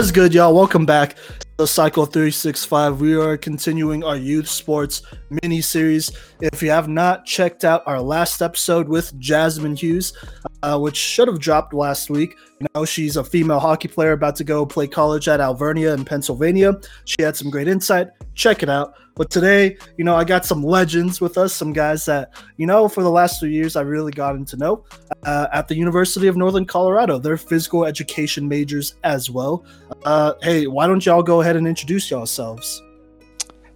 What's 0.00 0.12
good, 0.12 0.32
y'all? 0.32 0.54
Welcome 0.54 0.86
back 0.86 1.16
to 1.16 1.46
the 1.58 1.66
Cycle 1.66 2.06
365. 2.06 3.02
We 3.02 3.14
are 3.16 3.36
continuing 3.36 4.02
our 4.02 4.16
youth 4.16 4.48
sports 4.48 5.02
mini 5.42 5.60
series. 5.60 6.10
If 6.40 6.62
you 6.62 6.70
have 6.70 6.88
not 6.88 7.26
checked 7.26 7.66
out 7.66 7.82
our 7.84 8.00
last 8.00 8.40
episode 8.40 8.88
with 8.88 9.14
Jasmine 9.18 9.76
Hughes, 9.76 10.14
uh, 10.62 10.78
which 10.78 10.96
should 10.96 11.28
have 11.28 11.38
dropped 11.38 11.74
last 11.74 12.08
week, 12.08 12.34
now 12.74 12.86
she's 12.86 13.18
a 13.18 13.22
female 13.22 13.60
hockey 13.60 13.88
player 13.88 14.12
about 14.12 14.36
to 14.36 14.44
go 14.44 14.64
play 14.64 14.86
college 14.86 15.28
at 15.28 15.38
Alvernia 15.38 15.92
in 15.92 16.06
Pennsylvania. 16.06 16.80
She 17.04 17.20
had 17.20 17.36
some 17.36 17.50
great 17.50 17.68
insight. 17.68 18.08
Check 18.34 18.62
it 18.62 18.70
out. 18.70 18.94
But 19.20 19.28
today, 19.28 19.76
you 19.98 20.04
know, 20.04 20.16
I 20.16 20.24
got 20.24 20.46
some 20.46 20.64
legends 20.64 21.20
with 21.20 21.36
us, 21.36 21.52
some 21.52 21.74
guys 21.74 22.06
that, 22.06 22.32
you 22.56 22.66
know, 22.66 22.88
for 22.88 23.02
the 23.02 23.10
last 23.10 23.38
three 23.38 23.52
years, 23.52 23.76
I 23.76 23.82
really 23.82 24.12
gotten 24.12 24.46
to 24.46 24.56
know 24.56 24.86
uh, 25.24 25.46
at 25.52 25.68
the 25.68 25.74
University 25.74 26.26
of 26.26 26.38
Northern 26.38 26.64
Colorado. 26.64 27.18
They're 27.18 27.36
physical 27.36 27.84
education 27.84 28.48
majors 28.48 28.94
as 29.04 29.30
well. 29.30 29.66
Uh, 30.06 30.32
hey, 30.40 30.66
why 30.68 30.86
don't 30.86 31.04
y'all 31.04 31.22
go 31.22 31.42
ahead 31.42 31.56
and 31.56 31.68
introduce 31.68 32.10
yourselves? 32.10 32.82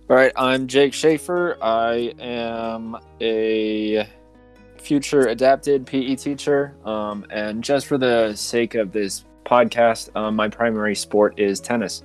All 0.09 0.17
right, 0.17 0.33
I'm 0.35 0.67
Jake 0.67 0.95
Schaefer. 0.95 1.59
I 1.61 2.15
am 2.21 2.97
a 3.21 4.09
future 4.79 5.27
adapted 5.27 5.85
PE 5.85 6.17
teacher. 6.17 6.75
Um, 6.87 7.27
and 7.29 7.63
just 7.63 7.87
for 7.87 7.99
the 7.99 8.35
sake 8.35 8.77
of 8.77 8.93
this 8.93 9.27
podcast, 9.45 10.09
um, 10.17 10.37
my 10.37 10.49
primary 10.49 10.95
sport 10.95 11.39
is 11.39 11.61
tennis. 11.61 12.03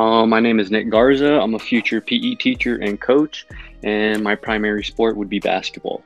Uh, 0.00 0.24
my 0.24 0.40
name 0.40 0.58
is 0.58 0.70
Nick 0.70 0.88
Garza. 0.88 1.38
I'm 1.38 1.52
a 1.52 1.58
future 1.58 2.00
PE 2.00 2.36
teacher 2.36 2.76
and 2.76 2.98
coach, 2.98 3.46
and 3.82 4.24
my 4.24 4.34
primary 4.34 4.82
sport 4.82 5.14
would 5.14 5.28
be 5.28 5.40
basketball. 5.40 6.02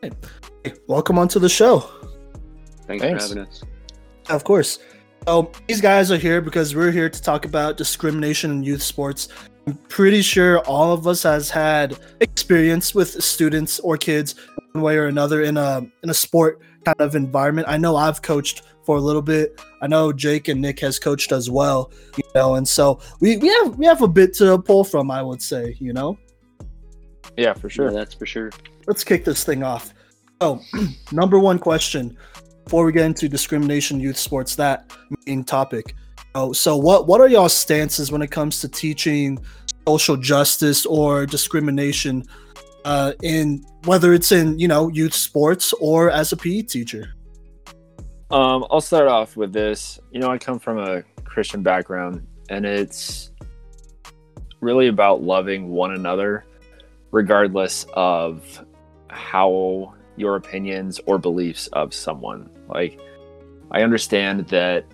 Hey, 0.00 0.12
welcome 0.86 1.18
onto 1.18 1.40
the 1.40 1.48
show. 1.48 1.80
Thanks, 2.86 3.02
Thanks. 3.02 3.24
for 3.24 3.28
having 3.30 3.50
us. 3.50 3.64
Of 4.28 4.44
course. 4.44 4.78
So 5.26 5.50
these 5.66 5.80
guys 5.80 6.12
are 6.12 6.16
here 6.16 6.40
because 6.40 6.76
we're 6.76 6.92
here 6.92 7.10
to 7.10 7.20
talk 7.20 7.46
about 7.46 7.76
discrimination 7.76 8.52
in 8.52 8.62
youth 8.62 8.82
sports. 8.82 9.26
I'm 9.66 9.74
pretty 9.88 10.22
sure 10.22 10.60
all 10.60 10.92
of 10.92 11.08
us 11.08 11.24
has 11.24 11.50
had 11.50 11.98
experience 12.20 12.94
with 12.94 13.20
students 13.24 13.80
or 13.80 13.96
kids 13.96 14.36
one 14.70 14.84
way 14.84 14.96
or 14.98 15.06
another 15.06 15.42
in 15.42 15.56
a 15.56 15.84
in 16.04 16.10
a 16.10 16.14
sport 16.14 16.60
kind 16.84 17.00
of 17.00 17.16
environment. 17.16 17.66
I 17.68 17.76
know 17.76 17.96
I've 17.96 18.22
coached 18.22 18.62
for 18.84 18.98
a 18.98 19.00
little 19.00 19.20
bit. 19.20 19.60
I 19.86 19.88
know 19.88 20.12
Jake 20.12 20.48
and 20.48 20.60
Nick 20.60 20.80
has 20.80 20.98
coached 20.98 21.30
as 21.30 21.48
well, 21.48 21.92
you 22.16 22.24
know, 22.34 22.56
and 22.56 22.66
so 22.66 22.98
we, 23.20 23.36
we 23.36 23.46
have 23.46 23.76
we 23.76 23.86
have 23.86 24.02
a 24.02 24.08
bit 24.08 24.34
to 24.34 24.58
pull 24.58 24.82
from, 24.82 25.12
I 25.12 25.22
would 25.22 25.40
say, 25.40 25.76
you 25.78 25.92
know. 25.92 26.18
Yeah, 27.36 27.52
for 27.52 27.70
Sure, 27.70 27.90
sure. 27.90 27.92
that's 27.92 28.12
for 28.12 28.26
sure. 28.26 28.50
let's 28.88 29.04
kick 29.04 29.24
this 29.24 29.44
thing 29.44 29.62
off. 29.62 29.94
Oh, 30.40 30.60
number 31.12 31.38
one 31.38 31.60
question 31.60 32.16
before 32.64 32.84
we 32.84 32.90
get 32.90 33.04
into 33.04 33.28
discrimination 33.28 34.00
youth 34.00 34.16
sports, 34.16 34.56
that 34.56 34.92
main 35.24 35.44
topic. 35.44 35.94
Oh, 36.34 36.52
so 36.52 36.76
what 36.76 37.06
what 37.06 37.20
are 37.20 37.28
y'all 37.28 37.48
stances 37.48 38.10
when 38.10 38.22
it 38.22 38.32
comes 38.32 38.60
to 38.62 38.68
teaching 38.68 39.38
social 39.86 40.16
justice 40.16 40.84
or 40.84 41.26
discrimination 41.26 42.24
uh, 42.84 43.12
in 43.22 43.64
whether 43.84 44.12
it's 44.12 44.32
in 44.32 44.58
you 44.58 44.66
know 44.66 44.88
youth 44.88 45.14
sports 45.14 45.72
or 45.74 46.10
as 46.10 46.32
a 46.32 46.36
PE 46.36 46.62
teacher? 46.62 47.15
Um, 48.30 48.66
I'll 48.70 48.80
start 48.80 49.06
off 49.06 49.36
with 49.36 49.52
this. 49.52 50.00
You 50.10 50.20
know, 50.20 50.30
I 50.30 50.38
come 50.38 50.58
from 50.58 50.78
a 50.78 51.02
Christian 51.22 51.62
background, 51.62 52.26
and 52.48 52.66
it's 52.66 53.30
really 54.60 54.88
about 54.88 55.22
loving 55.22 55.68
one 55.68 55.92
another, 55.92 56.44
regardless 57.12 57.86
of 57.94 58.64
how 59.08 59.94
your 60.16 60.36
opinions 60.36 61.00
or 61.06 61.18
beliefs 61.18 61.68
of 61.68 61.94
someone. 61.94 62.50
Like, 62.68 62.98
I 63.70 63.82
understand 63.82 64.48
that 64.48 64.84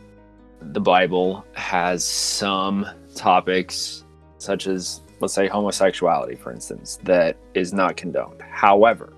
the 0.61 0.81
Bible 0.81 1.45
has 1.55 2.05
some 2.05 2.87
topics, 3.15 4.05
such 4.37 4.67
as, 4.67 5.01
let's 5.21 5.33
say, 5.33 5.49
homosexuality, 5.49 6.37
for 6.37 6.53
instance, 6.53 6.99
that 7.05 7.37
is 7.55 7.73
not 7.73 7.97
condoned. 7.97 8.43
However, 8.43 9.15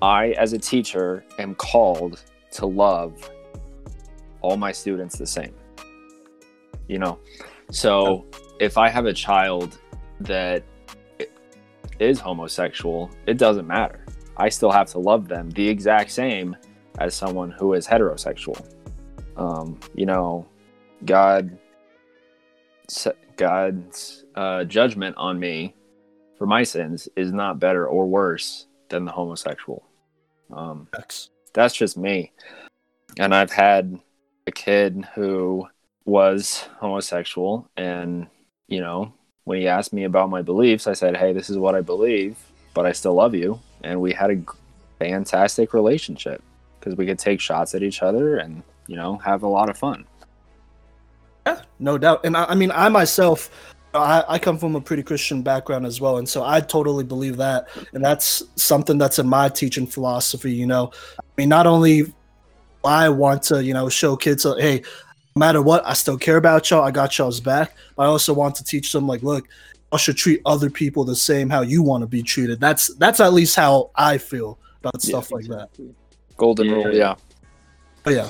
I, 0.00 0.28
as 0.32 0.52
a 0.52 0.58
teacher, 0.58 1.24
am 1.38 1.56
called 1.56 2.22
to 2.52 2.66
love 2.66 3.30
all 4.40 4.56
my 4.56 4.72
students 4.72 5.18
the 5.18 5.26
same. 5.26 5.54
You 6.88 6.98
know, 6.98 7.18
so 7.70 8.26
if 8.60 8.78
I 8.78 8.88
have 8.88 9.06
a 9.06 9.12
child 9.12 9.78
that 10.20 10.64
is 12.00 12.20
homosexual, 12.20 13.10
it 13.26 13.38
doesn't 13.38 13.66
matter. 13.66 14.04
I 14.36 14.48
still 14.48 14.70
have 14.70 14.88
to 14.92 14.98
love 14.98 15.28
them 15.28 15.50
the 15.50 15.68
exact 15.68 16.10
same 16.10 16.56
as 16.98 17.14
someone 17.14 17.50
who 17.50 17.74
is 17.74 17.86
heterosexual. 17.86 18.74
Um, 19.36 19.78
you 19.94 20.06
know, 20.06 20.46
God, 21.04 21.58
God's 23.36 24.24
uh, 24.34 24.64
judgment 24.64 25.16
on 25.16 25.38
me 25.38 25.74
for 26.36 26.46
my 26.46 26.62
sins 26.62 27.08
is 27.16 27.32
not 27.32 27.58
better 27.58 27.86
or 27.86 28.06
worse 28.06 28.66
than 28.88 29.04
the 29.04 29.12
homosexual. 29.12 29.84
Um, 30.52 30.88
X. 30.96 31.30
that's 31.52 31.74
just 31.74 31.96
me. 31.96 32.32
And 33.18 33.34
I've 33.34 33.52
had 33.52 33.98
a 34.46 34.52
kid 34.52 35.04
who 35.14 35.66
was 36.04 36.66
homosexual, 36.80 37.68
and 37.76 38.26
you 38.66 38.80
know, 38.80 39.12
when 39.44 39.60
he 39.60 39.68
asked 39.68 39.92
me 39.92 40.04
about 40.04 40.30
my 40.30 40.42
beliefs, 40.42 40.86
I 40.86 40.92
said, 40.92 41.16
"Hey, 41.16 41.32
this 41.32 41.50
is 41.50 41.58
what 41.58 41.74
I 41.74 41.80
believe, 41.80 42.36
but 42.74 42.86
I 42.86 42.92
still 42.92 43.14
love 43.14 43.34
you." 43.34 43.60
And 43.82 44.00
we 44.00 44.12
had 44.12 44.30
a 44.30 44.42
fantastic 44.98 45.72
relationship 45.72 46.42
because 46.78 46.96
we 46.96 47.06
could 47.06 47.18
take 47.18 47.40
shots 47.40 47.74
at 47.74 47.82
each 47.82 48.02
other 48.02 48.38
and 48.38 48.62
you 48.86 48.96
know 48.96 49.16
have 49.18 49.42
a 49.42 49.48
lot 49.48 49.68
of 49.68 49.78
fun. 49.78 50.04
Yeah, 51.46 51.62
no 51.78 51.98
doubt. 51.98 52.24
And 52.24 52.36
I, 52.36 52.44
I 52.44 52.54
mean, 52.54 52.70
I 52.70 52.88
myself, 52.88 53.50
I, 53.94 54.24
I 54.28 54.38
come 54.38 54.58
from 54.58 54.76
a 54.76 54.80
pretty 54.80 55.02
Christian 55.02 55.42
background 55.42 55.86
as 55.86 56.00
well, 56.00 56.18
and 56.18 56.28
so 56.28 56.44
I 56.44 56.60
totally 56.60 57.04
believe 57.04 57.36
that, 57.38 57.68
and 57.92 58.04
that's 58.04 58.42
something 58.56 58.98
that's 58.98 59.18
in 59.18 59.26
my 59.26 59.48
teaching 59.48 59.86
philosophy. 59.86 60.52
You 60.52 60.66
know, 60.66 60.90
I 61.18 61.22
mean, 61.36 61.48
not 61.48 61.66
only 61.66 62.12
I 62.84 63.08
want 63.08 63.42
to, 63.44 63.64
you 63.64 63.74
know, 63.74 63.88
show 63.88 64.16
kids, 64.16 64.44
uh, 64.44 64.56
hey, 64.56 64.82
no 65.36 65.40
matter 65.40 65.62
what, 65.62 65.86
I 65.86 65.94
still 65.94 66.18
care 66.18 66.36
about 66.36 66.70
y'all. 66.70 66.82
I 66.82 66.90
got 66.90 67.16
y'all's 67.16 67.40
back. 67.40 67.76
But 67.96 68.04
I 68.04 68.06
also 68.06 68.32
want 68.32 68.54
to 68.56 68.64
teach 68.64 68.92
them, 68.92 69.06
like, 69.06 69.22
look, 69.22 69.48
y'all 69.90 69.98
should 69.98 70.16
treat 70.16 70.40
other 70.44 70.70
people 70.70 71.04
the 71.04 71.16
same 71.16 71.48
how 71.48 71.62
you 71.62 71.82
want 71.82 72.02
to 72.02 72.06
be 72.06 72.22
treated. 72.22 72.60
That's 72.60 72.94
that's 72.96 73.20
at 73.20 73.32
least 73.32 73.56
how 73.56 73.90
I 73.94 74.18
feel 74.18 74.58
about 74.80 75.02
Yeah, 75.02 75.08
stuff 75.08 75.32
like 75.32 75.46
that. 75.46 75.68
Golden 76.36 76.66
Yeah. 76.66 76.74
rule, 76.74 76.94
yeah. 76.94 77.14
But 78.02 78.14
yeah, 78.14 78.28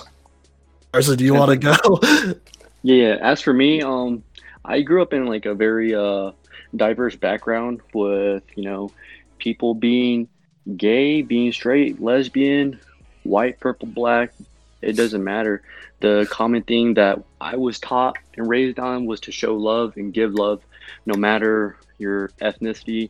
Garza, 0.93 1.17
do 1.17 1.25
you 1.25 1.35
want 1.35 1.51
to 1.51 1.57
go? 1.57 2.35
Yeah, 2.83 3.17
as 3.21 3.41
for 3.41 3.53
me, 3.53 3.83
um, 3.83 4.23
I 4.69 4.83
grew 4.83 5.01
up 5.01 5.15
in 5.15 5.25
like 5.25 5.47
a 5.47 5.55
very 5.55 5.95
uh 5.95 6.33
diverse 6.77 7.17
background 7.17 7.81
with, 7.95 8.45
you 8.55 8.65
know, 8.65 8.93
people 9.39 9.75
being 9.75 10.29
gay, 10.77 11.23
being 11.23 11.53
straight, 11.53 12.03
lesbian, 12.03 12.79
white, 13.23 13.59
purple, 13.61 13.89
black, 13.89 14.35
it 14.83 14.93
doesn't 14.93 15.25
matter. 15.25 15.63
The 16.01 16.29
common 16.31 16.63
thing 16.63 16.95
that 16.95 17.19
I 17.41 17.57
was 17.57 17.81
taught 17.81 18.19
and 18.37 18.47
raised 18.47 18.79
on 18.79 19.07
was 19.07 19.21
to 19.21 19.33
show 19.33 19.57
love 19.57 19.97
and 19.97 20.13
give 20.13 20.35
love 20.35 20.61
no 21.07 21.15
matter 21.15 21.77
your 21.97 22.29
ethnicity 22.43 23.09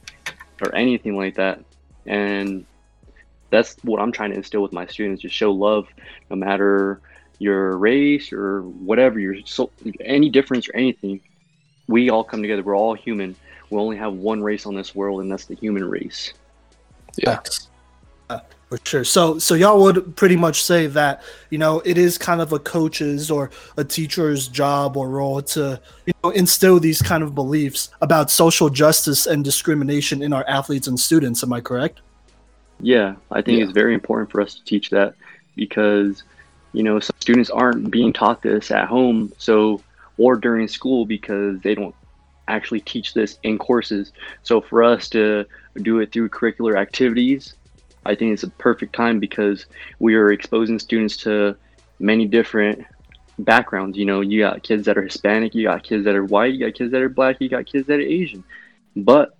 or 0.62 0.72
anything 0.76 1.16
like 1.16 1.34
that. 1.34 1.64
And 2.06 2.64
that's 3.50 3.76
what 3.82 4.00
I'm 4.00 4.12
trying 4.12 4.30
to 4.30 4.36
instill 4.36 4.62
with 4.62 4.72
my 4.72 4.86
students, 4.86 5.22
just 5.22 5.34
show 5.34 5.50
love 5.50 5.88
no 6.30 6.36
matter 6.36 7.00
your 7.40 7.76
race 7.76 8.32
or 8.32 8.62
whatever 8.62 9.18
your 9.18 9.36
so 9.44 9.70
any 10.00 10.28
difference 10.28 10.68
or 10.68 10.76
anything 10.76 11.20
we 11.88 12.10
all 12.10 12.22
come 12.24 12.40
together 12.42 12.62
we're 12.62 12.76
all 12.76 12.94
human 12.94 13.34
we 13.70 13.78
only 13.78 13.96
have 13.96 14.12
one 14.14 14.42
race 14.42 14.64
on 14.66 14.74
this 14.74 14.94
world 14.94 15.20
and 15.20 15.30
that's 15.30 15.46
the 15.46 15.54
human 15.56 15.84
race 15.84 16.32
Yeah. 17.16 17.40
Uh, 18.30 18.40
for 18.68 18.78
sure. 18.84 19.04
So, 19.04 19.38
so 19.38 19.54
y'all 19.54 19.82
would 19.82 20.14
pretty 20.14 20.36
much 20.36 20.62
say 20.62 20.86
that 20.88 21.22
you 21.48 21.56
know 21.56 21.80
it 21.86 21.96
is 21.96 22.18
kind 22.18 22.42
of 22.42 22.52
a 22.52 22.58
coach's 22.58 23.30
or 23.30 23.50
a 23.78 23.84
teacher's 23.84 24.48
job 24.48 24.98
or 24.98 25.08
role 25.08 25.40
to 25.40 25.80
you 26.04 26.12
know 26.22 26.28
instill 26.30 26.78
these 26.78 27.00
kind 27.00 27.22
of 27.22 27.34
beliefs 27.34 27.88
about 28.02 28.30
social 28.30 28.68
justice 28.68 29.26
and 29.26 29.42
discrimination 29.44 30.22
in 30.22 30.34
our 30.34 30.44
athletes 30.46 30.86
and 30.88 31.00
students. 31.00 31.42
Am 31.42 31.52
I 31.54 31.60
correct? 31.62 32.00
yeah 32.80 33.16
i 33.32 33.42
think 33.42 33.58
Yeah. 33.58 33.64
it's 33.64 33.72
very 33.72 33.92
important 33.92 34.30
for 34.30 34.40
us 34.40 34.54
to 34.54 34.62
teach 34.64 34.88
that 34.90 35.14
because 35.56 36.22
you 36.72 36.84
know 36.84 37.00
some 37.00 37.16
students 37.18 37.50
aren't 37.50 37.90
being 37.90 38.12
taught 38.12 38.40
this 38.40 38.70
at 38.70 38.86
home 38.86 39.32
so 39.36 39.80
or 40.18 40.36
during 40.36 40.68
school 40.68 41.06
because 41.06 41.60
they 41.62 41.74
don't 41.74 41.94
actually 42.48 42.80
teach 42.80 43.12
this 43.14 43.38
in 43.42 43.58
courses 43.58 44.12
so 44.42 44.60
for 44.60 44.82
us 44.82 45.08
to 45.08 45.44
do 45.82 45.98
it 46.00 46.12
through 46.12 46.28
curricular 46.28 46.78
activities 46.78 47.54
i 48.06 48.14
think 48.14 48.32
it's 48.32 48.42
a 48.42 48.50
perfect 48.50 48.94
time 48.94 49.20
because 49.20 49.66
we 49.98 50.14
are 50.14 50.32
exposing 50.32 50.78
students 50.78 51.16
to 51.16 51.54
many 52.00 52.26
different 52.26 52.84
backgrounds. 53.38 53.96
You 53.96 54.04
know, 54.04 54.20
you 54.20 54.40
got 54.40 54.62
kids 54.62 54.86
that 54.86 54.98
are 54.98 55.02
Hispanic, 55.02 55.54
you 55.54 55.64
got 55.64 55.82
kids 55.82 56.04
that 56.04 56.14
are 56.14 56.24
white, 56.24 56.54
you 56.54 56.64
got 56.66 56.74
kids 56.76 56.92
that 56.92 57.02
are 57.02 57.08
black, 57.08 57.36
you 57.40 57.48
got 57.48 57.66
kids 57.66 57.86
that 57.86 57.98
are 57.98 58.02
Asian. 58.02 58.44
But 58.96 59.30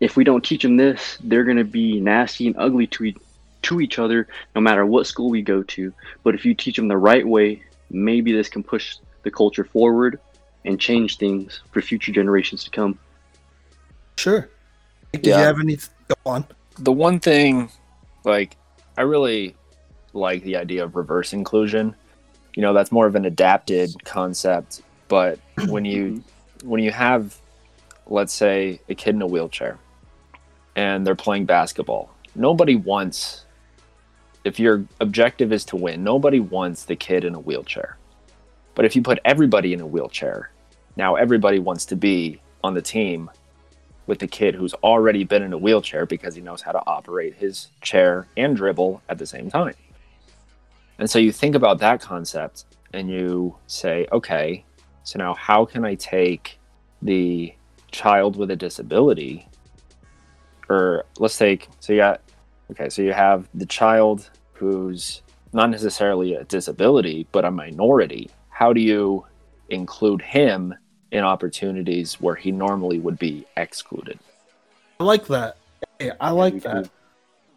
if 0.00 0.16
we 0.16 0.24
don't 0.24 0.44
teach 0.44 0.62
them 0.62 0.76
this, 0.76 1.18
they're 1.22 1.44
going 1.44 1.56
to 1.56 1.64
be 1.64 2.00
nasty 2.00 2.46
and 2.46 2.56
ugly 2.58 2.86
to 2.88 3.04
e- 3.04 3.16
to 3.62 3.80
each 3.80 3.98
other 3.98 4.28
no 4.54 4.60
matter 4.60 4.86
what 4.86 5.06
school 5.06 5.30
we 5.30 5.42
go 5.42 5.62
to. 5.64 5.92
But 6.22 6.34
if 6.34 6.44
you 6.44 6.54
teach 6.54 6.76
them 6.76 6.88
the 6.88 6.96
right 6.96 7.26
way, 7.26 7.62
maybe 7.90 8.32
this 8.32 8.48
can 8.48 8.62
push 8.62 8.96
the 9.22 9.30
culture 9.30 9.64
forward 9.64 10.20
and 10.64 10.80
change 10.80 11.18
things 11.18 11.60
for 11.72 11.80
future 11.82 12.12
generations 12.12 12.64
to 12.64 12.70
come. 12.70 12.98
Sure. 14.16 14.48
Did 15.12 15.26
Yeah. 15.26 15.38
you 15.38 15.44
have 15.44 15.60
any? 15.60 15.76
Go 16.08 16.14
on. 16.26 16.44
the 16.78 16.92
one 16.92 17.18
thing 17.18 17.70
like 18.24 18.56
i 18.96 19.02
really 19.02 19.54
like 20.12 20.42
the 20.44 20.56
idea 20.56 20.84
of 20.84 20.94
reverse 20.96 21.32
inclusion 21.32 21.94
you 22.54 22.62
know 22.62 22.72
that's 22.72 22.92
more 22.92 23.06
of 23.06 23.16
an 23.16 23.24
adapted 23.24 23.90
concept 24.04 24.80
but 25.08 25.38
when 25.68 25.84
you 25.84 26.04
mm-hmm. 26.62 26.68
when 26.68 26.80
you 26.82 26.92
have 26.92 27.36
let's 28.06 28.32
say 28.32 28.80
a 28.88 28.94
kid 28.94 29.14
in 29.16 29.22
a 29.22 29.26
wheelchair 29.26 29.76
and 30.76 31.04
they're 31.06 31.16
playing 31.16 31.44
basketball 31.46 32.10
nobody 32.36 32.76
wants 32.76 33.44
if 34.44 34.60
your 34.60 34.84
objective 35.00 35.52
is 35.52 35.64
to 35.64 35.74
win 35.76 36.04
nobody 36.04 36.38
wants 36.40 36.84
the 36.84 36.96
kid 36.96 37.24
in 37.24 37.34
a 37.34 37.40
wheelchair 37.40 37.97
but 38.78 38.86
if 38.86 38.94
you 38.94 39.02
put 39.02 39.18
everybody 39.24 39.72
in 39.74 39.80
a 39.80 39.86
wheelchair 39.86 40.52
now 40.96 41.16
everybody 41.16 41.58
wants 41.58 41.84
to 41.86 41.96
be 41.96 42.40
on 42.62 42.74
the 42.74 42.82
team 42.82 43.30
with 44.08 44.18
the 44.18 44.26
kid 44.26 44.54
who's 44.54 44.74
already 44.74 45.22
been 45.22 45.42
in 45.42 45.52
a 45.52 45.58
wheelchair 45.58 46.06
because 46.06 46.34
he 46.34 46.40
knows 46.40 46.62
how 46.62 46.72
to 46.72 46.82
operate 46.86 47.34
his 47.34 47.68
chair 47.82 48.26
and 48.36 48.56
dribble 48.56 49.00
at 49.08 49.18
the 49.18 49.26
same 49.26 49.50
time. 49.50 49.74
And 50.98 51.08
so 51.08 51.18
you 51.18 51.30
think 51.30 51.54
about 51.54 51.78
that 51.80 52.00
concept 52.00 52.64
and 52.92 53.08
you 53.08 53.54
say, 53.66 54.08
okay, 54.10 54.64
so 55.04 55.18
now 55.18 55.34
how 55.34 55.64
can 55.66 55.84
I 55.84 55.94
take 55.94 56.58
the 57.02 57.54
child 57.92 58.36
with 58.36 58.50
a 58.50 58.56
disability 58.56 59.46
or 60.68 61.04
let's 61.18 61.38
take 61.38 61.68
so 61.80 61.92
you 61.92 62.00
got 62.00 62.20
okay, 62.70 62.90
so 62.90 63.00
you 63.02 63.12
have 63.12 63.48
the 63.54 63.64
child 63.64 64.30
who's 64.52 65.22
not 65.52 65.70
necessarily 65.70 66.34
a 66.34 66.44
disability 66.44 67.26
but 67.30 67.44
a 67.44 67.50
minority. 67.50 68.30
How 68.58 68.72
do 68.72 68.80
you 68.80 69.24
include 69.68 70.20
him 70.20 70.74
in 71.12 71.22
opportunities 71.22 72.20
where 72.20 72.34
he 72.34 72.50
normally 72.50 72.98
would 72.98 73.16
be 73.16 73.46
excluded? 73.56 74.18
I 74.98 75.04
like 75.04 75.28
that. 75.28 75.58
Hey, 76.00 76.10
I 76.20 76.30
like 76.32 76.60
that. 76.62 76.90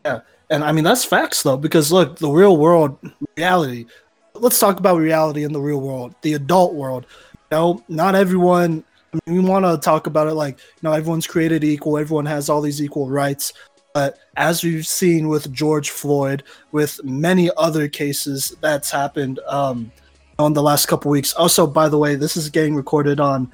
Yeah, 0.06 0.19
and 0.51 0.63
I 0.63 0.71
mean 0.71 0.83
that's 0.83 1.03
facts 1.03 1.42
though, 1.42 1.57
because 1.57 1.92
look, 1.92 2.19
the 2.19 2.30
real 2.30 2.56
world 2.56 3.00
reality. 3.36 3.88
Let's 4.36 4.59
talk 4.59 4.77
about 4.77 5.00
reality 5.00 5.44
in 5.44 5.53
the 5.53 5.59
real 5.59 5.81
world, 5.81 6.13
the 6.21 6.33
adult 6.33 6.75
world. 6.75 7.07
You 7.33 7.57
know, 7.57 7.83
not 7.89 8.13
everyone. 8.13 8.83
I 9.12 9.19
mean, 9.25 9.42
we 9.42 9.50
want 9.50 9.65
to 9.65 9.83
talk 9.83 10.06
about 10.06 10.27
it 10.27 10.36
like 10.36 10.59
you 10.59 10.83
know 10.83 10.92
everyone's 10.92 11.25
created 11.25 11.63
equal, 11.63 11.98
everyone 11.98 12.27
has 12.27 12.48
all 12.48 12.62
these 12.62 12.80
equal 12.80 13.09
rights. 13.09 13.53
But 13.95 14.19
as 14.38 14.63
we've 14.63 14.86
seen 14.86 15.30
with 15.30 15.51
George 15.51 15.89
Floyd, 15.89 16.44
with 16.71 17.03
many 17.03 17.50
other 17.57 17.88
cases 17.88 18.56
that's 18.62 18.92
happened 18.92 19.39
um, 19.48 19.92
on 20.39 20.54
the 20.54 20.62
last 20.63 20.88
couple 20.88 21.12
weeks. 21.12 21.33
Also, 21.33 21.68
by 21.68 21.89
the 21.89 21.98
way, 21.98 22.16
this 22.16 22.36
is 22.38 22.50
getting 22.50 22.75
recorded 22.75 23.19
on 23.19 23.51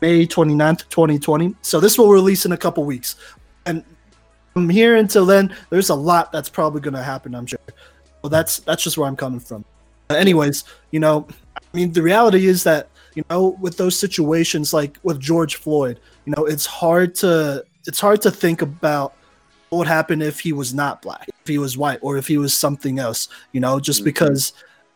May 0.00 0.26
29th, 0.26 0.88
2020. 0.88 1.54
So 1.62 1.80
this 1.80 1.98
will 1.98 2.10
release 2.10 2.44
in 2.46 2.52
a 2.52 2.56
couple 2.56 2.84
weeks. 2.84 3.16
And 3.66 3.84
from 4.52 4.68
here 4.68 4.96
until 4.96 5.24
then, 5.26 5.54
there's 5.70 5.90
a 5.90 5.94
lot 5.94 6.32
that's 6.32 6.48
probably 6.48 6.80
going 6.80 6.94
to 6.94 7.02
happen. 7.02 7.34
I'm 7.34 7.46
sure. 7.46 7.58
Well, 8.22 8.30
that's 8.30 8.60
that's 8.60 8.82
just 8.82 8.98
where 8.98 9.08
I'm 9.08 9.16
coming 9.16 9.40
from. 9.40 9.64
But 10.08 10.18
anyways, 10.18 10.64
you 10.90 11.00
know, 11.00 11.26
I 11.56 11.60
mean, 11.76 11.92
the 11.92 12.02
reality 12.02 12.46
is 12.46 12.64
that 12.64 12.88
you 13.14 13.24
know, 13.28 13.56
with 13.60 13.76
those 13.76 13.98
situations 13.98 14.72
like 14.72 14.98
with 15.02 15.20
George 15.20 15.56
Floyd, 15.56 16.00
you 16.24 16.34
know, 16.36 16.44
it's 16.46 16.66
hard 16.66 17.14
to 17.16 17.64
it's 17.86 18.00
hard 18.00 18.22
to 18.22 18.30
think 18.30 18.62
about 18.62 19.14
what 19.68 19.78
would 19.78 19.88
happen 19.88 20.22
if 20.22 20.40
he 20.40 20.52
was 20.52 20.72
not 20.72 21.02
black, 21.02 21.28
if 21.28 21.48
he 21.48 21.58
was 21.58 21.76
white, 21.76 21.98
or 22.02 22.16
if 22.16 22.26
he 22.26 22.38
was 22.38 22.56
something 22.56 22.98
else. 22.98 23.28
You 23.52 23.60
know, 23.60 23.78
just 23.80 24.00
Mhm. 24.02 24.04
because. 24.04 24.52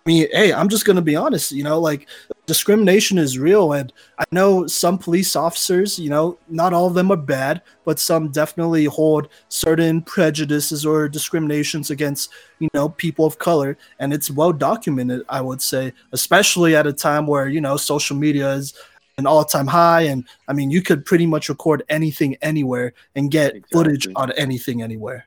I 0.06 0.08
mean, 0.08 0.28
hey, 0.30 0.52
I'm 0.52 0.68
just 0.68 0.84
gonna 0.84 1.02
be 1.02 1.16
honest. 1.16 1.50
You 1.50 1.64
know, 1.64 1.80
like 1.80 2.06
discrimination 2.46 3.18
is 3.18 3.40
real, 3.40 3.72
and 3.72 3.92
I 4.20 4.24
know 4.30 4.68
some 4.68 4.98
police 4.98 5.34
officers. 5.34 5.98
You 5.98 6.10
know, 6.10 6.38
not 6.48 6.72
all 6.72 6.86
of 6.86 6.94
them 6.94 7.10
are 7.10 7.16
bad, 7.16 7.60
but 7.84 7.98
some 7.98 8.28
definitely 8.28 8.84
hold 8.84 9.28
certain 9.48 10.02
prejudices 10.02 10.86
or 10.86 11.08
discriminations 11.08 11.90
against 11.90 12.30
you 12.60 12.68
know 12.72 12.90
people 12.90 13.26
of 13.26 13.38
color, 13.38 13.76
and 13.98 14.12
it's 14.12 14.30
well 14.30 14.52
documented. 14.52 15.24
I 15.28 15.40
would 15.40 15.60
say, 15.60 15.92
especially 16.12 16.76
at 16.76 16.86
a 16.86 16.92
time 16.92 17.26
where 17.26 17.48
you 17.48 17.60
know 17.60 17.76
social 17.76 18.16
media 18.16 18.52
is 18.52 18.74
an 19.18 19.26
all-time 19.26 19.66
high, 19.66 20.02
and 20.02 20.24
I 20.46 20.52
mean, 20.52 20.70
you 20.70 20.82
could 20.82 21.04
pretty 21.04 21.26
much 21.26 21.48
record 21.48 21.82
anything 21.88 22.36
anywhere 22.42 22.92
and 23.16 23.28
get 23.28 23.56
footage 23.72 24.06
on 24.14 24.30
anything 24.32 24.82
anywhere. 24.82 25.26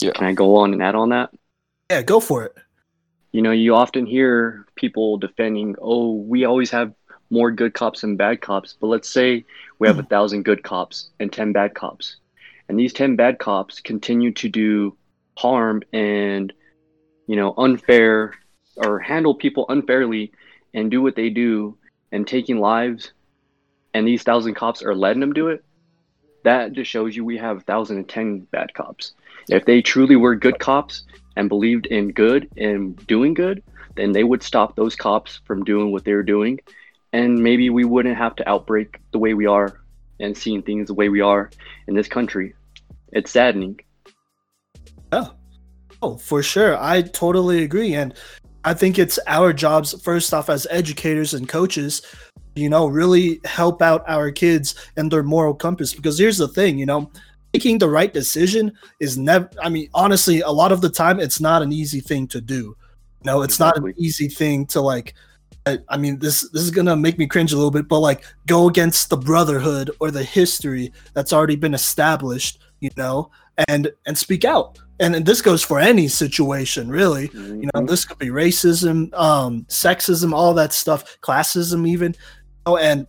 Yeah. 0.00 0.12
Can 0.12 0.24
I 0.24 0.32
go 0.32 0.56
on 0.56 0.72
and 0.72 0.82
add 0.82 0.94
on 0.94 1.10
that? 1.10 1.30
Yeah, 1.90 2.00
go 2.00 2.20
for 2.20 2.44
it. 2.44 2.54
You 3.34 3.42
know, 3.42 3.50
you 3.50 3.74
often 3.74 4.06
hear 4.06 4.64
people 4.76 5.16
defending, 5.16 5.74
oh, 5.82 6.12
we 6.12 6.44
always 6.44 6.70
have 6.70 6.94
more 7.30 7.50
good 7.50 7.74
cops 7.74 8.02
than 8.02 8.14
bad 8.14 8.40
cops. 8.40 8.76
But 8.80 8.86
let's 8.86 9.08
say 9.08 9.44
we 9.80 9.88
have 9.88 9.98
a 9.98 10.02
hmm. 10.02 10.06
thousand 10.06 10.44
good 10.44 10.62
cops 10.62 11.10
and 11.18 11.32
10 11.32 11.50
bad 11.50 11.74
cops. 11.74 12.14
And 12.68 12.78
these 12.78 12.92
10 12.92 13.16
bad 13.16 13.40
cops 13.40 13.80
continue 13.80 14.30
to 14.34 14.48
do 14.48 14.96
harm 15.36 15.82
and, 15.92 16.52
you 17.26 17.34
know, 17.34 17.54
unfair 17.58 18.34
or 18.76 19.00
handle 19.00 19.34
people 19.34 19.66
unfairly 19.68 20.30
and 20.72 20.88
do 20.88 21.02
what 21.02 21.16
they 21.16 21.28
do 21.28 21.76
and 22.12 22.28
taking 22.28 22.60
lives. 22.60 23.12
And 23.94 24.06
these 24.06 24.22
thousand 24.22 24.54
cops 24.54 24.80
are 24.80 24.94
letting 24.94 25.18
them 25.18 25.32
do 25.32 25.48
it. 25.48 25.64
That 26.44 26.72
just 26.72 26.88
shows 26.88 27.16
you 27.16 27.24
we 27.24 27.38
have 27.38 27.66
1,010 27.66 28.46
bad 28.52 28.74
cops. 28.74 29.10
If 29.48 29.64
they 29.64 29.82
truly 29.82 30.16
were 30.16 30.34
good 30.34 30.58
cops, 30.58 31.04
and 31.36 31.48
believed 31.48 31.86
in 31.86 32.12
good 32.12 32.48
and 32.56 32.96
doing 33.06 33.34
good, 33.34 33.62
then 33.96 34.12
they 34.12 34.24
would 34.24 34.42
stop 34.42 34.76
those 34.76 34.96
cops 34.96 35.40
from 35.44 35.64
doing 35.64 35.92
what 35.92 36.04
they're 36.04 36.22
doing. 36.22 36.60
And 37.12 37.42
maybe 37.42 37.70
we 37.70 37.84
wouldn't 37.84 38.16
have 38.16 38.34
to 38.36 38.48
outbreak 38.48 39.00
the 39.12 39.18
way 39.18 39.34
we 39.34 39.46
are 39.46 39.80
and 40.20 40.36
seeing 40.36 40.62
things 40.62 40.88
the 40.88 40.94
way 40.94 41.08
we 41.08 41.20
are 41.20 41.50
in 41.86 41.94
this 41.94 42.08
country. 42.08 42.54
It's 43.12 43.30
saddening. 43.30 43.80
Yeah. 45.12 45.28
Oh, 46.02 46.16
for 46.16 46.42
sure. 46.42 46.76
I 46.76 47.02
totally 47.02 47.62
agree. 47.62 47.94
And 47.94 48.14
I 48.64 48.74
think 48.74 48.98
it's 48.98 49.18
our 49.26 49.52
jobs, 49.52 50.00
first 50.02 50.34
off, 50.34 50.50
as 50.50 50.66
educators 50.70 51.34
and 51.34 51.48
coaches, 51.48 52.02
you 52.56 52.68
know, 52.68 52.86
really 52.86 53.40
help 53.44 53.80
out 53.80 54.04
our 54.08 54.30
kids 54.30 54.74
and 54.96 55.10
their 55.10 55.22
moral 55.22 55.54
compass. 55.54 55.94
Because 55.94 56.18
here's 56.18 56.38
the 56.38 56.48
thing, 56.48 56.78
you 56.78 56.86
know, 56.86 57.10
making 57.54 57.78
the 57.78 57.88
right 57.88 58.12
decision 58.12 58.72
is 59.00 59.16
never, 59.16 59.48
I 59.62 59.68
mean, 59.68 59.88
honestly, 59.94 60.40
a 60.40 60.50
lot 60.50 60.72
of 60.72 60.80
the 60.80 60.90
time, 60.90 61.20
it's 61.20 61.40
not 61.40 61.62
an 61.62 61.72
easy 61.72 62.00
thing 62.00 62.26
to 62.28 62.40
do. 62.40 62.76
No, 63.24 63.42
it's 63.42 63.58
not 63.58 63.78
an 63.78 63.94
easy 63.96 64.28
thing 64.28 64.66
to 64.66 64.80
like. 64.80 65.14
I, 65.66 65.78
I 65.88 65.96
mean, 65.96 66.18
this 66.18 66.46
this 66.50 66.60
is 66.60 66.70
gonna 66.70 66.94
make 66.94 67.16
me 67.16 67.26
cringe 67.26 67.54
a 67.54 67.56
little 67.56 67.70
bit, 67.70 67.88
but 67.88 68.00
like, 68.00 68.22
go 68.46 68.68
against 68.68 69.08
the 69.08 69.16
brotherhood 69.16 69.90
or 69.98 70.10
the 70.10 70.22
history 70.22 70.92
that's 71.14 71.32
already 71.32 71.56
been 71.56 71.72
established, 71.72 72.58
you 72.80 72.90
know, 72.98 73.30
and 73.68 73.90
and 74.06 74.18
speak 74.18 74.44
out. 74.44 74.78
And, 75.00 75.16
and 75.16 75.24
this 75.24 75.40
goes 75.40 75.62
for 75.62 75.80
any 75.80 76.06
situation, 76.06 76.88
really. 76.88 77.30
You 77.32 77.68
know, 77.74 77.84
this 77.86 78.04
could 78.04 78.18
be 78.18 78.28
racism, 78.28 79.12
um, 79.14 79.64
sexism, 79.68 80.34
all 80.34 80.52
that 80.54 80.72
stuff, 80.72 81.18
classism, 81.20 81.88
even. 81.88 82.14
Oh, 82.66 82.76
and 82.76 83.06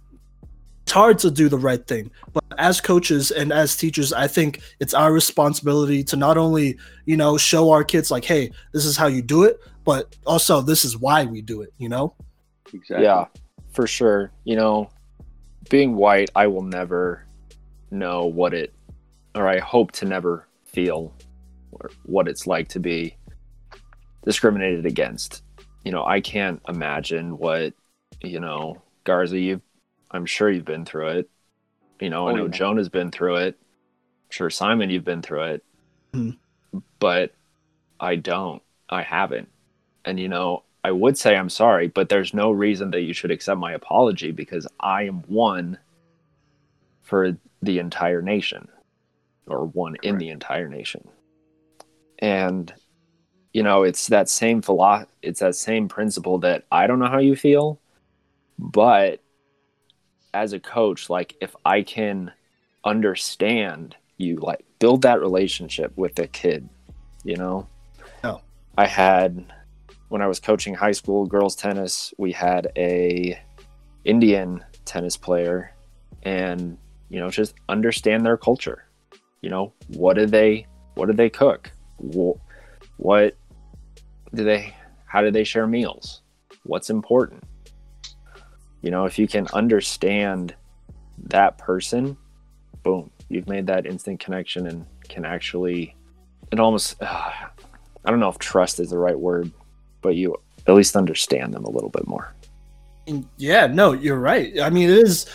it's 0.85 0.91
hard 0.91 1.17
to 1.17 1.31
do 1.31 1.49
the 1.49 1.57
right 1.57 1.85
thing. 1.87 2.11
But 2.31 2.43
as 2.59 2.79
coaches 2.79 3.31
and 3.31 3.51
as 3.51 3.75
teachers, 3.75 4.13
I 4.13 4.27
think 4.27 4.61
it's 4.79 4.93
our 4.93 5.11
responsibility 5.11 6.03
to 6.03 6.15
not 6.15 6.37
only, 6.37 6.77
you 7.05 7.17
know, 7.17 7.37
show 7.37 7.71
our 7.71 7.83
kids 7.83 8.11
like, 8.11 8.23
hey, 8.23 8.51
this 8.71 8.85
is 8.85 8.95
how 8.95 9.07
you 9.07 9.23
do 9.23 9.45
it, 9.45 9.59
but 9.83 10.15
also 10.27 10.61
this 10.61 10.85
is 10.85 10.95
why 10.95 11.25
we 11.25 11.41
do 11.41 11.63
it, 11.63 11.73
you 11.79 11.89
know? 11.89 12.13
exactly. 12.71 13.05
Yeah, 13.05 13.25
for 13.71 13.87
sure. 13.87 14.31
You 14.43 14.57
know, 14.57 14.91
being 15.71 15.95
white, 15.95 16.29
I 16.35 16.45
will 16.45 16.61
never 16.61 17.25
know 17.89 18.27
what 18.27 18.53
it, 18.53 18.71
or 19.33 19.47
I 19.47 19.57
hope 19.57 19.91
to 19.93 20.05
never 20.05 20.47
feel 20.65 21.15
or 21.71 21.89
what 22.03 22.27
it's 22.27 22.45
like 22.45 22.67
to 22.69 22.79
be 22.79 23.17
discriminated 24.23 24.85
against. 24.85 25.41
You 25.83 25.91
know, 25.91 26.05
I 26.05 26.21
can't 26.21 26.61
imagine 26.67 27.39
what, 27.39 27.73
you 28.21 28.39
know, 28.39 28.83
Garza, 29.03 29.39
you've, 29.39 29.61
I'm 30.15 30.25
sure 30.25 30.50
you've 30.50 30.65
been 30.65 30.86
through 30.86 31.10
it. 31.10 31.29
You 32.00 32.10
know, 32.10 32.27
I 32.27 32.31
Oh, 32.31 32.36
know 32.36 32.45
yeah. 32.45 32.51
Joan 32.51 32.77
has 32.77 32.89
been 32.89 33.12
through 33.12 33.38
it. 33.38 33.55
I'm 33.60 34.31
sure, 34.31 34.50
Simon, 34.50 34.89
you've 34.89 35.05
been 35.05 35.22
through 35.22 35.43
it. 35.43 35.63
Mhm. 36.13 36.38
But 37.00 37.34
I 38.00 38.15
don't. 38.15 38.62
I 38.89 39.01
haven't. 39.01 39.50
And, 40.03 40.19
you 40.19 40.27
know, 40.27 40.63
I 40.84 40.91
would 40.91 41.17
say 41.17 41.36
I'm 41.36 41.50
sorry, 41.50 41.88
but 41.88 42.10
there's 42.10 42.34
no 42.34 42.51
reason 42.51 42.91
that 42.91 43.01
you 43.01 43.13
should 43.13 43.31
accept 43.31 43.60
my 43.60 43.74
apology 43.74 44.31
because 44.31 44.67
I 44.79 45.03
am 45.03 45.24
one 45.24 45.79
for 47.01 47.38
the 47.62 47.79
entire 47.79 48.22
nation 48.22 48.67
or 49.48 49.65
one 49.65 49.95
in 50.03 50.17
the 50.17 50.29
entire 50.29 50.67
nation. 50.67 51.07
And 52.19 52.74
you 53.53 53.63
know, 53.63 53.84
it's 53.84 54.07
that 54.07 54.27
same 54.27 54.62
philo- 54.62 55.07
it's 55.22 55.39
that 55.39 55.55
same 55.55 55.88
principle 55.88 56.39
that 56.39 56.65
I 56.72 56.88
don't 56.88 57.00
know 57.00 57.07
how 57.07 57.19
you 57.19 57.38
feel, 57.38 57.79
but 58.60 59.22
as 60.35 60.53
a 60.53 60.59
coach, 60.59 61.09
like 61.09 61.35
if 61.41 61.55
I 61.65 61.81
can 61.81 62.31
understand 62.83 63.95
you 64.17 64.35
like 64.37 64.63
build 64.79 65.01
that 65.01 65.19
relationship 65.19 65.91
with 65.95 66.15
the 66.15 66.27
kid, 66.27 66.69
you 67.23 67.37
know? 67.37 67.67
No. 68.23 68.41
I 68.77 68.85
had 68.85 69.45
when 70.09 70.21
I 70.21 70.27
was 70.27 70.39
coaching 70.39 70.75
high 70.75 70.91
school 70.91 71.25
girls 71.25 71.55
tennis, 71.55 72.13
we 72.17 72.31
had 72.31 72.71
a 72.77 73.39
Indian 74.03 74.63
tennis 74.83 75.17
player 75.17 75.73
and 76.23 76.77
you 77.09 77.19
know 77.19 77.29
just 77.29 77.55
understand 77.69 78.25
their 78.25 78.37
culture. 78.37 78.85
You 79.41 79.49
know, 79.49 79.73
what 79.87 80.15
do 80.15 80.25
they 80.25 80.67
what 80.95 81.07
do 81.07 81.13
they 81.13 81.29
cook? 81.29 81.71
What 81.97 83.35
do 84.33 84.43
they 84.43 84.73
how 85.05 85.21
do 85.21 85.31
they 85.31 85.43
share 85.43 85.65
meals? 85.65 86.21
What's 86.63 86.89
important? 86.89 87.43
You 88.85 88.91
know, 88.91 89.05
if 89.05 89.17
you 89.17 89.27
can 89.27 89.47
understand 89.51 90.53
that 91.17 91.57
person, 91.57 92.15
boom, 92.83 93.09
you've 93.29 93.47
made 93.47 93.65
that 93.65 93.87
instant 93.87 94.19
connection 94.19 94.67
and 94.67 94.85
can 95.09 95.25
actually 95.25 95.95
it 96.51 96.59
almost 96.59 97.01
uh, 97.01 97.31
I 98.05 98.11
don't 98.11 98.19
know 98.19 98.29
if 98.29 98.37
trust 98.37 98.79
is 98.79 98.91
the 98.91 98.99
right 98.99 99.19
word, 99.19 99.51
but 100.03 100.15
you 100.15 100.35
at 100.67 100.75
least 100.75 100.95
understand 100.95 101.51
them 101.51 101.65
a 101.65 101.69
little 101.71 101.89
bit 101.89 102.05
more. 102.05 102.35
Yeah, 103.37 103.65
no, 103.65 103.93
you're 103.93 104.19
right. 104.19 104.59
I 104.59 104.69
mean, 104.69 104.87
it 104.87 104.99
is 104.99 105.25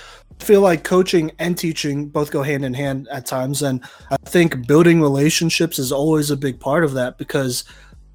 I 0.41 0.45
feel 0.45 0.61
like 0.61 0.85
coaching 0.85 1.33
and 1.41 1.59
teaching 1.59 2.07
both 2.07 2.31
go 2.31 2.45
hand 2.45 2.65
in 2.65 2.73
hand 2.73 3.09
at 3.11 3.27
times 3.27 3.63
and 3.63 3.83
I 4.13 4.17
think 4.27 4.69
building 4.69 5.01
relationships 5.01 5.81
is 5.81 5.91
always 5.91 6.31
a 6.31 6.37
big 6.37 6.61
part 6.61 6.85
of 6.85 6.93
that 6.93 7.19
because 7.19 7.65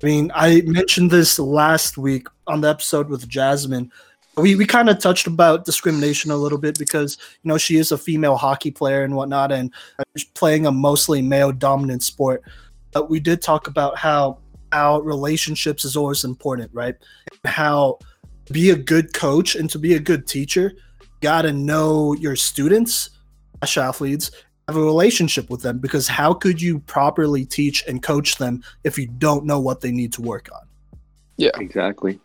I 0.01 0.05
mean, 0.05 0.31
I 0.33 0.61
mentioned 0.61 1.11
this 1.11 1.37
last 1.39 1.97
week 1.97 2.27
on 2.47 2.61
the 2.61 2.69
episode 2.69 3.09
with 3.09 3.27
Jasmine. 3.27 3.91
We 4.37 4.55
we 4.55 4.65
kind 4.65 4.89
of 4.89 4.99
touched 4.99 5.27
about 5.27 5.65
discrimination 5.65 6.29
a 6.31 6.35
little 6.35 6.57
bit 6.57 6.77
because 6.77 7.17
you 7.43 7.47
know 7.47 7.57
she 7.57 7.77
is 7.77 7.91
a 7.91 7.97
female 7.97 8.35
hockey 8.35 8.71
player 8.71 9.03
and 9.03 9.15
whatnot, 9.15 9.51
and 9.51 9.73
playing 10.33 10.65
a 10.65 10.71
mostly 10.71 11.21
male 11.21 11.51
dominant 11.51 12.03
sport. 12.03 12.43
But 12.91 13.09
we 13.09 13.19
did 13.19 13.41
talk 13.41 13.67
about 13.67 13.97
how 13.97 14.39
how 14.71 14.99
relationships 14.99 15.85
is 15.85 15.95
always 15.95 16.23
important, 16.23 16.69
right? 16.73 16.95
How 17.45 17.99
be 18.51 18.69
a 18.71 18.75
good 18.75 19.13
coach 19.13 19.55
and 19.55 19.69
to 19.69 19.79
be 19.79 19.95
a 19.95 19.99
good 19.99 20.27
teacher, 20.27 20.73
got 21.21 21.43
to 21.43 21.53
know 21.53 22.13
your 22.13 22.35
students, 22.35 23.11
athletes, 23.61 24.31
have 24.67 24.77
a 24.77 24.81
relationship 24.81 25.49
with 25.49 25.61
them 25.61 25.79
because 25.79 26.07
how 26.07 26.33
could 26.33 26.61
you 26.61 26.79
properly 26.79 27.45
teach 27.45 27.83
and 27.87 28.01
coach 28.01 28.37
them 28.37 28.63
if 28.83 28.97
you 28.97 29.07
don't 29.07 29.45
know 29.45 29.59
what 29.59 29.81
they 29.81 29.91
need 29.91 30.11
to 30.13 30.21
work 30.21 30.49
on? 30.53 30.67
Yeah, 31.37 31.51
exactly. 31.55 32.19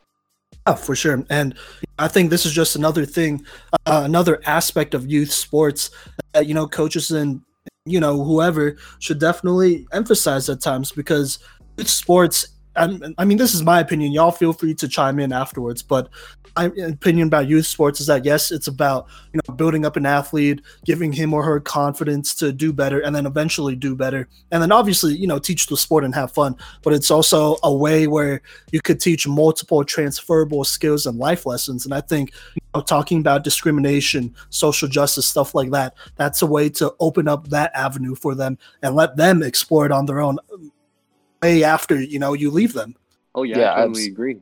Oh, 0.67 0.75
for 0.75 0.95
sure. 0.95 1.25
And 1.31 1.55
I 1.99 2.09
think 2.09 2.31
this 2.31 2.45
is 2.47 2.53
just 2.53 2.77
another 2.77 3.05
thing, 3.07 3.45
uh, 3.87 4.03
another 4.05 4.41
aspect 4.45 4.95
of 4.95 5.11
youth 5.11 5.33
sports 5.33 5.91
that, 6.33 6.47
you 6.47 6.55
know, 6.55 6.67
coaches 6.69 7.11
and, 7.11 7.41
you 7.87 7.99
know, 7.99 8.23
whoever 8.23 8.77
should 8.99 9.19
definitely 9.19 9.87
emphasize 9.93 10.49
at 10.49 10.61
times 10.61 10.93
because 10.93 11.39
youth 11.79 11.89
sports 11.89 12.47
I 12.77 13.25
mean, 13.25 13.39
this 13.39 13.55
is 13.55 13.63
my 13.63 13.81
opinion. 13.81 14.13
Y'all 14.13 14.31
feel 14.31 14.53
free 14.53 14.75
to 14.75 14.89
chime 14.89 15.19
in 15.19 15.33
afterwards, 15.33 15.83
but 15.83 16.09
my 16.57 16.67
opinion 16.85 17.27
about 17.27 17.49
youth 17.49 17.67
sports 17.67 18.01
is 18.01 18.07
that 18.07 18.25
yes, 18.25 18.51
it's 18.51 18.69
about 18.69 19.07
you 19.33 19.41
know 19.41 19.55
building 19.55 19.85
up 19.85 19.97
an 19.97 20.07
athlete, 20.07 20.61
giving 20.85 21.13
him 21.13 21.35
or 21.35 21.43
her 21.43 21.61
confidence 21.61 22.35
to 22.37 22.53
do 22.53 22.73
better, 22.73 23.01
and 23.01 23.15
then 23.15 23.27
eventually 23.27 23.75
do 23.75 23.97
better, 23.97 24.29
and 24.53 24.63
then 24.63 24.71
obviously 24.73 25.17
you 25.17 25.27
know 25.27 25.39
teach 25.39 25.67
the 25.67 25.77
sport 25.77 26.05
and 26.05 26.15
have 26.15 26.33
fun. 26.33 26.57
But 26.83 26.93
it's 26.93 27.11
also 27.11 27.57
a 27.63 27.75
way 27.75 28.07
where 28.07 28.41
you 28.73 28.81
could 28.81 29.01
teach 29.01 29.27
multiple 29.27 29.85
transferable 29.85 30.65
skills 30.65 31.07
and 31.07 31.19
life 31.19 31.47
lessons. 31.47 31.85
And 31.85 31.95
I 31.95 32.01
think 32.01 32.33
you 32.55 32.63
know, 32.75 32.83
talking 32.83 33.19
about 33.19 33.45
discrimination, 33.45 34.35
social 34.51 34.89
justice, 34.89 35.27
stuff 35.27 35.55
like 35.55 35.71
that, 35.71 35.95
that's 36.17 36.43
a 36.43 36.47
way 36.47 36.69
to 36.71 36.95
open 37.01 37.27
up 37.27 37.49
that 37.49 37.73
avenue 37.75 38.15
for 38.15 38.35
them 38.35 38.59
and 38.83 38.95
let 38.95 39.17
them 39.17 39.43
explore 39.43 39.87
it 39.87 39.93
on 39.93 40.07
their 40.07 40.21
own 40.21 40.39
way 41.43 41.65
after 41.65 42.01
you 42.01 42.19
know 42.19 42.33
you 42.33 42.51
leave 42.51 42.73
them. 42.73 42.95
Oh 43.35 43.43
yeah, 43.43 43.59
yeah 43.59 43.73
I 43.73 43.83
totally 43.83 44.07
agree. 44.07 44.41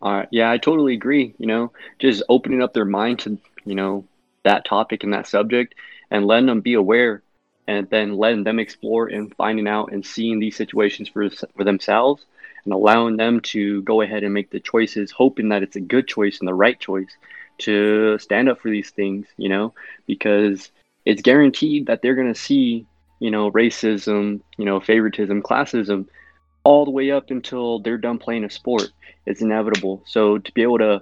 All 0.00 0.12
right, 0.12 0.28
yeah, 0.30 0.50
I 0.50 0.58
totally 0.58 0.94
agree. 0.94 1.34
You 1.38 1.46
know, 1.46 1.72
just 1.98 2.22
opening 2.28 2.62
up 2.62 2.72
their 2.72 2.84
mind 2.84 3.20
to 3.20 3.38
you 3.64 3.74
know 3.74 4.04
that 4.44 4.64
topic 4.64 5.04
and 5.04 5.12
that 5.12 5.26
subject, 5.26 5.74
and 6.10 6.26
letting 6.26 6.46
them 6.46 6.60
be 6.60 6.74
aware, 6.74 7.22
and 7.66 7.88
then 7.90 8.16
letting 8.16 8.44
them 8.44 8.58
explore 8.58 9.08
and 9.08 9.34
finding 9.34 9.68
out 9.68 9.92
and 9.92 10.04
seeing 10.04 10.38
these 10.38 10.56
situations 10.56 11.08
for 11.08 11.28
for 11.30 11.64
themselves, 11.64 12.24
and 12.64 12.72
allowing 12.72 13.16
them 13.16 13.40
to 13.40 13.82
go 13.82 14.00
ahead 14.00 14.22
and 14.24 14.34
make 14.34 14.50
the 14.50 14.60
choices, 14.60 15.10
hoping 15.10 15.48
that 15.50 15.62
it's 15.62 15.76
a 15.76 15.80
good 15.80 16.06
choice 16.06 16.38
and 16.38 16.48
the 16.48 16.54
right 16.54 16.78
choice 16.78 17.10
to 17.58 18.16
stand 18.18 18.48
up 18.48 18.60
for 18.60 18.70
these 18.70 18.90
things. 18.90 19.26
You 19.36 19.48
know, 19.48 19.74
because 20.06 20.70
it's 21.04 21.22
guaranteed 21.22 21.86
that 21.86 22.02
they're 22.02 22.14
going 22.14 22.32
to 22.32 22.40
see 22.40 22.86
you 23.18 23.32
know 23.32 23.50
racism, 23.50 24.40
you 24.56 24.64
know 24.64 24.78
favoritism, 24.78 25.42
classism 25.42 26.06
all 26.68 26.84
the 26.84 26.90
way 26.90 27.10
up 27.10 27.30
until 27.30 27.78
they're 27.78 27.96
done 27.96 28.18
playing 28.18 28.44
a 28.44 28.50
sport. 28.50 28.90
It's 29.24 29.40
inevitable. 29.40 30.02
So 30.04 30.36
to 30.36 30.52
be 30.52 30.60
able 30.60 30.76
to 30.76 31.00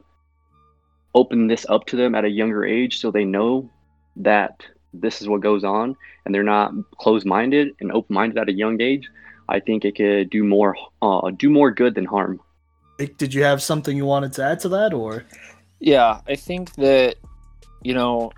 open 1.12 1.49
this 1.49 1.66
up 1.68 1.87
to 1.87 1.96
them 1.96 2.14
at 2.14 2.25
a 2.25 2.28
younger 2.28 2.64
age 2.64 3.00
so 3.00 3.11
they 3.11 3.25
know 3.25 3.68
that 4.14 4.64
this 4.94 5.20
is 5.20 5.26
what 5.26 5.40
goes 5.40 5.64
on 5.64 5.96
and 6.25 6.32
they're 6.32 6.44
not 6.44 6.73
closed-minded 6.99 7.75
and 7.80 7.90
open-minded 7.90 8.38
at 8.38 8.49
a 8.49 8.52
young 8.52 8.80
age, 8.80 9.11
I 9.49 9.58
think 9.58 9.85
it 9.85 9.96
could 9.96 10.30
do 10.30 10.44
more 10.44 10.76
uh, 11.02 11.32
do 11.37 11.50
more 11.50 11.73
good 11.73 11.96
than 11.96 12.04
harm. 12.04 12.40
Did 13.18 13.35
you 13.35 13.42
have 13.42 13.61
something 13.61 13.96
you 13.96 14.06
wanted 14.06 14.35
to 14.35 14.44
add 14.44 14.61
to 14.61 14.68
that 14.68 14.94
or? 14.94 15.25
Yeah, 15.80 16.20
I 16.28 16.37
think 16.37 16.76
that 16.76 17.16
you 17.82 17.92
know, 17.92 18.30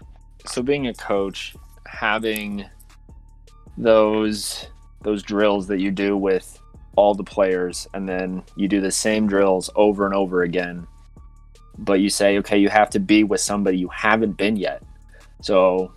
so 0.47 0.63
being 0.63 0.87
a 0.87 0.95
coach, 0.95 1.55
having 1.85 2.65
those 3.77 4.67
those 5.03 5.23
drills 5.23 5.67
that 5.67 5.79
you 5.79 5.91
do 5.91 6.17
with 6.17 6.59
all 6.99 7.15
the 7.15 7.23
players 7.23 7.87
and 7.95 8.09
then 8.09 8.43
you 8.57 8.67
do 8.67 8.81
the 8.81 8.91
same 8.91 9.29
drills 9.29 9.71
over 9.77 10.05
and 10.05 10.13
over 10.13 10.43
again. 10.43 10.85
But 11.79 12.01
you 12.01 12.11
say 12.11 12.39
okay 12.39 12.59
you 12.59 12.69
have 12.69 12.91
to 12.91 12.99
be 12.99 13.23
with 13.23 13.41
somebody 13.41 13.79
you 13.79 13.87
haven't 13.87 14.33
been 14.33 14.57
yet. 14.57 14.83
So 15.41 15.93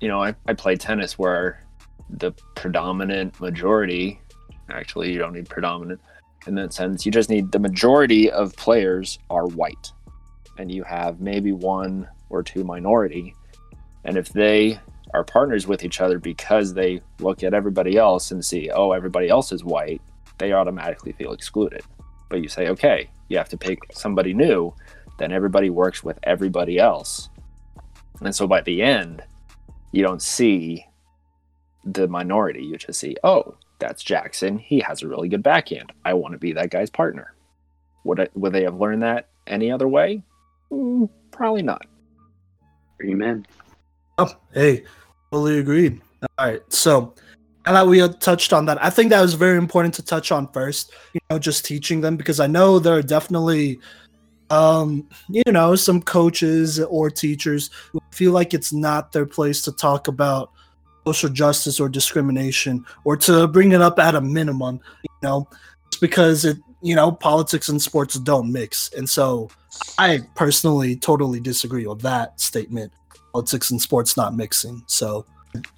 you 0.00 0.08
know 0.08 0.20
i, 0.20 0.34
I 0.48 0.54
play 0.54 0.74
tennis 0.74 1.16
where 1.16 1.64
the 2.08 2.32
predominant 2.56 3.38
majority 3.40 4.20
actually 4.68 5.12
you 5.12 5.18
don't 5.20 5.34
need 5.34 5.48
predominant 5.48 6.00
in 6.48 6.56
that 6.56 6.72
sense. 6.72 7.06
You 7.06 7.12
just 7.12 7.30
need 7.30 7.52
the 7.52 7.60
majority 7.60 8.28
of 8.28 8.56
players 8.56 9.20
are 9.30 9.46
white. 9.46 9.92
And 10.58 10.72
you 10.72 10.82
have 10.82 11.20
maybe 11.20 11.52
one 11.52 12.08
or 12.28 12.42
two 12.42 12.64
minority. 12.64 13.36
And 14.04 14.16
if 14.16 14.30
they 14.30 14.80
are 15.14 15.22
partners 15.22 15.68
with 15.68 15.84
each 15.84 16.00
other 16.00 16.18
because 16.18 16.74
they 16.74 17.02
look 17.20 17.44
at 17.44 17.54
everybody 17.54 17.96
else 17.96 18.32
and 18.32 18.44
see 18.44 18.70
oh 18.70 18.90
everybody 18.90 19.28
else 19.28 19.52
is 19.52 19.62
white 19.64 20.02
they 20.40 20.52
automatically 20.52 21.12
feel 21.12 21.32
excluded. 21.32 21.82
But 22.28 22.42
you 22.42 22.48
say, 22.48 22.68
okay, 22.68 23.10
you 23.28 23.38
have 23.38 23.48
to 23.50 23.56
pick 23.56 23.78
somebody 23.92 24.34
new, 24.34 24.74
then 25.18 25.30
everybody 25.30 25.70
works 25.70 26.02
with 26.02 26.18
everybody 26.24 26.78
else. 26.78 27.28
And 28.20 28.34
so 28.34 28.46
by 28.46 28.62
the 28.62 28.82
end, 28.82 29.22
you 29.92 30.02
don't 30.02 30.22
see 30.22 30.86
the 31.84 32.08
minority. 32.08 32.64
You 32.64 32.76
just 32.76 32.98
see, 32.98 33.16
oh, 33.22 33.54
that's 33.78 34.02
Jackson. 34.02 34.58
He 34.58 34.80
has 34.80 35.02
a 35.02 35.08
really 35.08 35.28
good 35.28 35.42
backhand. 35.42 35.92
I 36.04 36.14
want 36.14 36.32
to 36.32 36.38
be 36.38 36.52
that 36.52 36.70
guy's 36.70 36.90
partner. 36.90 37.34
Would, 38.04 38.20
I, 38.20 38.28
would 38.34 38.52
they 38.52 38.64
have 38.64 38.76
learned 38.76 39.02
that 39.02 39.28
any 39.46 39.70
other 39.70 39.88
way? 39.88 40.22
Mm, 40.72 41.08
probably 41.30 41.62
not. 41.62 41.86
Amen. 43.04 43.46
Oh, 44.18 44.34
hey, 44.52 44.84
fully 45.30 45.58
agreed. 45.58 46.00
All 46.22 46.46
right. 46.46 46.72
So 46.72 47.14
and 47.66 47.76
that 47.76 47.86
we 47.86 48.06
touched 48.20 48.52
on 48.52 48.66
that. 48.66 48.82
I 48.82 48.90
think 48.90 49.10
that 49.10 49.20
was 49.20 49.34
very 49.34 49.58
important 49.58 49.94
to 49.94 50.02
touch 50.02 50.32
on 50.32 50.48
first, 50.48 50.92
you 51.12 51.20
know, 51.30 51.38
just 51.38 51.64
teaching 51.64 52.00
them 52.00 52.16
because 52.16 52.40
I 52.40 52.46
know 52.46 52.78
there 52.78 52.96
are 52.96 53.02
definitely 53.02 53.78
um, 54.50 55.08
you 55.28 55.42
know, 55.46 55.76
some 55.76 56.02
coaches 56.02 56.80
or 56.80 57.08
teachers 57.08 57.70
who 57.92 58.00
feel 58.10 58.32
like 58.32 58.52
it's 58.52 58.72
not 58.72 59.12
their 59.12 59.26
place 59.26 59.62
to 59.62 59.72
talk 59.72 60.08
about 60.08 60.50
social 61.06 61.30
justice 61.30 61.80
or 61.80 61.88
discrimination 61.88 62.84
or 63.04 63.16
to 63.16 63.46
bring 63.46 63.72
it 63.72 63.80
up 63.80 63.98
at 63.98 64.14
a 64.14 64.20
minimum, 64.20 64.80
you 65.02 65.10
know, 65.22 65.48
just 65.90 66.00
because 66.00 66.44
it, 66.44 66.58
you 66.82 66.94
know, 66.94 67.12
politics 67.12 67.68
and 67.68 67.80
sports 67.80 68.18
don't 68.18 68.50
mix. 68.50 68.92
And 68.96 69.08
so 69.08 69.50
I 69.98 70.20
personally 70.34 70.96
totally 70.96 71.40
disagree 71.40 71.86
with 71.86 72.00
that 72.02 72.40
statement. 72.40 72.92
Politics 73.32 73.70
and 73.70 73.80
sports 73.80 74.16
not 74.16 74.34
mixing. 74.34 74.82
So 74.86 75.24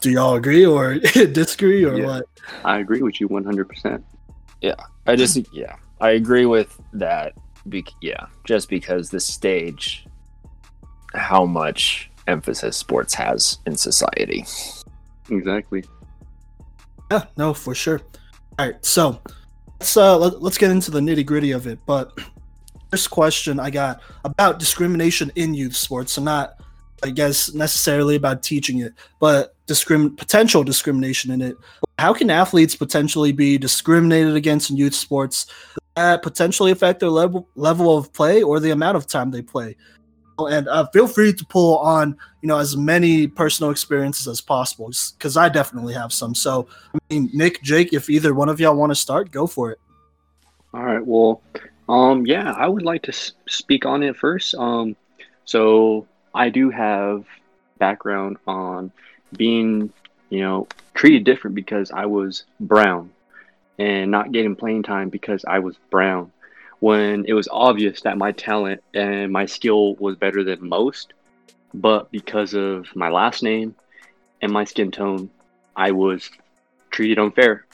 do 0.00 0.10
y'all 0.10 0.34
agree 0.34 0.66
or 0.66 0.94
disagree 1.32 1.84
or 1.84 1.96
yeah, 1.98 2.06
what? 2.06 2.26
I 2.64 2.78
agree 2.78 3.02
with 3.02 3.20
you 3.20 3.28
100%. 3.28 4.02
Yeah. 4.60 4.74
I 5.06 5.16
just, 5.16 5.38
yeah, 5.52 5.76
I 6.00 6.10
agree 6.10 6.46
with 6.46 6.80
that. 6.92 7.34
Be- 7.68 7.86
yeah. 8.00 8.26
Just 8.44 8.68
because 8.68 9.10
the 9.10 9.20
stage, 9.20 10.06
how 11.14 11.44
much 11.44 12.10
emphasis 12.26 12.76
sports 12.76 13.14
has 13.14 13.58
in 13.66 13.76
society. 13.76 14.44
Exactly. 15.30 15.84
Yeah, 17.10 17.24
no, 17.36 17.54
for 17.54 17.74
sure. 17.74 18.00
All 18.58 18.66
right. 18.66 18.84
So 18.84 19.20
let's, 19.80 19.96
uh, 19.96 20.16
let, 20.18 20.42
let's 20.42 20.58
get 20.58 20.70
into 20.70 20.90
the 20.90 21.00
nitty 21.00 21.26
gritty 21.26 21.52
of 21.52 21.66
it. 21.66 21.78
But 21.86 22.18
first 22.90 23.10
question 23.10 23.58
I 23.58 23.70
got 23.70 24.00
about 24.24 24.58
discrimination 24.58 25.32
in 25.34 25.54
youth 25.54 25.76
sports. 25.76 26.12
So 26.12 26.22
not 26.22 26.62
I 27.02 27.10
guess 27.10 27.52
necessarily 27.54 28.16
about 28.16 28.42
teaching 28.42 28.78
it, 28.78 28.92
but 29.20 29.54
discrim- 29.66 30.16
potential 30.16 30.62
discrimination 30.62 31.30
in 31.30 31.42
it. 31.42 31.56
How 31.98 32.12
can 32.12 32.30
athletes 32.30 32.76
potentially 32.76 33.32
be 33.32 33.58
discriminated 33.58 34.34
against 34.34 34.70
in 34.70 34.76
youth 34.76 34.94
sports 34.94 35.46
that 35.96 36.22
potentially 36.22 36.72
affect 36.72 37.00
their 37.00 37.10
level 37.10 37.48
level 37.54 37.96
of 37.96 38.12
play 38.12 38.42
or 38.42 38.60
the 38.60 38.70
amount 38.70 38.96
of 38.96 39.06
time 39.06 39.30
they 39.30 39.42
play? 39.42 39.76
and 40.38 40.68
uh, 40.68 40.86
feel 40.92 41.06
free 41.06 41.32
to 41.32 41.44
pull 41.46 41.78
on 41.78 42.16
you 42.40 42.48
know 42.48 42.58
as 42.58 42.76
many 42.76 43.26
personal 43.26 43.70
experiences 43.70 44.26
as 44.26 44.40
possible 44.40 44.90
because 45.16 45.36
I 45.36 45.48
definitely 45.48 45.94
have 45.94 46.12
some. 46.12 46.34
So 46.34 46.68
I 46.94 46.98
mean, 47.10 47.30
Nick, 47.32 47.62
Jake, 47.62 47.92
if 47.92 48.10
either 48.10 48.34
one 48.34 48.48
of 48.48 48.60
y'all 48.60 48.76
want 48.76 48.90
to 48.90 48.96
start, 48.96 49.30
go 49.30 49.46
for 49.46 49.70
it. 49.70 49.78
All 50.74 50.82
right. 50.82 51.04
Well, 51.04 51.42
um, 51.88 52.26
yeah, 52.26 52.52
I 52.52 52.68
would 52.68 52.82
like 52.82 53.02
to 53.02 53.12
speak 53.48 53.84
on 53.84 54.02
it 54.02 54.16
first. 54.16 54.54
Um, 54.54 54.96
so 55.44 56.06
I 56.34 56.48
do 56.50 56.70
have 56.70 57.24
background 57.78 58.38
on 58.46 58.92
being, 59.36 59.92
you 60.30 60.40
know, 60.40 60.68
treated 60.94 61.24
different 61.24 61.54
because 61.54 61.90
I 61.90 62.06
was 62.06 62.44
brown 62.60 63.10
and 63.78 64.10
not 64.10 64.32
getting 64.32 64.56
playing 64.56 64.82
time 64.82 65.08
because 65.08 65.44
I 65.44 65.58
was 65.58 65.76
brown. 65.90 66.32
When 66.80 67.24
it 67.26 67.32
was 67.32 67.48
obvious 67.50 68.00
that 68.02 68.18
my 68.18 68.32
talent 68.32 68.82
and 68.92 69.32
my 69.32 69.46
skill 69.46 69.94
was 69.96 70.16
better 70.16 70.42
than 70.42 70.68
most, 70.68 71.12
but 71.74 72.10
because 72.10 72.54
of 72.54 72.94
my 72.96 73.08
last 73.08 73.42
name 73.42 73.74
and 74.40 74.52
my 74.52 74.64
skin 74.64 74.90
tone, 74.90 75.30
I 75.76 75.92
was 75.92 76.28
treated 76.90 77.18
unfair. 77.18 77.66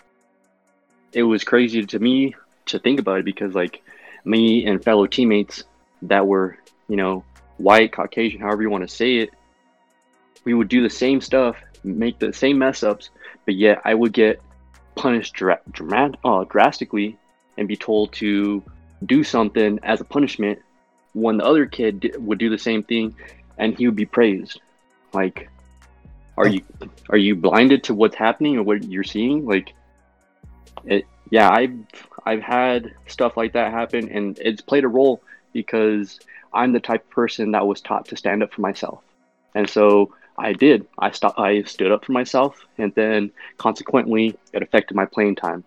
It 1.12 1.23
was 1.23 1.43
crazy 1.43 1.85
to 1.85 1.99
me 1.99 2.35
to 2.67 2.79
think 2.79 3.00
about 3.00 3.21
it 3.21 3.25
because 3.25 3.55
like 3.55 3.83
me 4.25 4.67
and 4.67 4.83
fellow 4.85 5.07
teammates 5.07 5.65
that 6.03 6.27
were, 6.27 6.59
you 6.87 6.97
know, 6.97 7.25
white, 7.59 7.93
Caucasian, 7.93 8.41
however 8.41 8.62
you 8.62 8.71
want 8.71 8.88
to 8.88 8.95
say 8.95 9.17
it, 9.17 9.31
we 10.45 10.55
would 10.55 10.69
do 10.69 10.83
the 10.83 10.91
same 10.91 11.21
stuff, 11.21 11.57
make 11.85 12.19
the 12.19 12.33
same 12.33 12.59
mess 12.59 12.83
ups, 12.83 13.11
but 13.45 13.55
yet 13.55 13.83
I 13.85 13.95
would 13.95 14.12
get 14.12 14.41
punished 14.95 15.35
dra- 15.35 15.61
dra- 15.71 16.12
uh, 16.25 16.45
drastically 16.45 17.17
and 17.57 17.69
be 17.69 17.77
told 17.77 18.12
to 18.15 18.62
do 19.05 19.23
something 19.23 19.79
as 19.83 20.00
a 20.00 20.05
punishment 20.05 20.59
when 21.12 21.38
the 21.38 21.45
other 21.45 21.67
kid 21.67 22.00
d- 22.00 22.12
would 22.19 22.38
do 22.38 22.50
the 22.50 22.59
same 22.59 22.83
thing 22.83 23.15
and 23.59 23.77
he 23.77 23.87
would 23.87 23.97
be 23.97 24.07
praised. 24.07 24.61
Like, 25.12 25.49
are 26.37 26.47
you 26.47 26.62
are 27.09 27.17
you 27.17 27.35
blinded 27.35 27.85
to 27.85 27.95
what's 27.95 28.15
happening 28.15 28.57
or 28.57 28.62
what 28.62 28.85
you're 28.85 29.05
seeing? 29.05 29.45
Like, 29.45 29.73
it. 30.85 31.05
Yeah, 31.31 31.50
I've 31.50 31.77
I've 32.25 32.43
had 32.43 32.95
stuff 33.07 33.37
like 33.37 33.53
that 33.55 33.73
happen, 33.73 34.09
and 34.09 34.38
it's 34.38 34.62
played 34.62 34.85
a 34.85 34.88
role 34.88 35.21
because 35.53 36.21
I'm 36.52 36.73
the 36.73 36.81
type 36.81 37.05
of 37.05 37.11
person 37.11 37.52
that 37.52 37.67
was 37.67 37.81
taught 37.81 38.07
to 38.09 38.17
stand 38.17 38.43
up 38.43 38.52
for 38.52 38.61
myself, 38.61 39.02
and 39.55 39.69
so 39.69 40.12
I 40.37 40.52
did. 40.52 40.87
I 40.99 41.11
st- 41.11 41.38
I 41.38 41.62
stood 41.62 41.90
up 41.90 42.05
for 42.05 42.12
myself, 42.12 42.64
and 42.78 42.95
then 42.95 43.31
consequently, 43.57 44.37
it 44.52 44.62
affected 44.62 44.95
my 44.95 45.05
playing 45.05 45.37
time. 45.37 45.64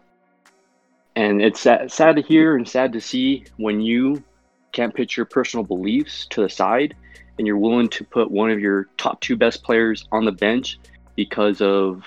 And 1.16 1.42
it's 1.42 1.60
sad, 1.60 1.92
sad 1.92 2.16
to 2.16 2.22
hear 2.22 2.56
and 2.56 2.68
sad 2.68 2.94
to 2.94 3.02
see 3.02 3.46
when 3.58 3.82
you 3.82 4.24
can't 4.72 4.96
put 4.96 5.18
your 5.18 5.26
personal 5.26 5.66
beliefs 5.66 6.26
to 6.28 6.42
the 6.42 6.50
side 6.50 6.96
and 7.38 7.46
you're 7.46 7.58
willing 7.58 7.90
to 7.90 8.04
put 8.06 8.32
one 8.32 8.50
of 8.50 8.60
your 8.60 8.86
top 8.98 9.20
two 9.20 9.36
best 9.36 9.64
players 9.64 10.06
on 10.12 10.24
the 10.26 10.32
bench 10.32 10.80
because 11.16 11.62
of 11.62 12.04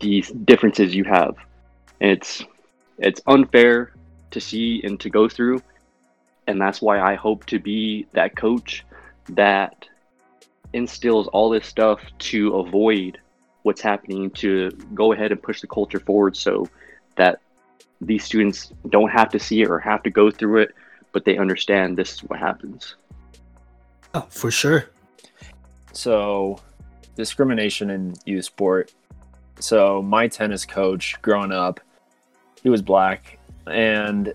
these 0.00 0.30
differences 0.30 0.94
you 0.94 1.04
have. 1.04 1.36
And 2.00 2.12
it's 2.12 2.44
it's 2.98 3.20
unfair 3.26 3.92
to 4.30 4.40
see 4.40 4.80
and 4.84 4.98
to 5.00 5.10
go 5.10 5.28
through. 5.28 5.60
And 6.46 6.60
that's 6.60 6.80
why 6.80 7.00
I 7.00 7.14
hope 7.14 7.46
to 7.46 7.58
be 7.58 8.06
that 8.12 8.36
coach 8.36 8.84
that 9.30 9.86
instills 10.72 11.26
all 11.28 11.50
this 11.50 11.66
stuff 11.66 12.00
to 12.18 12.56
avoid 12.56 13.18
what's 13.62 13.80
happening 13.80 14.30
to 14.30 14.70
go 14.94 15.12
ahead 15.12 15.32
and 15.32 15.42
push 15.42 15.60
the 15.60 15.66
culture 15.66 15.98
forward 15.98 16.36
so 16.36 16.68
that 17.16 17.40
these 18.00 18.24
students 18.24 18.72
don't 18.90 19.10
have 19.10 19.30
to 19.30 19.38
see 19.38 19.62
it 19.62 19.68
or 19.68 19.78
have 19.78 20.02
to 20.02 20.10
go 20.10 20.30
through 20.30 20.58
it, 20.58 20.74
but 21.12 21.24
they 21.24 21.38
understand 21.38 21.96
this 21.96 22.14
is 22.14 22.20
what 22.24 22.38
happens. 22.38 22.94
Oh, 24.14 24.26
for 24.28 24.50
sure. 24.50 24.90
So, 25.92 26.60
discrimination 27.16 27.90
in 27.90 28.14
youth 28.24 28.44
sport. 28.44 28.92
So, 29.58 30.02
my 30.02 30.28
tennis 30.28 30.64
coach 30.64 31.16
growing 31.22 31.52
up, 31.52 31.80
he 32.62 32.68
was 32.68 32.82
black 32.82 33.38
and 33.66 34.32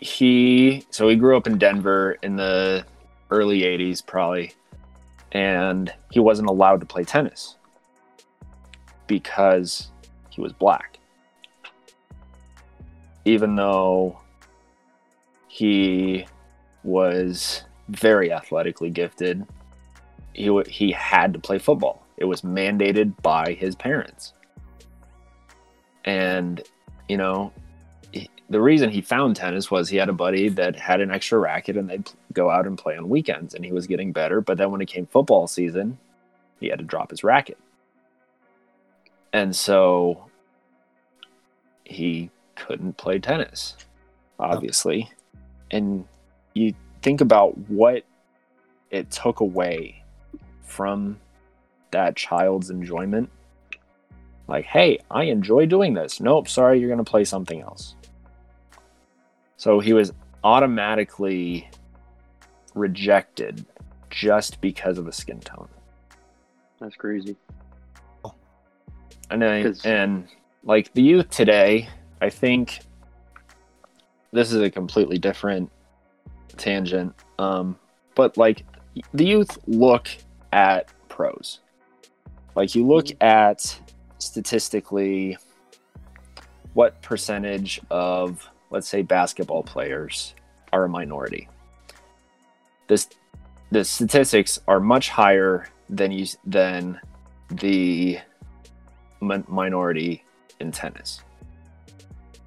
he 0.00 0.82
so 0.88 1.08
he 1.08 1.14
grew 1.14 1.36
up 1.36 1.46
in 1.46 1.58
Denver 1.58 2.16
in 2.22 2.36
the 2.36 2.84
early 3.30 3.60
80s 3.60 4.04
probably 4.04 4.54
and 5.32 5.92
he 6.10 6.18
wasn't 6.18 6.48
allowed 6.48 6.80
to 6.80 6.86
play 6.86 7.04
tennis 7.04 7.56
because 9.06 9.90
he 10.30 10.40
was 10.40 10.54
black. 10.54 10.98
Even 13.26 13.56
though 13.56 14.18
he 15.48 16.26
was 16.82 17.64
very 17.90 18.32
athletically 18.32 18.88
gifted 18.88 19.46
he 20.32 20.46
w- 20.46 20.68
he 20.68 20.92
had 20.92 21.34
to 21.34 21.38
play 21.38 21.58
football. 21.58 22.06
It 22.16 22.24
was 22.24 22.40
mandated 22.40 23.20
by 23.20 23.52
his 23.52 23.74
parents. 23.74 24.32
And 26.06 26.62
you 27.06 27.18
know 27.18 27.52
the 28.50 28.60
reason 28.60 28.90
he 28.90 29.00
found 29.00 29.36
tennis 29.36 29.70
was 29.70 29.88
he 29.88 29.96
had 29.96 30.08
a 30.08 30.12
buddy 30.12 30.48
that 30.48 30.74
had 30.74 31.00
an 31.00 31.12
extra 31.12 31.38
racket 31.38 31.76
and 31.76 31.88
they'd 31.88 32.10
go 32.32 32.50
out 32.50 32.66
and 32.66 32.76
play 32.76 32.96
on 32.96 33.08
weekends 33.08 33.54
and 33.54 33.64
he 33.64 33.70
was 33.70 33.86
getting 33.86 34.12
better. 34.12 34.40
But 34.40 34.58
then 34.58 34.72
when 34.72 34.80
it 34.80 34.86
came 34.86 35.06
football 35.06 35.46
season 35.46 35.96
he 36.58 36.68
had 36.68 36.80
to 36.80 36.84
drop 36.84 37.10
his 37.10 37.22
racket. 37.22 37.58
And 39.32 39.54
so 39.54 40.28
he 41.84 42.30
couldn't 42.56 42.96
play 42.96 43.20
tennis 43.20 43.76
obviously. 44.40 45.08
And 45.70 46.04
you 46.54 46.74
think 47.02 47.20
about 47.20 47.56
what 47.68 48.04
it 48.90 49.12
took 49.12 49.38
away 49.38 50.02
from 50.62 51.20
that 51.92 52.16
child's 52.16 52.70
enjoyment. 52.70 53.30
Like 54.48 54.64
hey 54.64 54.98
i 55.08 55.22
enjoy 55.24 55.66
doing 55.66 55.94
this. 55.94 56.18
Nope 56.18 56.48
sorry 56.48 56.80
you're 56.80 56.88
going 56.88 57.04
to 57.04 57.08
play 57.08 57.24
something 57.24 57.60
else 57.60 57.94
so 59.60 59.78
he 59.80 59.92
was 59.92 60.12
automatically 60.42 61.68
rejected 62.74 63.64
just 64.08 64.60
because 64.60 64.98
of 64.98 65.06
a 65.06 65.12
skin 65.12 65.40
tone. 65.40 65.68
That's 66.80 66.96
crazy. 66.96 67.36
and 69.30 69.44
I, 69.44 69.72
and 69.84 70.26
like 70.64 70.92
the 70.94 71.02
youth 71.02 71.30
today 71.30 71.88
i 72.20 72.28
think 72.28 72.80
this 74.32 74.52
is 74.52 74.60
a 74.60 74.68
completely 74.68 75.16
different 75.18 75.70
tangent 76.56 77.14
um 77.38 77.78
but 78.14 78.36
like 78.36 78.64
the 79.14 79.24
youth 79.24 79.58
look 79.66 80.08
at 80.52 80.92
pros. 81.08 81.60
Like 82.54 82.74
you 82.74 82.86
look 82.86 83.06
at 83.20 83.78
statistically 84.18 85.38
what 86.74 87.00
percentage 87.02 87.80
of 87.90 88.48
let's 88.70 88.88
say 88.88 89.02
basketball 89.02 89.62
players 89.62 90.34
are 90.72 90.84
a 90.84 90.88
minority. 90.88 91.48
This 92.86 93.08
the 93.70 93.84
statistics 93.84 94.58
are 94.66 94.80
much 94.80 95.10
higher 95.10 95.68
than 95.88 96.10
you 96.10 96.26
than 96.44 97.00
the 97.50 98.18
min- 99.20 99.44
minority 99.48 100.24
in 100.60 100.72
tennis. 100.72 101.20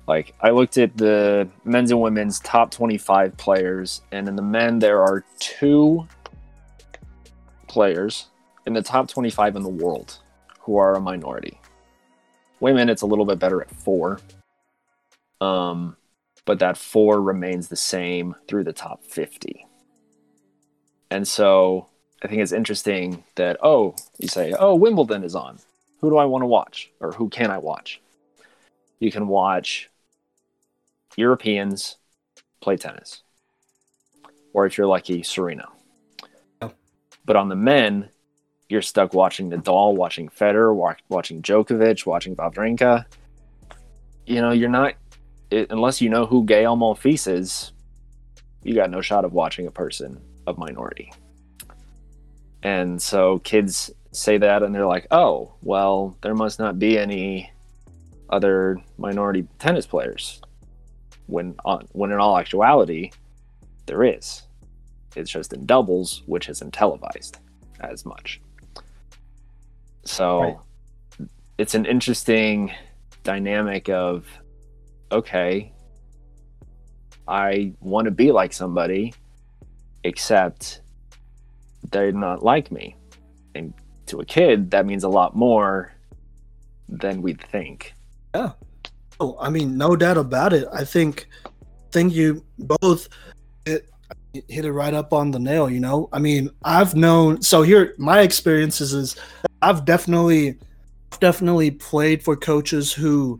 Like 0.07 0.33
I 0.41 0.49
looked 0.49 0.77
at 0.77 0.97
the 0.97 1.47
men's 1.63 1.91
and 1.91 2.01
women's 2.01 2.39
top 2.39 2.71
25 2.71 3.37
players, 3.37 4.01
and 4.11 4.27
in 4.27 4.35
the 4.35 4.41
men 4.41 4.79
there 4.79 5.01
are 5.01 5.23
two 5.39 6.07
players 7.67 8.27
in 8.65 8.73
the 8.73 8.81
top 8.81 9.07
25 9.07 9.55
in 9.55 9.63
the 9.63 9.69
world 9.69 10.19
who 10.59 10.77
are 10.77 10.95
a 10.95 11.01
minority. 11.01 11.59
Women, 12.59 12.89
it's 12.89 13.01
a 13.01 13.05
little 13.05 13.25
bit 13.25 13.39
better 13.39 13.61
at 13.61 13.69
four, 13.69 14.19
um, 15.41 15.97
but 16.45 16.59
that 16.59 16.77
four 16.77 17.21
remains 17.21 17.67
the 17.67 17.75
same 17.75 18.35
through 18.47 18.63
the 18.63 18.73
top 18.73 19.03
50. 19.05 19.65
And 21.09 21.27
so 21.27 21.87
I 22.23 22.27
think 22.27 22.41
it's 22.41 22.51
interesting 22.51 23.23
that 23.35 23.57
oh, 23.61 23.95
you 24.17 24.27
say 24.27 24.53
oh 24.57 24.75
Wimbledon 24.75 25.23
is 25.23 25.35
on. 25.35 25.59
Who 26.01 26.09
do 26.09 26.17
I 26.17 26.25
want 26.25 26.41
to 26.41 26.47
watch, 26.47 26.91
or 26.99 27.13
who 27.13 27.29
can 27.29 27.49
I 27.49 27.59
watch? 27.59 28.01
You 28.99 29.11
can 29.11 29.27
watch 29.27 29.89
Europeans 31.15 31.97
play 32.61 32.77
tennis. 32.77 33.21
Or 34.53 34.65
if 34.65 34.77
you're 34.77 34.87
lucky, 34.87 35.23
Serena. 35.23 35.67
Oh. 36.61 36.71
But 37.25 37.35
on 37.35 37.49
the 37.49 37.55
men, 37.55 38.09
you're 38.69 38.81
stuck 38.81 39.13
watching 39.13 39.51
Nadal, 39.51 39.95
watching 39.95 40.29
Federer, 40.29 40.75
watching 41.09 41.41
Djokovic, 41.41 42.05
watching 42.05 42.35
Wawrinka. 42.35 43.05
You 44.25 44.41
know, 44.41 44.51
you're 44.51 44.69
not, 44.69 44.93
it, 45.53 45.71
unless 45.71 46.01
you 46.01 46.09
know 46.09 46.25
who 46.25 46.45
Gael 46.45 46.75
Monfils 46.75 47.31
is, 47.31 47.71
you 48.63 48.73
got 48.73 48.89
no 48.89 49.01
shot 49.01 49.25
of 49.25 49.33
watching 49.33 49.67
a 49.67 49.71
person 49.71 50.19
of 50.47 50.57
minority. 50.57 51.13
And 52.63 53.01
so 53.01 53.39
kids 53.39 53.91
say 54.11 54.37
that 54.37 54.63
and 54.63 54.73
they're 54.73 54.87
like, 54.87 55.07
oh, 55.11 55.53
well, 55.61 56.17
there 56.21 56.33
must 56.33 56.59
not 56.59 56.79
be 56.79 56.97
any 56.97 57.51
other 58.29 58.79
minority 58.97 59.45
tennis 59.59 59.85
players 59.85 60.41
when 61.27 61.55
on 61.65 61.87
when 61.91 62.11
in 62.11 62.19
all 62.19 62.37
actuality 62.37 63.11
there 63.85 64.03
is 64.03 64.43
It's 65.15 65.29
just 65.29 65.53
in 65.53 65.65
doubles, 65.65 66.23
which 66.25 66.49
isn't 66.49 66.73
televised 66.73 67.37
as 67.79 68.05
much. 68.05 68.41
So 70.05 70.41
right. 70.41 71.29
it's 71.57 71.75
an 71.75 71.85
interesting 71.85 72.73
dynamic 73.23 73.89
of 73.89 74.25
okay, 75.13 75.71
I 77.27 77.73
want 77.79 78.05
to 78.05 78.11
be 78.11 78.31
like 78.31 78.51
somebody, 78.51 79.13
except 80.03 80.81
they're 81.91 82.11
not 82.11 82.43
like 82.43 82.71
me. 82.71 82.97
And 83.55 83.73
to 84.07 84.19
a 84.19 84.25
kid, 84.25 84.71
that 84.71 84.85
means 84.85 85.03
a 85.03 85.09
lot 85.09 85.35
more 85.35 85.93
than 86.89 87.21
we'd 87.21 87.41
think. 87.41 87.93
Yeah. 88.35 88.51
Oh, 89.19 89.37
I 89.39 89.49
mean, 89.49 89.77
no 89.77 89.95
doubt 89.95 90.17
about 90.17 90.53
it. 90.53 90.67
I 90.73 90.83
think, 90.83 91.27
think 91.91 92.13
you 92.13 92.43
both 92.59 93.07
hit, 93.65 93.87
hit 94.49 94.65
it 94.65 94.73
right 94.73 94.93
up 94.93 95.13
on 95.13 95.31
the 95.31 95.39
nail. 95.39 95.69
You 95.69 95.79
know, 95.79 96.09
I 96.11 96.19
mean, 96.19 96.49
I've 96.63 96.95
known. 96.95 97.41
So 97.41 97.61
here, 97.61 97.93
my 97.97 98.21
experiences 98.21 98.93
is, 98.93 99.15
I've 99.61 99.85
definitely, 99.85 100.57
definitely 101.19 101.71
played 101.71 102.23
for 102.23 102.35
coaches 102.35 102.91
who 102.91 103.39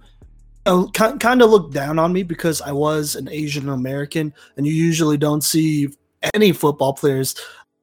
kind 0.65 1.41
of 1.41 1.49
looked 1.49 1.73
down 1.73 1.99
on 1.99 2.13
me 2.13 2.23
because 2.23 2.61
I 2.61 2.71
was 2.71 3.15
an 3.15 3.27
Asian 3.29 3.69
American, 3.69 4.33
and 4.57 4.65
you 4.65 4.73
usually 4.73 5.17
don't 5.17 5.43
see 5.43 5.89
any 6.33 6.51
football 6.51 6.93
players 6.93 7.35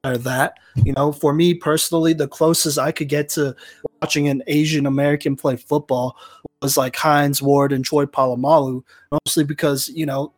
are 0.03 0.17
that. 0.17 0.57
You 0.83 0.93
know, 0.93 1.11
for 1.11 1.33
me 1.33 1.53
personally, 1.53 2.13
the 2.13 2.27
closest 2.27 2.79
I 2.79 2.91
could 2.91 3.09
get 3.09 3.29
to 3.29 3.55
watching 4.01 4.27
an 4.27 4.41
Asian 4.47 4.85
American 4.85 5.35
play 5.35 5.57
football 5.57 6.17
was 6.61 6.77
like 6.77 6.95
Hines 6.95 7.41
Ward 7.41 7.71
and 7.71 7.85
Troy 7.85 8.05
Polamalu, 8.05 8.83
mostly 9.11 9.43
because, 9.43 9.89
you 9.89 10.05
know, 10.05 10.33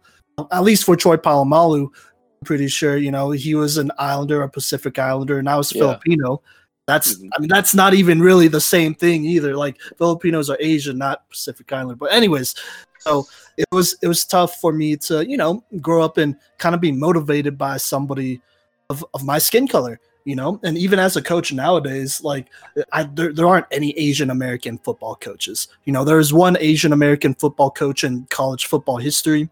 at 0.51 0.63
least 0.63 0.83
for 0.83 0.95
Troy 0.95 1.17
Polamalu, 1.17 1.85
I'm 1.85 2.45
pretty 2.45 2.67
sure, 2.67 2.97
you 2.97 3.11
know, 3.11 3.31
he 3.31 3.55
was 3.55 3.77
an 3.77 3.91
Islander, 3.97 4.41
a 4.41 4.49
Pacific 4.49 4.97
Islander, 4.99 5.39
and 5.39 5.49
I 5.49 5.55
was 5.55 5.73
yeah. 5.73 5.81
Filipino. 5.81 6.41
That's 6.87 7.15
mm-hmm. 7.15 7.29
I 7.35 7.39
mean 7.39 7.49
that's 7.49 7.73
not 7.73 7.93
even 7.93 8.19
really 8.21 8.47
the 8.47 8.61
same 8.61 8.93
thing 8.93 9.25
either. 9.25 9.55
Like 9.55 9.77
Filipinos 9.97 10.49
are 10.49 10.57
Asian, 10.59 10.97
not 10.97 11.29
Pacific 11.29 11.71
Islander. 11.71 11.95
But 11.95 12.11
anyways, 12.11 12.55
so 12.99 13.27
it 13.57 13.67
was 13.71 13.97
it 14.01 14.07
was 14.07 14.25
tough 14.25 14.59
for 14.59 14.73
me 14.73 14.97
to, 14.97 15.27
you 15.27 15.37
know, 15.37 15.63
grow 15.81 16.03
up 16.03 16.17
and 16.17 16.35
kind 16.57 16.75
of 16.75 16.81
be 16.81 16.91
motivated 16.91 17.57
by 17.57 17.77
somebody 17.77 18.41
of, 18.89 19.05
of 19.13 19.23
my 19.23 19.39
skin 19.39 19.67
color 19.67 19.99
you 20.25 20.35
know 20.35 20.59
and 20.63 20.77
even 20.77 20.99
as 20.99 21.17
a 21.17 21.21
coach 21.21 21.51
nowadays 21.51 22.23
like 22.23 22.47
I, 22.91 23.03
there, 23.03 23.33
there 23.33 23.47
aren't 23.47 23.65
any 23.71 23.97
asian 23.97 24.29
american 24.29 24.77
football 24.77 25.15
coaches 25.15 25.67
you 25.85 25.93
know 25.93 26.03
there's 26.03 26.33
one 26.33 26.57
asian 26.59 26.93
american 26.93 27.33
football 27.33 27.71
coach 27.71 28.03
in 28.03 28.25
college 28.29 28.67
football 28.67 28.97
history 28.97 29.49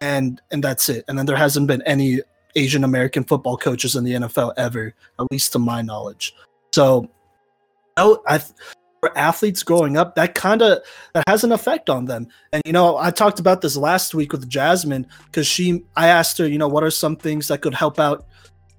and 0.00 0.40
and 0.50 0.64
that's 0.64 0.88
it 0.88 1.04
and 1.08 1.18
then 1.18 1.26
there 1.26 1.36
hasn't 1.36 1.66
been 1.66 1.82
any 1.82 2.20
asian 2.56 2.84
american 2.84 3.24
football 3.24 3.56
coaches 3.56 3.96
in 3.96 4.04
the 4.04 4.12
nfl 4.14 4.52
ever 4.56 4.94
at 5.18 5.26
least 5.30 5.52
to 5.52 5.58
my 5.58 5.82
knowledge 5.82 6.34
so 6.78 7.10
know, 7.96 8.22
i 8.28 8.38
for 9.00 9.16
athletes 9.18 9.64
growing 9.64 9.96
up 9.96 10.14
that 10.14 10.36
kind 10.36 10.62
of 10.62 10.78
that 11.12 11.24
has 11.28 11.44
an 11.44 11.52
effect 11.52 11.88
on 11.90 12.04
them. 12.04 12.28
And 12.52 12.62
you 12.64 12.72
know 12.72 12.96
i 12.96 13.10
talked 13.10 13.40
about 13.40 13.60
this 13.60 13.76
last 13.76 14.14
week 14.14 14.32
with 14.32 14.48
jasmine 14.48 15.06
because 15.26 15.46
she 15.46 15.84
i 15.96 16.06
asked 16.06 16.38
her 16.38 16.46
you 16.46 16.58
know 16.58 16.68
what 16.68 16.84
are 16.84 16.90
some 16.90 17.16
things 17.16 17.48
that 17.48 17.62
could 17.62 17.74
help 17.74 17.98
out 17.98 18.26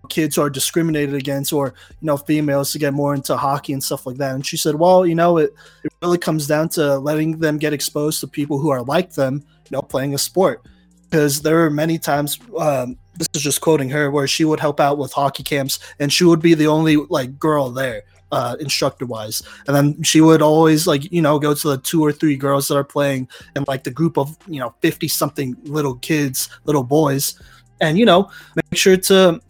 kids 0.08 0.38
who 0.38 0.42
are 0.42 0.50
discriminated 0.50 1.14
against 1.14 1.52
or 1.52 1.74
you 2.00 2.06
know 2.06 2.16
females 2.16 2.72
to 2.72 2.80
get 2.80 2.94
more 2.94 3.14
into 3.14 3.36
hockey 3.36 3.74
and 3.74 3.84
stuff 3.84 4.06
like 4.06 4.18
that. 4.18 4.34
And 4.34 4.46
she 4.46 4.56
said 4.56 4.76
well 4.76 5.06
you 5.06 5.16
know 5.16 5.38
it, 5.38 5.54
it 5.84 5.92
really 6.02 6.18
comes 6.18 6.48
down 6.48 6.70
to 6.70 6.98
letting 7.00 7.40
them 7.40 7.58
get 7.58 7.74
exposed 7.74 8.22
to 8.22 8.28
people 8.28 8.60
who 8.60 8.70
are 8.70 8.82
like 8.82 9.12
them 9.12 9.44
you 9.66 9.72
know 9.76 9.82
playing 9.82 10.14
a 10.14 10.18
sport. 10.18 10.66
Because 11.10 11.42
there 11.42 11.66
are 11.66 11.72
many 11.72 11.98
times 11.98 12.40
um, 12.60 12.96
this 13.20 13.28
is 13.36 13.44
just 13.44 13.62
quoting 13.62 13.90
her 13.90 14.10
where 14.10 14.28
she 14.28 14.46
would 14.46 14.60
help 14.60 14.80
out 14.80 14.98
with 14.98 15.12
hockey 15.12 15.44
camps 15.44 15.80
and 16.00 16.12
she 16.12 16.24
would 16.24 16.42
be 16.42 16.54
the 16.56 16.68
only 16.68 16.96
like 16.96 17.38
girl 17.38 17.70
there 17.70 18.04
uh, 18.32 18.56
instructor 18.60 19.06
wise 19.06 19.42
and 19.68 19.76
then 19.76 20.02
she 20.04 20.22
would 20.22 20.42
always 20.42 20.88
like 20.88 21.12
you 21.12 21.22
know 21.22 21.38
go 21.38 21.54
to 21.54 21.70
the 21.70 21.78
two 21.80 22.04
or 22.04 22.12
three 22.12 22.36
girls 22.36 22.68
that 22.68 22.76
are 22.76 22.84
playing 22.84 23.28
and 23.56 23.68
like 23.68 23.84
the 23.84 23.92
group 23.92 24.18
of 24.18 24.38
you 24.48 24.60
know 24.60 24.74
50 24.82 25.08
something 25.08 25.56
little 25.64 25.96
kids 25.96 26.50
little 26.66 26.84
boys 26.84 27.40
and 27.82 27.98
you 27.98 28.06
know 28.06 28.30
make 28.56 28.80
sure 28.80 28.98
to 28.98 29.42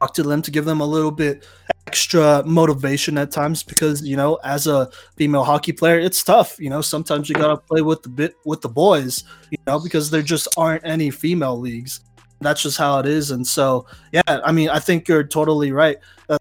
talk 0.00 0.14
to 0.14 0.22
them 0.22 0.42
to 0.42 0.50
give 0.50 0.64
them 0.64 0.80
a 0.80 0.86
little 0.86 1.10
bit 1.10 1.46
extra 1.86 2.42
motivation 2.44 3.18
at 3.18 3.30
times 3.30 3.62
because 3.62 4.06
you 4.06 4.16
know 4.16 4.38
as 4.44 4.66
a 4.66 4.88
female 5.16 5.44
hockey 5.44 5.72
player 5.72 5.98
it's 5.98 6.22
tough 6.22 6.56
you 6.60 6.70
know 6.70 6.80
sometimes 6.80 7.28
you 7.28 7.34
gotta 7.34 7.56
play 7.56 7.80
with 7.80 8.02
the 8.02 8.08
bit 8.08 8.34
with 8.44 8.60
the 8.60 8.68
boys 8.68 9.24
you 9.50 9.58
know 9.66 9.80
because 9.80 10.10
there 10.10 10.22
just 10.22 10.48
aren't 10.56 10.84
any 10.84 11.10
female 11.10 11.58
leagues 11.58 12.00
that's 12.40 12.62
just 12.62 12.76
how 12.76 12.98
it 12.98 13.06
is 13.06 13.30
and 13.30 13.46
so 13.46 13.86
yeah 14.12 14.22
i 14.26 14.52
mean 14.52 14.68
i 14.68 14.78
think 14.78 15.08
you're 15.08 15.24
totally 15.24 15.72
right 15.72 15.98
uh, 16.28 16.38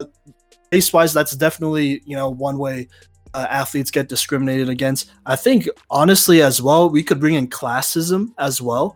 base 0.69 0.91
wise 0.91 1.13
that's 1.13 1.35
definitely 1.35 2.01
you 2.05 2.15
know 2.15 2.29
one 2.29 2.57
way 2.57 2.87
uh, 3.33 3.47
athletes 3.49 3.91
get 3.91 4.09
discriminated 4.09 4.69
against 4.69 5.11
i 5.25 5.35
think 5.35 5.67
honestly 5.89 6.41
as 6.41 6.61
well 6.61 6.89
we 6.89 7.03
could 7.03 7.19
bring 7.19 7.35
in 7.35 7.47
classism 7.47 8.33
as 8.37 8.61
well 8.61 8.95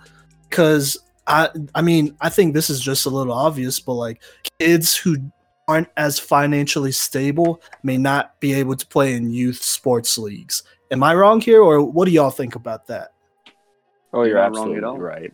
because 0.49 0.97
I 1.29 1.49
I 1.75 1.81
mean, 1.81 2.17
I 2.19 2.29
think 2.29 2.53
this 2.53 2.69
is 2.69 2.81
just 2.81 3.05
a 3.05 3.09
little 3.09 3.33
obvious, 3.33 3.79
but 3.79 3.93
like 3.93 4.21
kids 4.59 4.97
who 4.97 5.17
aren't 5.67 5.87
as 5.95 6.17
financially 6.17 6.91
stable 6.91 7.61
may 7.83 7.97
not 7.97 8.37
be 8.39 8.53
able 8.53 8.75
to 8.75 8.87
play 8.87 9.13
in 9.13 9.31
youth 9.31 9.61
sports 9.61 10.17
leagues. 10.17 10.63
Am 10.91 11.03
I 11.03 11.13
wrong 11.13 11.39
here, 11.39 11.61
or 11.61 11.83
what 11.83 12.05
do 12.05 12.11
y'all 12.11 12.31
think 12.31 12.55
about 12.55 12.87
that? 12.87 13.13
Oh, 14.11 14.23
you're, 14.23 14.29
you're 14.29 14.39
absolutely 14.39 14.79
wrong 14.79 14.97
right. 14.97 15.31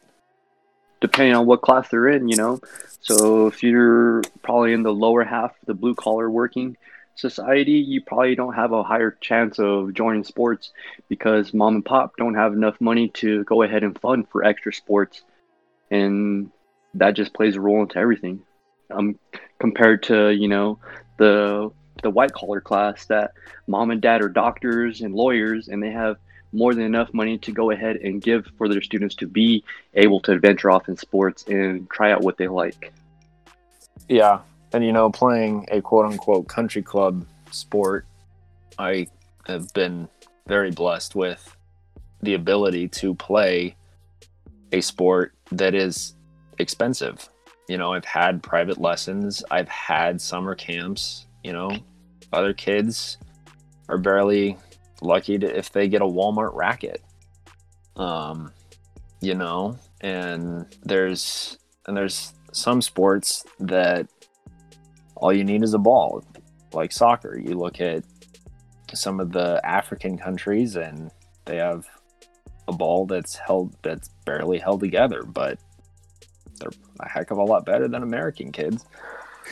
Depending 1.05 1.35
on 1.35 1.45
what 1.45 1.61
class 1.61 1.89
they're 1.89 2.09
in, 2.09 2.27
you 2.27 2.35
know. 2.35 2.59
So 3.01 3.47
if 3.47 3.61
you're 3.61 4.23
probably 4.41 4.73
in 4.73 4.83
the 4.83 4.93
lower 4.93 5.23
half, 5.23 5.51
the 5.65 5.73
blue 5.73 5.95
collar 5.95 6.29
working 6.29 6.77
society, 7.15 7.73
you 7.73 8.01
probably 8.01 8.35
don't 8.35 8.55
have 8.55 8.71
a 8.71 8.83
higher 8.83 9.11
chance 9.21 9.59
of 9.59 9.93
joining 9.93 10.23
sports 10.23 10.71
because 11.07 11.53
mom 11.53 11.75
and 11.75 11.85
pop 11.85 12.17
don't 12.17 12.35
have 12.35 12.53
enough 12.53 12.81
money 12.81 13.09
to 13.09 13.43
go 13.43 13.61
ahead 13.61 13.83
and 13.83 13.99
fund 13.99 14.27
for 14.29 14.43
extra 14.43 14.73
sports 14.73 15.21
and 15.91 16.51
that 16.95 17.15
just 17.15 17.33
plays 17.33 17.55
a 17.55 17.61
role 17.61 17.81
into 17.81 17.97
everything. 17.97 18.41
Um, 18.91 19.19
compared 19.59 20.03
to 20.03 20.29
you 20.29 20.47
know 20.47 20.79
the 21.17 21.71
the 22.03 22.09
white 22.09 22.33
collar 22.33 22.61
class 22.61 23.05
that 23.05 23.31
mom 23.67 23.89
and 23.91 24.01
dad 24.01 24.21
are 24.21 24.29
doctors 24.29 25.01
and 25.01 25.13
lawyers, 25.13 25.67
and 25.67 25.81
they 25.81 25.91
have 25.91 26.17
more 26.55 26.73
than 26.73 26.83
enough 26.83 27.13
money 27.13 27.37
to 27.39 27.51
go 27.51 27.71
ahead 27.71 27.97
and 27.97 28.21
give 28.21 28.47
for 28.57 28.69
their 28.69 28.81
students 28.81 29.15
to 29.15 29.27
be 29.27 29.63
able 29.93 30.19
to 30.21 30.39
venture 30.39 30.71
off 30.71 30.87
in 30.87 30.95
sports 30.95 31.43
and 31.47 31.89
try 31.89 32.11
out 32.11 32.21
what 32.21 32.37
they 32.37 32.47
like. 32.47 32.93
Yeah, 34.07 34.39
and 34.73 34.83
you 34.83 34.93
know, 34.93 35.09
playing 35.09 35.67
a 35.71 35.81
quote 35.81 36.05
unquote 36.05 36.47
country 36.47 36.81
club 36.81 37.25
sport, 37.51 38.05
I 38.79 39.07
have 39.47 39.71
been 39.73 40.07
very 40.47 40.71
blessed 40.71 41.15
with 41.15 41.55
the 42.21 42.33
ability 42.33 42.87
to 42.87 43.13
play 43.15 43.75
a 44.71 44.81
sport 44.81 45.33
that 45.51 45.75
is 45.75 46.15
expensive. 46.57 47.29
You 47.67 47.77
know, 47.77 47.93
I've 47.93 48.05
had 48.05 48.43
private 48.43 48.79
lessons, 48.79 49.43
I've 49.51 49.69
had 49.69 50.21
summer 50.21 50.55
camps, 50.55 51.25
you 51.43 51.51
know, 51.53 51.71
other 52.31 52.53
kids 52.53 53.17
are 53.89 53.97
barely 53.97 54.57
lucky 55.01 55.37
to, 55.37 55.57
if 55.57 55.71
they 55.71 55.87
get 55.87 56.01
a 56.01 56.05
Walmart 56.05 56.53
racket. 56.53 57.01
Um, 57.95 58.51
you 59.21 59.35
know, 59.35 59.77
and 60.01 60.65
there's 60.83 61.57
and 61.87 61.95
there's 61.95 62.33
some 62.51 62.81
sports 62.81 63.45
that 63.59 64.07
all 65.15 65.33
you 65.33 65.43
need 65.43 65.63
is 65.63 65.73
a 65.73 65.79
ball, 65.79 66.23
like 66.73 66.91
soccer. 66.91 67.37
You 67.37 67.57
look 67.57 67.79
at 67.79 68.03
some 68.93 69.19
of 69.19 69.31
the 69.31 69.61
African 69.63 70.17
countries 70.17 70.75
and 70.75 71.11
they 71.45 71.57
have 71.57 71.85
a 72.67 72.73
ball 72.73 73.05
that's 73.05 73.35
held 73.35 73.75
that's 73.81 74.09
barely 74.25 74.59
held 74.59 74.81
together, 74.81 75.23
but 75.23 75.59
they're 76.59 76.71
a 76.99 77.09
heck 77.09 77.31
of 77.31 77.37
a 77.37 77.43
lot 77.43 77.65
better 77.65 77.87
than 77.87 78.03
American 78.03 78.51
kids. 78.51 78.85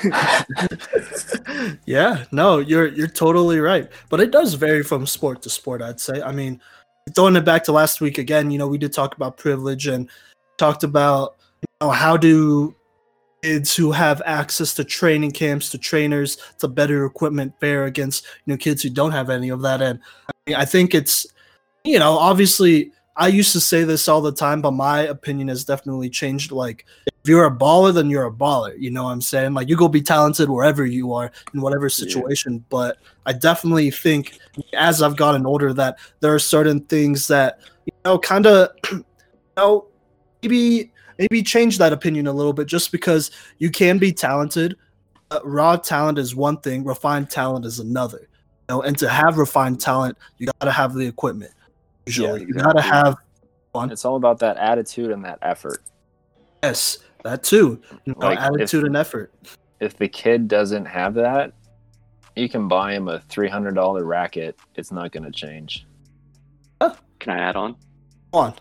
yeah, 1.85 2.25
no, 2.31 2.59
you're 2.59 2.87
you're 2.87 3.07
totally 3.07 3.59
right. 3.59 3.91
But 4.09 4.19
it 4.19 4.31
does 4.31 4.53
vary 4.55 4.83
from 4.83 5.05
sport 5.05 5.41
to 5.43 5.49
sport, 5.49 5.81
I'd 5.81 5.99
say. 5.99 6.21
I 6.21 6.31
mean, 6.31 6.59
throwing 7.15 7.35
it 7.35 7.45
back 7.45 7.63
to 7.65 7.71
last 7.71 8.01
week 8.01 8.17
again, 8.17 8.51
you 8.51 8.57
know, 8.57 8.67
we 8.67 8.77
did 8.77 8.93
talk 8.93 9.15
about 9.15 9.37
privilege 9.37 9.87
and 9.87 10.09
talked 10.57 10.83
about 10.83 11.35
you 11.61 11.87
know 11.87 11.91
how 11.91 12.17
do 12.17 12.75
kids 13.43 13.75
who 13.75 13.91
have 13.91 14.21
access 14.25 14.73
to 14.73 14.83
training 14.83 15.31
camps, 15.31 15.69
to 15.69 15.77
trainers, 15.77 16.37
to 16.59 16.67
better 16.67 17.05
equipment 17.05 17.53
fare 17.59 17.85
against 17.85 18.25
you 18.45 18.53
know 18.53 18.57
kids 18.57 18.81
who 18.81 18.89
don't 18.89 19.11
have 19.11 19.29
any 19.29 19.49
of 19.49 19.61
that. 19.61 19.81
And 19.81 19.99
I, 20.27 20.31
mean, 20.47 20.55
I 20.55 20.65
think 20.65 20.95
it's 20.95 21.27
you 21.83 21.99
know 21.99 22.17
obviously 22.17 22.91
I 23.15 23.27
used 23.27 23.51
to 23.51 23.59
say 23.59 23.83
this 23.83 24.07
all 24.07 24.21
the 24.21 24.31
time, 24.31 24.61
but 24.61 24.71
my 24.71 25.01
opinion 25.01 25.47
has 25.49 25.63
definitely 25.63 26.09
changed. 26.09 26.51
Like, 26.51 26.85
if 27.05 27.29
you're 27.29 27.45
a 27.45 27.55
baller, 27.55 27.93
then 27.93 28.09
you're 28.09 28.25
a 28.25 28.31
baller. 28.31 28.73
You 28.79 28.89
know 28.89 29.03
what 29.03 29.11
I'm 29.11 29.21
saying? 29.21 29.53
Like, 29.53 29.69
you 29.69 29.75
go 29.75 29.87
be 29.87 30.01
talented 30.01 30.49
wherever 30.49 30.85
you 30.85 31.13
are 31.13 31.31
in 31.53 31.61
whatever 31.61 31.89
situation. 31.89 32.53
Yeah. 32.53 32.59
But 32.69 32.97
I 33.25 33.33
definitely 33.33 33.91
think, 33.91 34.39
as 34.73 35.03
I've 35.03 35.15
gotten 35.15 35.45
older, 35.45 35.73
that 35.73 35.99
there 36.21 36.33
are 36.33 36.39
certain 36.39 36.81
things 36.81 37.27
that 37.27 37.59
you 37.85 37.93
know, 38.05 38.17
kind 38.17 38.47
of, 38.47 38.69
you 38.91 39.05
know, 39.57 39.87
maybe 40.41 40.91
maybe 41.19 41.43
change 41.43 41.77
that 41.77 41.93
opinion 41.93 42.25
a 42.27 42.33
little 42.33 42.53
bit 42.53 42.67
just 42.67 42.91
because 42.91 43.29
you 43.59 43.69
can 43.69 43.97
be 43.97 44.11
talented. 44.11 44.75
Uh, 45.29 45.39
raw 45.43 45.75
talent 45.75 46.17
is 46.17 46.35
one 46.35 46.57
thing, 46.57 46.83
refined 46.83 47.29
talent 47.29 47.65
is 47.65 47.79
another. 47.79 48.19
You 48.21 48.75
know, 48.75 48.81
and 48.81 48.97
to 48.97 49.09
have 49.09 49.37
refined 49.37 49.79
talent, 49.79 50.17
you 50.37 50.47
got 50.47 50.65
to 50.65 50.71
have 50.71 50.93
the 50.93 51.05
equipment. 51.05 51.51
Usually, 52.05 52.41
Yeah, 52.41 52.47
you 52.47 52.53
got 52.53 52.73
to 52.73 52.81
have 52.81 53.15
fun. 53.71 53.91
It's 53.91 54.05
all 54.05 54.15
about 54.15 54.39
that 54.39 54.57
attitude 54.57 55.11
and 55.11 55.23
that 55.25 55.39
effort. 55.41 55.81
Yes, 56.61 56.99
that 57.23 57.43
too. 57.43 57.81
You 58.05 58.13
know, 58.13 58.27
Like, 58.27 58.39
if- 58.39 58.45
attitude 58.45 58.85
and 58.85 58.95
effort. 58.97 59.33
If 59.79 59.97
the 59.97 60.07
kid 60.07 60.47
doesn't 60.47 60.85
have 60.85 61.13
that, 61.15 61.53
you 62.35 62.47
can 62.47 62.67
buy 62.67 62.93
him 62.93 63.07
a 63.09 63.19
three 63.19 63.49
hundred 63.49 63.75
dollar 63.75 64.05
racket. 64.05 64.57
It's 64.75 64.91
not 64.91 65.11
going 65.11 65.23
to 65.25 65.31
change. 65.31 65.85
Can 66.79 67.31
I 67.33 67.39
add 67.39 67.55
on? 67.55 67.75
Come 68.33 68.41
on. 68.43 68.53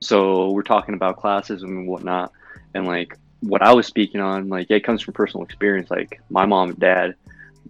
so 0.00 0.50
we're 0.50 0.62
talking 0.62 0.94
about 0.94 1.16
classes 1.16 1.62
and 1.62 1.88
whatnot 1.88 2.30
and 2.74 2.86
like 2.86 3.16
what 3.40 3.62
i 3.62 3.72
was 3.72 3.86
speaking 3.86 4.20
on 4.20 4.48
like 4.50 4.70
it 4.70 4.84
comes 4.84 5.00
from 5.00 5.14
personal 5.14 5.42
experience 5.42 5.90
like 5.90 6.20
my 6.28 6.44
mom 6.44 6.68
and 6.70 6.78
dad 6.78 7.14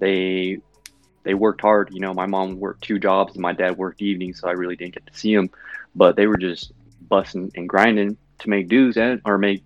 they 0.00 0.58
they 1.26 1.34
worked 1.34 1.60
hard 1.60 1.88
you 1.92 2.00
know 2.00 2.14
my 2.14 2.26
mom 2.26 2.58
worked 2.58 2.82
two 2.82 2.98
jobs 2.98 3.34
and 3.34 3.42
my 3.42 3.52
dad 3.52 3.76
worked 3.76 4.00
evenings 4.00 4.40
so 4.40 4.48
i 4.48 4.52
really 4.52 4.76
didn't 4.76 4.94
get 4.94 5.06
to 5.06 5.18
see 5.18 5.34
them 5.34 5.50
but 5.94 6.16
they 6.16 6.26
were 6.26 6.36
just 6.36 6.72
busting 7.08 7.50
and 7.54 7.68
grinding 7.68 8.16
to 8.38 8.50
make 8.50 8.68
dues 8.68 8.96
and 8.96 9.20
or 9.24 9.36
make 9.38 9.62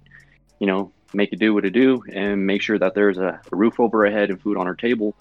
you 0.58 0.66
know 0.66 0.92
make 1.12 1.32
it 1.32 1.38
do 1.38 1.52
what 1.54 1.64
it 1.64 1.70
do 1.70 2.02
and 2.12 2.46
make 2.46 2.62
sure 2.62 2.78
that 2.78 2.94
there's 2.94 3.18
a, 3.18 3.40
a 3.52 3.56
roof 3.56 3.78
over 3.80 4.06
our 4.06 4.12
head 4.12 4.30
and 4.30 4.40
food 4.40 4.56
on 4.56 4.66
our 4.66 4.74
table 4.74 5.14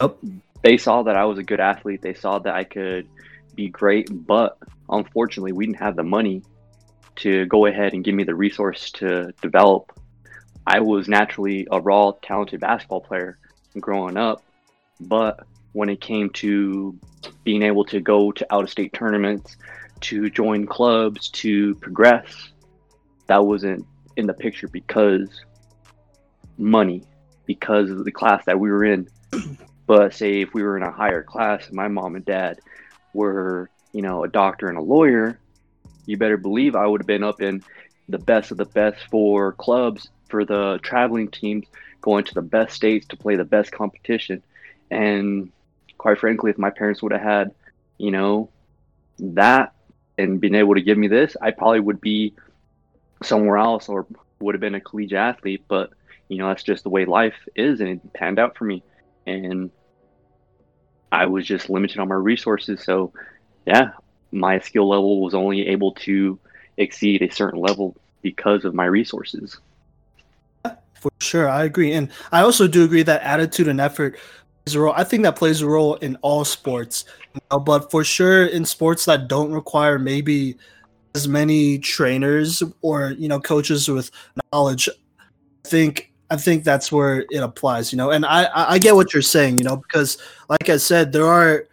Yep. 0.00 0.16
they 0.62 0.76
saw 0.76 1.02
that 1.02 1.16
i 1.16 1.24
was 1.24 1.38
a 1.38 1.42
good 1.42 1.60
athlete 1.60 2.02
they 2.02 2.14
saw 2.14 2.38
that 2.38 2.54
i 2.54 2.64
could 2.64 3.08
be 3.54 3.68
great 3.68 4.08
but 4.10 4.58
unfortunately 4.88 5.52
we 5.52 5.66
didn't 5.66 5.78
have 5.78 5.96
the 5.96 6.04
money 6.04 6.42
to 7.18 7.46
go 7.46 7.66
ahead 7.66 7.92
and 7.92 8.04
give 8.04 8.14
me 8.14 8.24
the 8.24 8.34
resource 8.34 8.90
to 8.92 9.32
develop. 9.42 9.92
I 10.66 10.80
was 10.80 11.08
naturally 11.08 11.66
a 11.70 11.80
raw, 11.80 12.12
talented 12.22 12.60
basketball 12.60 13.00
player 13.00 13.38
growing 13.80 14.16
up, 14.16 14.42
but 15.00 15.46
when 15.78 15.88
it 15.88 16.00
came 16.00 16.28
to 16.28 16.98
being 17.44 17.62
able 17.62 17.84
to 17.84 18.00
go 18.00 18.32
to 18.32 18.44
out 18.52 18.64
of 18.64 18.68
state 18.68 18.92
tournaments, 18.92 19.56
to 20.00 20.28
join 20.28 20.66
clubs, 20.66 21.28
to 21.28 21.76
progress, 21.76 22.50
that 23.28 23.46
wasn't 23.46 23.86
in 24.16 24.26
the 24.26 24.34
picture 24.34 24.66
because 24.66 25.44
money, 26.58 27.04
because 27.46 27.90
of 27.90 28.04
the 28.04 28.10
class 28.10 28.44
that 28.44 28.58
we 28.58 28.68
were 28.68 28.84
in. 28.84 29.08
But 29.86 30.12
say 30.12 30.42
if 30.42 30.52
we 30.52 30.62
were 30.62 30.76
in 30.76 30.82
a 30.82 30.90
higher 30.90 31.22
class 31.22 31.68
and 31.68 31.74
my 31.74 31.88
mom 31.88 32.14
and 32.14 32.24
dad 32.24 32.58
were, 33.14 33.70
you 33.94 34.02
know, 34.02 34.22
a 34.22 34.28
doctor 34.28 34.68
and 34.68 34.76
a 34.76 34.82
lawyer, 34.82 35.38
you 36.04 36.18
better 36.18 36.36
believe 36.36 36.74
I 36.74 36.86
would 36.86 37.00
have 37.00 37.06
been 37.06 37.24
up 37.24 37.40
in 37.40 37.62
the 38.06 38.18
best 38.18 38.50
of 38.50 38.58
the 38.58 38.66
best 38.66 38.98
for 39.10 39.52
clubs, 39.52 40.10
for 40.28 40.44
the 40.44 40.78
traveling 40.82 41.28
teams, 41.28 41.64
going 42.02 42.24
to 42.24 42.34
the 42.34 42.42
best 42.42 42.74
states 42.74 43.06
to 43.06 43.16
play 43.16 43.36
the 43.36 43.46
best 43.46 43.72
competition. 43.72 44.42
And 44.90 45.52
quite 45.98 46.18
frankly, 46.18 46.50
if 46.50 46.58
my 46.58 46.70
parents 46.70 47.02
would 47.02 47.12
have 47.12 47.20
had, 47.20 47.54
you 47.98 48.10
know, 48.10 48.48
that 49.18 49.74
and 50.16 50.40
been 50.40 50.54
able 50.54 50.74
to 50.74 50.80
give 50.80 50.96
me 50.96 51.08
this, 51.08 51.36
I 51.40 51.50
probably 51.50 51.80
would 51.80 52.00
be 52.00 52.34
somewhere 53.22 53.58
else 53.58 53.88
or 53.88 54.06
would 54.40 54.54
have 54.54 54.60
been 54.60 54.74
a 54.74 54.80
collegiate 54.80 55.18
athlete. 55.18 55.64
But, 55.68 55.90
you 56.28 56.38
know, 56.38 56.48
that's 56.48 56.62
just 56.62 56.84
the 56.84 56.90
way 56.90 57.04
life 57.04 57.36
is 57.54 57.80
and 57.80 57.88
it 57.90 58.12
panned 58.12 58.38
out 58.38 58.56
for 58.56 58.64
me. 58.64 58.82
And 59.26 59.70
I 61.12 61.26
was 61.26 61.46
just 61.46 61.68
limited 61.68 61.98
on 61.98 62.08
my 62.08 62.14
resources. 62.14 62.82
So, 62.82 63.12
yeah, 63.66 63.90
my 64.32 64.60
skill 64.60 64.88
level 64.88 65.20
was 65.22 65.34
only 65.34 65.68
able 65.68 65.92
to 65.92 66.38
exceed 66.76 67.22
a 67.22 67.30
certain 67.30 67.60
level 67.60 67.96
because 68.22 68.64
of 68.64 68.74
my 68.74 68.84
resources. 68.84 69.58
For 70.94 71.10
sure, 71.20 71.48
I 71.48 71.62
agree, 71.62 71.92
and 71.92 72.10
I 72.32 72.40
also 72.40 72.66
do 72.66 72.82
agree 72.82 73.04
that 73.04 73.22
attitude 73.22 73.68
and 73.68 73.80
effort 73.80 74.18
a 74.74 74.80
role. 74.80 74.94
I 74.96 75.04
think 75.04 75.22
that 75.24 75.36
plays 75.36 75.60
a 75.60 75.66
role 75.66 75.94
in 75.96 76.16
all 76.16 76.44
sports, 76.44 77.04
but 77.64 77.90
for 77.90 78.04
sure 78.04 78.46
in 78.46 78.64
sports 78.64 79.04
that 79.06 79.28
don't 79.28 79.52
require 79.52 79.98
maybe 79.98 80.56
as 81.14 81.26
many 81.26 81.78
trainers 81.78 82.62
or 82.82 83.12
you 83.12 83.28
know 83.28 83.40
coaches 83.40 83.88
with 83.88 84.10
knowledge, 84.52 84.88
I 85.18 85.68
think 85.68 86.12
I 86.30 86.36
think 86.36 86.64
that's 86.64 86.92
where 86.92 87.24
it 87.30 87.42
applies. 87.42 87.92
You 87.92 87.98
know, 87.98 88.10
and 88.10 88.24
I 88.26 88.48
I 88.54 88.78
get 88.78 88.94
what 88.94 89.12
you're 89.12 89.22
saying. 89.22 89.58
You 89.58 89.64
know, 89.64 89.76
because 89.76 90.18
like 90.48 90.68
I 90.68 90.76
said, 90.76 91.12
there 91.12 91.26
are 91.26 91.66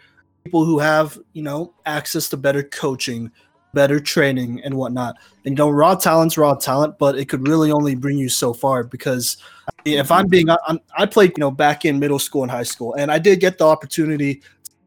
people 0.43 0.65
who 0.65 0.79
have 0.79 1.19
you 1.34 1.43
know 1.43 1.73
access 1.86 2.29
to 2.29 2.38
better 2.38 2.63
coaching, 2.63 3.31
better 3.75 3.99
training, 3.99 4.61
and 4.63 4.73
whatnot. 4.73 5.17
And 5.45 5.51
you 5.51 5.63
know, 5.63 5.69
raw 5.69 5.93
talent's 5.93 6.35
raw 6.35 6.55
talent, 6.55 6.97
but 6.97 7.15
it 7.15 7.25
could 7.29 7.47
really 7.47 7.71
only 7.71 7.93
bring 7.93 8.17
you 8.17 8.29
so 8.29 8.53
far 8.53 8.83
because 8.83 9.38
if 9.85 10.11
I'm 10.11 10.27
being, 10.27 10.49
I'm, 10.49 10.79
I 10.97 11.05
played, 11.05 11.33
you 11.38 11.41
know, 11.41 11.51
back 11.51 11.85
in 11.85 11.99
middle 11.99 12.17
school 12.17 12.41
and 12.41 12.49
high 12.49 12.63
school, 12.63 12.95
and 12.95 13.11
I 13.11 13.19
did 13.19 13.39
get 13.39 13.59
the 13.59 13.67
opportunity 13.67 14.41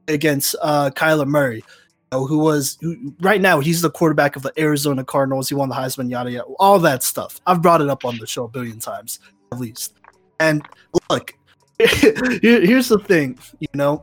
against 0.08 0.56
uh, 0.60 0.90
Kyler 0.90 1.28
Murray, 1.28 1.58
you 1.58 1.64
know, 2.10 2.26
who 2.26 2.38
was 2.38 2.78
who, 2.80 3.14
right 3.20 3.40
now 3.40 3.60
he's 3.60 3.80
the 3.80 3.90
quarterback 3.90 4.34
of 4.34 4.42
the 4.42 4.52
Arizona 4.58 5.04
Cardinals. 5.04 5.48
He 5.48 5.54
won 5.54 5.68
the 5.68 5.76
Heisman, 5.76 6.10
yada 6.10 6.32
yada, 6.32 6.48
all 6.58 6.80
that 6.80 7.04
stuff. 7.04 7.40
I've 7.46 7.62
brought 7.62 7.80
it 7.80 7.88
up 7.88 8.04
on 8.04 8.18
the 8.18 8.26
show 8.26 8.44
a 8.44 8.48
billion 8.48 8.80
times 8.80 9.20
at 9.52 9.60
least. 9.60 9.94
And 10.40 10.66
look, 11.10 11.34
here's 11.78 12.88
the 12.88 12.98
thing, 12.98 13.38
you 13.60 13.68
know, 13.74 14.02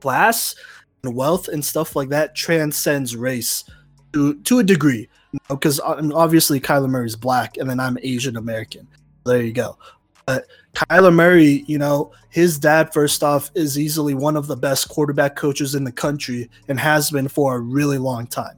class 0.00 0.54
and 1.02 1.14
wealth 1.14 1.48
and 1.48 1.64
stuff 1.64 1.96
like 1.96 2.08
that 2.10 2.34
transcends 2.34 3.16
race 3.16 3.64
to 4.12 4.34
to 4.34 4.58
a 4.58 4.64
degree 4.64 5.08
because 5.48 5.80
uh, 5.80 6.10
obviously 6.14 6.60
Kyler 6.60 6.88
Murray 6.88 7.06
is 7.06 7.16
black 7.16 7.56
and 7.56 7.68
then 7.68 7.80
I'm 7.80 7.98
Asian 8.02 8.36
American. 8.36 8.86
There 9.24 9.42
you 9.42 9.52
go. 9.52 9.78
But 10.26 10.46
Kyler 10.74 11.12
Murray, 11.12 11.64
you 11.66 11.78
know, 11.78 12.12
his 12.28 12.58
dad, 12.58 12.92
first 12.92 13.22
off, 13.22 13.50
is 13.54 13.78
easily 13.78 14.14
one 14.14 14.36
of 14.36 14.46
the 14.46 14.56
best 14.56 14.88
quarterback 14.88 15.36
coaches 15.36 15.74
in 15.74 15.84
the 15.84 15.92
country 15.92 16.48
and 16.68 16.78
has 16.78 17.10
been 17.10 17.28
for 17.28 17.56
a 17.56 17.60
really 17.60 17.98
long 17.98 18.26
time. 18.26 18.56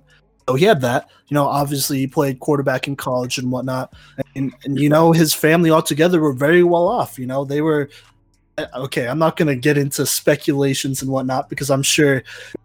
So 0.49 0.55
he 0.55 0.65
had 0.65 0.81
that. 0.83 1.09
You 1.29 1.35
know, 1.35 1.47
obviously 1.47 1.99
he 1.99 2.07
played 2.07 2.41
quarterback 2.41 2.89
in 2.89 2.97
college 2.97 3.39
and 3.39 3.51
whatnot. 3.51 3.95
And, 4.35 4.53
and 4.65 4.79
you 4.79 4.89
know, 4.89 5.13
his 5.13 5.33
family 5.33 5.71
altogether 5.71 6.21
were 6.21 6.33
very 6.33 6.63
well 6.63 6.89
off. 6.89 7.19
You 7.19 7.27
know, 7.27 7.45
they 7.45 7.63
were 7.63 7.89
Uh, 8.59 8.67
okay. 8.77 9.09
I'm 9.09 9.19
not 9.19 9.37
going 9.37 9.49
to 9.49 9.57
get 9.57 9.79
into 9.79 10.05
speculations 10.05 11.03
and 11.03 11.11
whatnot 11.11 11.49
because 11.49 11.71
I'm 11.71 11.83
sure 11.83 12.23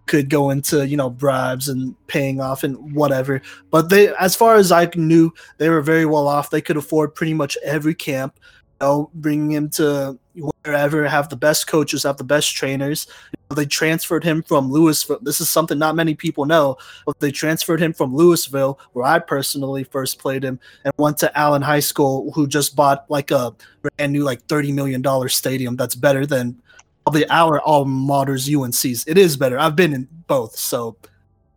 could 0.08 0.30
go 0.30 0.50
into 0.50 0.88
you 0.88 0.98
know 0.98 1.10
bribes 1.10 1.70
and 1.70 1.96
paying 2.08 2.42
off 2.42 2.64
and 2.64 2.96
whatever 2.96 3.42
but 3.70 3.90
they 3.90 4.14
as 4.16 4.36
far 4.36 4.56
as 4.56 4.72
i 4.72 4.90
knew 4.96 5.32
they 5.58 5.70
were 5.70 5.82
very 5.82 6.06
well 6.06 6.28
off 6.28 6.50
they 6.50 6.62
could 6.62 6.78
afford 6.78 7.14
pretty 7.14 7.34
much 7.34 7.58
every 7.64 7.94
camp 7.94 8.40
you 8.82 8.88
know 8.88 9.12
bringing 9.14 9.52
him 9.52 9.70
to 9.70 10.18
wherever 10.64 11.08
have 11.08 11.30
the 11.30 11.36
best 11.36 11.68
coaches 11.68 12.04
have 12.04 12.18
the 12.18 12.24
best 12.24 12.56
trainers 12.56 13.08
they 13.56 13.66
transferred 13.66 14.24
him 14.24 14.44
from 14.44 14.70
lewisville 14.70 15.22
this 15.22 15.40
is 15.40 15.50
something 15.50 15.80
not 15.80 15.96
many 15.96 16.14
people 16.14 16.46
know 16.46 16.76
but 17.06 17.20
they 17.20 17.32
transferred 17.32 17.80
him 17.80 17.94
from 17.94 18.14
lewisville 18.14 18.78
where 18.94 19.06
i 19.06 19.18
personally 19.18 19.84
first 19.84 20.20
played 20.20 20.44
him 20.44 20.60
and 20.84 20.94
went 20.98 21.18
to 21.18 21.38
allen 21.38 21.62
high 21.62 21.80
school 21.80 22.32
who 22.34 22.46
just 22.46 22.76
bought 22.76 23.06
like 23.10 23.32
a 23.32 23.56
brand 23.82 24.12
new 24.12 24.24
like 24.24 24.42
30 24.44 24.72
million 24.74 25.02
dollar 25.02 25.30
stadium 25.30 25.76
that's 25.76 25.96
better 25.96 26.26
than 26.26 26.62
probably 27.08 27.30
our 27.30 27.62
alma 27.62 27.90
mater's 27.90 28.54
UNC's. 28.54 29.06
It 29.08 29.18
is 29.18 29.38
better. 29.38 29.58
I've 29.58 29.78
been 29.78 29.94
in 29.94 30.10
both, 30.28 30.58
so 30.58 30.98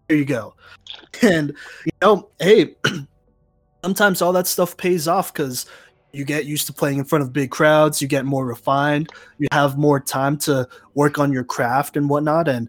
there 0.06 0.16
you 0.16 0.24
go. 0.24 0.54
And 1.22 1.48
you 1.84 1.92
know, 2.00 2.30
hey, 2.38 2.76
sometimes 3.82 4.22
all 4.22 4.32
that 4.34 4.46
stuff 4.46 4.76
pays 4.76 5.08
off 5.08 5.32
because 5.32 5.66
you 6.12 6.24
get 6.24 6.44
used 6.44 6.66
to 6.66 6.72
playing 6.72 6.98
in 6.98 7.04
front 7.04 7.22
of 7.22 7.32
big 7.32 7.50
crowds. 7.50 8.02
You 8.02 8.08
get 8.08 8.24
more 8.24 8.46
refined. 8.46 9.10
You 9.38 9.48
have 9.52 9.78
more 9.78 10.00
time 10.00 10.36
to 10.38 10.68
work 10.94 11.18
on 11.18 11.32
your 11.32 11.44
craft 11.44 11.96
and 11.96 12.08
whatnot. 12.08 12.48
And 12.48 12.68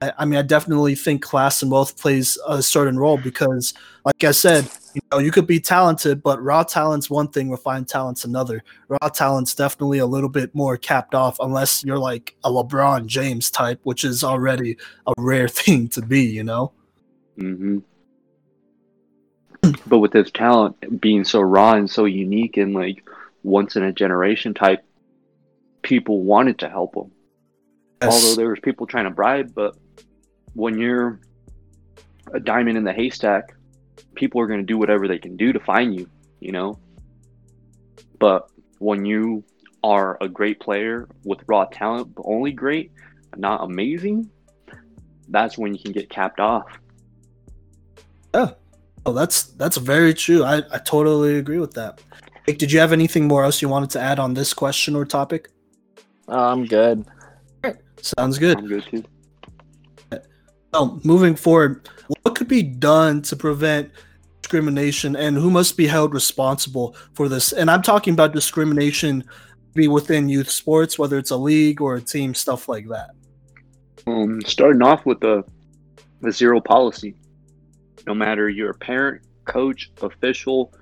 I, 0.00 0.12
I 0.18 0.24
mean, 0.24 0.38
I 0.38 0.42
definitely 0.42 0.94
think 0.94 1.22
class 1.22 1.62
and 1.62 1.70
wealth 1.70 1.98
plays 1.98 2.38
a 2.46 2.62
certain 2.62 2.98
role 2.98 3.16
because, 3.16 3.74
like 4.04 4.24
I 4.24 4.32
said, 4.32 4.68
you 4.94 5.00
know, 5.12 5.18
you 5.18 5.30
could 5.30 5.46
be 5.46 5.60
talented, 5.60 6.22
but 6.22 6.42
raw 6.42 6.62
talent's 6.62 7.08
one 7.08 7.28
thing, 7.28 7.50
refined 7.50 7.88
talent's 7.88 8.24
another. 8.24 8.64
Raw 8.88 9.08
talent's 9.08 9.54
definitely 9.54 9.98
a 9.98 10.06
little 10.06 10.28
bit 10.28 10.54
more 10.54 10.76
capped 10.76 11.14
off, 11.14 11.38
unless 11.40 11.84
you're 11.84 11.98
like 11.98 12.34
a 12.44 12.50
LeBron 12.50 13.06
James 13.06 13.50
type, 13.50 13.80
which 13.84 14.04
is 14.04 14.24
already 14.24 14.76
a 15.06 15.12
rare 15.18 15.48
thing 15.48 15.88
to 15.88 16.02
be, 16.02 16.22
you 16.22 16.44
know? 16.44 16.72
hmm 17.36 17.78
but 19.86 19.98
with 19.98 20.12
his 20.12 20.30
talent 20.30 21.00
being 21.00 21.24
so 21.24 21.40
raw 21.40 21.74
and 21.74 21.90
so 21.90 22.04
unique 22.04 22.56
and 22.56 22.74
like 22.74 23.04
once 23.42 23.76
in 23.76 23.82
a 23.82 23.92
generation 23.92 24.54
type, 24.54 24.84
people 25.82 26.22
wanted 26.22 26.58
to 26.60 26.68
help 26.68 26.94
him. 26.94 27.10
Although 28.02 28.34
there 28.34 28.48
was 28.48 28.60
people 28.60 28.86
trying 28.86 29.04
to 29.04 29.10
bribe, 29.10 29.52
but 29.54 29.76
when 30.54 30.78
you're 30.78 31.20
a 32.32 32.40
diamond 32.40 32.78
in 32.78 32.84
the 32.84 32.92
haystack, 32.92 33.54
people 34.14 34.40
are 34.40 34.46
going 34.46 34.60
to 34.60 34.66
do 34.66 34.78
whatever 34.78 35.06
they 35.06 35.18
can 35.18 35.36
do 35.36 35.52
to 35.52 35.60
find 35.60 35.94
you, 35.94 36.08
you 36.40 36.52
know? 36.52 36.78
But 38.18 38.50
when 38.78 39.04
you 39.04 39.44
are 39.82 40.18
a 40.20 40.28
great 40.28 40.60
player 40.60 41.08
with 41.24 41.40
raw 41.46 41.66
talent, 41.66 42.14
but 42.14 42.22
only 42.26 42.52
great, 42.52 42.92
not 43.36 43.62
amazing, 43.62 44.30
that's 45.28 45.56
when 45.56 45.74
you 45.74 45.82
can 45.82 45.92
get 45.92 46.10
capped 46.10 46.40
off. 46.40 46.66
Oh, 48.32 48.54
that's 49.06 49.44
that's 49.44 49.76
very 49.76 50.14
true. 50.14 50.44
I, 50.44 50.58
I 50.72 50.78
totally 50.78 51.36
agree 51.36 51.58
with 51.58 51.72
that. 51.74 52.00
Nick, 52.46 52.58
did 52.58 52.72
you 52.72 52.80
have 52.80 52.92
anything 52.92 53.26
more 53.28 53.44
else 53.44 53.62
you 53.62 53.68
wanted 53.68 53.90
to 53.90 54.00
add 54.00 54.18
on 54.18 54.34
this 54.34 54.52
question 54.52 54.96
or 54.96 55.04
topic? 55.04 55.48
Uh, 56.28 56.52
I'm 56.52 56.64
good. 56.64 57.04
Sounds 58.02 58.38
good. 58.38 58.58
I'm 58.58 58.66
good 58.66 58.84
too. 58.90 59.04
So, 60.72 61.00
moving 61.02 61.34
forward, 61.34 61.88
what 62.22 62.36
could 62.36 62.48
be 62.48 62.62
done 62.62 63.22
to 63.22 63.36
prevent 63.36 63.90
discrimination 64.40 65.16
and 65.16 65.36
who 65.36 65.50
must 65.50 65.76
be 65.76 65.86
held 65.86 66.14
responsible 66.14 66.94
for 67.12 67.28
this? 67.28 67.52
And 67.52 67.70
I'm 67.70 67.82
talking 67.82 68.14
about 68.14 68.32
discrimination 68.32 69.24
be 69.74 69.88
within 69.88 70.28
youth 70.28 70.50
sports, 70.50 70.98
whether 70.98 71.18
it's 71.18 71.30
a 71.30 71.36
league 71.36 71.80
or 71.80 71.96
a 71.96 72.00
team, 72.00 72.34
stuff 72.34 72.68
like 72.68 72.88
that. 72.88 73.10
Um, 74.06 74.40
starting 74.42 74.82
off 74.82 75.06
with 75.06 75.20
the 75.20 75.44
the 76.20 76.32
zero 76.32 76.60
policy. 76.60 77.14
No 78.06 78.14
matter 78.14 78.48
you're 78.48 78.70
a 78.70 78.74
parent, 78.74 79.22
coach, 79.44 79.90
official, 80.02 80.72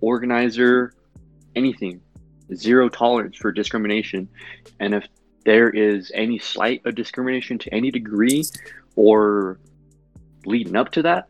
organizer, 0.00 0.92
anything, 1.54 2.00
zero 2.54 2.88
tolerance 2.88 3.36
for 3.36 3.52
discrimination. 3.52 4.28
And 4.80 4.94
if 4.94 5.06
there 5.44 5.70
is 5.70 6.12
any 6.14 6.38
slight 6.38 6.84
of 6.84 6.94
discrimination 6.94 7.58
to 7.58 7.74
any 7.74 7.90
degree 7.90 8.44
or 8.96 9.58
leading 10.44 10.76
up 10.76 10.90
to 10.92 11.02
that, 11.02 11.28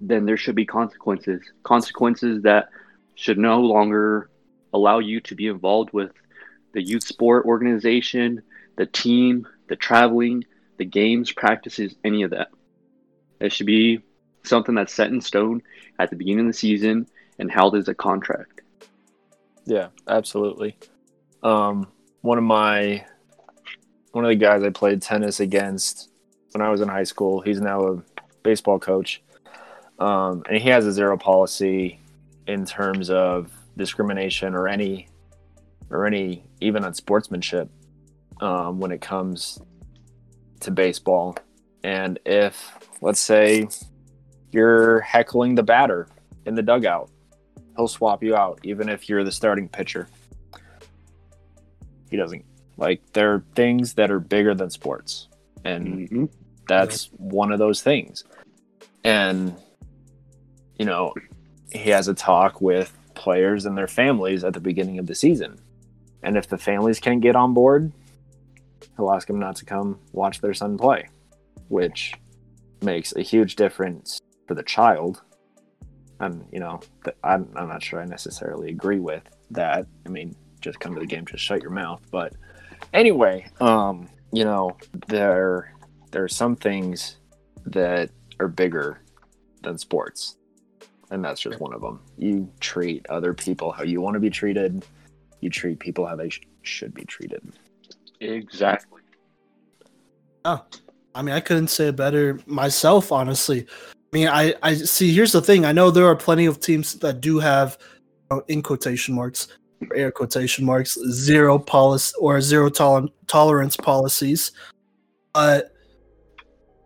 then 0.00 0.26
there 0.26 0.36
should 0.36 0.54
be 0.54 0.66
consequences. 0.66 1.40
Consequences 1.62 2.42
that 2.42 2.68
should 3.14 3.38
no 3.38 3.60
longer 3.60 4.30
allow 4.72 4.98
you 4.98 5.20
to 5.20 5.34
be 5.34 5.46
involved 5.46 5.92
with 5.92 6.10
the 6.72 6.82
youth 6.82 7.04
sport 7.04 7.46
organization, 7.46 8.42
the 8.76 8.86
team, 8.86 9.46
the 9.68 9.76
traveling, 9.76 10.44
the 10.78 10.84
games, 10.84 11.30
practices, 11.32 11.94
any 12.04 12.22
of 12.22 12.32
that. 12.32 12.48
It 13.40 13.52
should 13.52 13.66
be 13.66 14.00
something 14.44 14.74
that's 14.74 14.94
set 14.94 15.10
in 15.10 15.20
stone 15.20 15.62
at 15.98 16.10
the 16.10 16.16
beginning 16.16 16.46
of 16.46 16.52
the 16.52 16.58
season 16.58 17.06
and 17.38 17.50
held 17.50 17.76
as 17.76 17.88
a 17.88 17.94
contract. 17.94 18.62
Yeah, 19.66 19.88
absolutely. 20.08 20.76
Um, 21.42 21.88
one 22.20 22.38
of 22.38 22.44
my 22.44 23.04
one 24.12 24.24
of 24.24 24.28
the 24.28 24.36
guys 24.36 24.62
I 24.62 24.70
played 24.70 25.02
tennis 25.02 25.40
against 25.40 26.10
when 26.52 26.62
I 26.62 26.70
was 26.70 26.80
in 26.80 26.88
high 26.88 27.04
school, 27.04 27.40
he's 27.40 27.60
now 27.60 27.80
a 27.86 28.02
baseball 28.42 28.78
coach. 28.78 29.22
Um, 29.98 30.42
and 30.48 30.56
he 30.56 30.68
has 30.70 30.86
a 30.86 30.92
zero 30.92 31.16
policy 31.16 32.00
in 32.46 32.64
terms 32.64 33.10
of 33.10 33.50
discrimination 33.76 34.54
or 34.54 34.68
any 34.68 35.08
or 35.90 36.06
any 36.06 36.44
even 36.60 36.84
on 36.84 36.94
sportsmanship 36.94 37.68
um, 38.40 38.78
when 38.78 38.92
it 38.92 39.00
comes 39.00 39.60
to 40.60 40.70
baseball. 40.70 41.36
And 41.82 42.18
if 42.24 42.78
let's 43.00 43.20
say 43.20 43.68
you're 44.54 45.00
heckling 45.00 45.54
the 45.56 45.62
batter 45.62 46.08
in 46.46 46.54
the 46.54 46.62
dugout, 46.62 47.10
he'll 47.76 47.88
swap 47.88 48.22
you 48.22 48.36
out 48.36 48.60
even 48.62 48.88
if 48.88 49.08
you're 49.08 49.24
the 49.24 49.32
starting 49.32 49.68
pitcher. 49.68 50.08
He 52.10 52.16
doesn't 52.16 52.44
like 52.76 53.02
there 53.12 53.34
are 53.34 53.44
things 53.54 53.94
that 53.94 54.10
are 54.10 54.20
bigger 54.20 54.54
than 54.54 54.70
sports. 54.70 55.28
And 55.64 56.08
Mm-hmm. 56.08 56.24
that's 56.68 57.06
one 57.16 57.52
of 57.52 57.58
those 57.58 57.82
things. 57.82 58.24
And 59.02 59.54
you 60.78 60.84
know, 60.86 61.14
he 61.72 61.90
has 61.90 62.08
a 62.08 62.14
talk 62.14 62.60
with 62.60 62.96
players 63.14 63.64
and 63.66 63.76
their 63.76 63.86
families 63.88 64.44
at 64.44 64.54
the 64.54 64.60
beginning 64.60 64.98
of 64.98 65.06
the 65.06 65.14
season. 65.14 65.58
And 66.22 66.36
if 66.36 66.48
the 66.48 66.58
families 66.58 67.00
can't 67.00 67.20
get 67.20 67.36
on 67.36 67.54
board, 67.54 67.92
he'll 68.96 69.10
ask 69.10 69.26
them 69.26 69.38
not 69.38 69.56
to 69.56 69.64
come 69.64 69.98
watch 70.12 70.40
their 70.40 70.54
son 70.54 70.78
play, 70.78 71.08
which 71.68 72.14
makes 72.82 73.14
a 73.14 73.22
huge 73.22 73.56
difference 73.56 74.20
for 74.46 74.54
the 74.54 74.62
child. 74.62 75.22
And, 76.20 76.46
you 76.52 76.60
know, 76.60 76.80
th- 77.04 77.16
I'm, 77.24 77.48
I'm 77.56 77.68
not 77.68 77.82
sure 77.82 78.00
I 78.00 78.04
necessarily 78.04 78.70
agree 78.70 79.00
with 79.00 79.22
that. 79.50 79.86
I 80.06 80.08
mean, 80.08 80.34
just 80.60 80.80
come 80.80 80.94
to 80.94 81.00
the 81.00 81.06
game, 81.06 81.26
just 81.26 81.44
shut 81.44 81.60
your 81.60 81.70
mouth. 81.70 82.00
But 82.10 82.34
anyway, 82.92 83.46
um, 83.60 84.08
you 84.32 84.44
know, 84.44 84.76
there, 85.08 85.74
there 86.10 86.24
are 86.24 86.28
some 86.28 86.56
things 86.56 87.16
that 87.66 88.10
are 88.40 88.48
bigger 88.48 89.00
than 89.62 89.78
sports. 89.78 90.36
And 91.10 91.24
that's 91.24 91.40
just 91.40 91.60
one 91.60 91.74
of 91.74 91.80
them. 91.80 92.00
You 92.16 92.50
treat 92.60 93.06
other 93.08 93.34
people 93.34 93.72
how 93.72 93.82
you 93.82 94.00
want 94.00 94.14
to 94.14 94.20
be 94.20 94.30
treated 94.30 94.84
you 95.44 95.50
treat 95.50 95.78
people 95.78 96.06
how 96.06 96.16
they 96.16 96.30
sh- 96.30 96.40
should 96.62 96.94
be 96.94 97.04
treated. 97.04 97.42
Exactly. 98.20 99.02
I 101.14 101.22
mean, 101.22 101.34
I 101.34 101.40
couldn't 101.40 101.68
say 101.68 101.88
it 101.88 101.96
better 101.96 102.40
myself, 102.46 103.12
honestly. 103.12 103.66
I 104.14 104.16
mean, 104.16 104.28
I, 104.28 104.54
I 104.62 104.74
see. 104.74 105.12
Here's 105.12 105.32
the 105.32 105.42
thing. 105.42 105.64
I 105.64 105.72
know 105.72 105.90
there 105.90 106.06
are 106.06 106.14
plenty 106.14 106.46
of 106.46 106.60
teams 106.60 106.94
that 107.00 107.20
do 107.20 107.40
have, 107.40 107.76
you 108.30 108.36
know, 108.36 108.44
in 108.46 108.62
quotation 108.62 109.12
marks, 109.12 109.48
air 109.92 110.12
quotation 110.12 110.64
marks, 110.64 110.96
zero 111.10 111.58
policy 111.58 112.14
or 112.20 112.40
zero 112.40 112.70
tol- 112.70 113.08
tolerance 113.26 113.76
policies. 113.76 114.52
But 115.32 115.72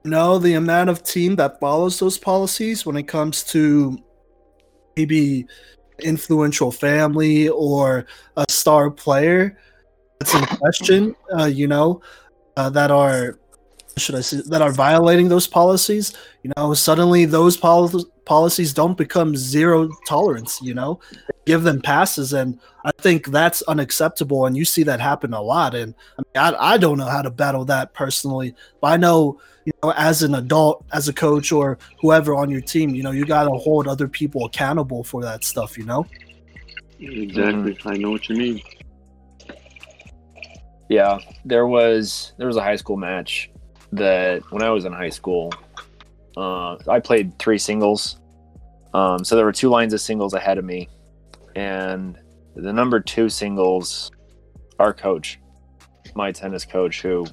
you 0.04 0.10
know, 0.10 0.38
the 0.38 0.54
amount 0.54 0.88
of 0.88 1.02
team 1.02 1.36
that 1.36 1.60
follows 1.60 1.98
those 1.98 2.16
policies 2.16 2.86
when 2.86 2.96
it 2.96 3.06
comes 3.06 3.44
to 3.44 3.98
maybe 4.96 5.44
influential 6.00 6.72
family 6.72 7.50
or 7.50 8.06
a 8.38 8.46
star 8.48 8.90
player 8.90 9.58
that's 10.18 10.34
in 10.34 10.46
question, 10.46 11.14
uh, 11.38 11.44
you 11.44 11.66
know, 11.66 12.00
uh, 12.56 12.70
that 12.70 12.90
are 12.90 13.38
should 13.98 14.14
I 14.14 14.20
say 14.20 14.40
that 14.46 14.62
are 14.62 14.72
violating 14.72 15.28
those 15.28 15.46
policies, 15.46 16.14
you 16.42 16.52
know, 16.56 16.74
suddenly 16.74 17.24
those 17.24 17.56
pol- 17.56 18.04
policies 18.24 18.72
don't 18.72 18.96
become 18.96 19.36
zero 19.36 19.88
tolerance, 20.06 20.60
you 20.62 20.74
know, 20.74 21.00
give 21.46 21.62
them 21.62 21.80
passes. 21.80 22.32
And 22.32 22.58
I 22.84 22.90
think 22.98 23.26
that's 23.26 23.62
unacceptable. 23.62 24.46
And 24.46 24.56
you 24.56 24.64
see 24.64 24.82
that 24.84 25.00
happen 25.00 25.32
a 25.32 25.42
lot. 25.42 25.74
And 25.74 25.94
I, 26.18 26.22
mean, 26.22 26.54
I, 26.54 26.74
I 26.74 26.78
don't 26.78 26.98
know 26.98 27.06
how 27.06 27.22
to 27.22 27.30
battle 27.30 27.64
that 27.66 27.94
personally, 27.94 28.54
but 28.80 28.88
I 28.88 28.96
know, 28.96 29.40
you 29.64 29.72
know, 29.82 29.92
as 29.96 30.22
an 30.22 30.34
adult, 30.34 30.84
as 30.92 31.08
a 31.08 31.12
coach 31.12 31.52
or 31.52 31.78
whoever 32.00 32.34
on 32.34 32.50
your 32.50 32.60
team, 32.60 32.94
you 32.94 33.02
know, 33.02 33.10
you 33.10 33.24
got 33.24 33.44
to 33.44 33.50
hold 33.50 33.88
other 33.88 34.08
people 34.08 34.44
accountable 34.44 35.02
for 35.04 35.22
that 35.22 35.44
stuff, 35.44 35.76
you 35.76 35.84
know? 35.84 36.06
Exactly. 37.00 37.74
Mm-hmm. 37.74 37.88
I 37.88 37.96
know 37.96 38.10
what 38.10 38.28
you 38.28 38.36
mean. 38.36 38.62
Yeah, 40.88 41.18
there 41.44 41.66
was 41.66 42.32
there 42.38 42.46
was 42.46 42.56
a 42.56 42.62
high 42.62 42.76
school 42.76 42.96
match 42.96 43.50
that 43.92 44.42
when 44.50 44.62
I 44.62 44.70
was 44.70 44.84
in 44.84 44.92
high 44.92 45.08
school, 45.10 45.52
uh, 46.36 46.76
I 46.88 47.00
played 47.00 47.38
three 47.38 47.58
singles. 47.58 48.18
Um, 48.94 49.24
so 49.24 49.36
there 49.36 49.44
were 49.44 49.52
two 49.52 49.68
lines 49.68 49.92
of 49.92 50.00
singles 50.00 50.34
ahead 50.34 50.58
of 50.58 50.64
me, 50.64 50.88
and 51.54 52.18
the 52.54 52.72
number 52.72 53.00
two 53.00 53.28
singles, 53.28 54.10
our 54.78 54.94
coach, 54.94 55.38
my 56.14 56.32
tennis 56.32 56.64
coach, 56.64 57.02
who 57.02 57.26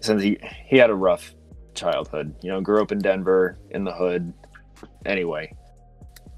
since 0.00 0.22
he 0.22 0.38
he 0.66 0.76
had 0.76 0.90
a 0.90 0.94
rough 0.94 1.34
childhood, 1.74 2.34
you 2.42 2.50
know, 2.50 2.60
grew 2.60 2.80
up 2.80 2.92
in 2.92 2.98
Denver 2.98 3.58
in 3.70 3.84
the 3.84 3.92
hood. 3.92 4.32
Anyway, 5.04 5.54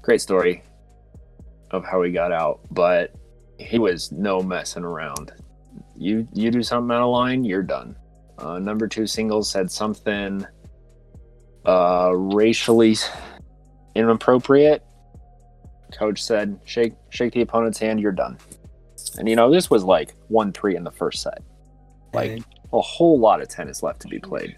great 0.01 0.21
story 0.21 0.63
of 1.71 1.85
how 1.85 2.01
he 2.01 2.11
got 2.11 2.31
out, 2.31 2.59
but 2.71 3.13
he 3.59 3.79
was 3.79 4.11
no 4.11 4.41
messing 4.41 4.83
around. 4.83 5.31
You 5.95 6.27
you 6.33 6.51
do 6.51 6.63
something 6.63 6.95
out 6.95 7.03
of 7.03 7.11
line, 7.11 7.43
you're 7.43 7.63
done. 7.63 7.95
Uh, 8.37 8.59
number 8.59 8.87
two 8.87 9.07
singles 9.07 9.49
said 9.49 9.71
something 9.71 10.45
uh, 11.65 12.11
racially 12.13 12.95
inappropriate. 13.95 14.83
Coach 15.97 16.23
said, 16.23 16.59
"Shake 16.65 16.93
shake 17.09 17.33
the 17.33 17.41
opponent's 17.41 17.79
hand, 17.79 17.99
you're 17.99 18.11
done." 18.11 18.37
And 19.17 19.27
you 19.27 19.35
know 19.35 19.51
this 19.51 19.69
was 19.69 19.83
like 19.83 20.15
one 20.27 20.51
three 20.51 20.75
in 20.75 20.83
the 20.83 20.91
first 20.91 21.21
set, 21.21 21.41
like 22.13 22.41
a 22.73 22.81
whole 22.81 23.19
lot 23.19 23.41
of 23.41 23.47
tennis 23.47 23.81
left 23.81 24.01
to 24.01 24.07
be 24.07 24.19
played. 24.19 24.57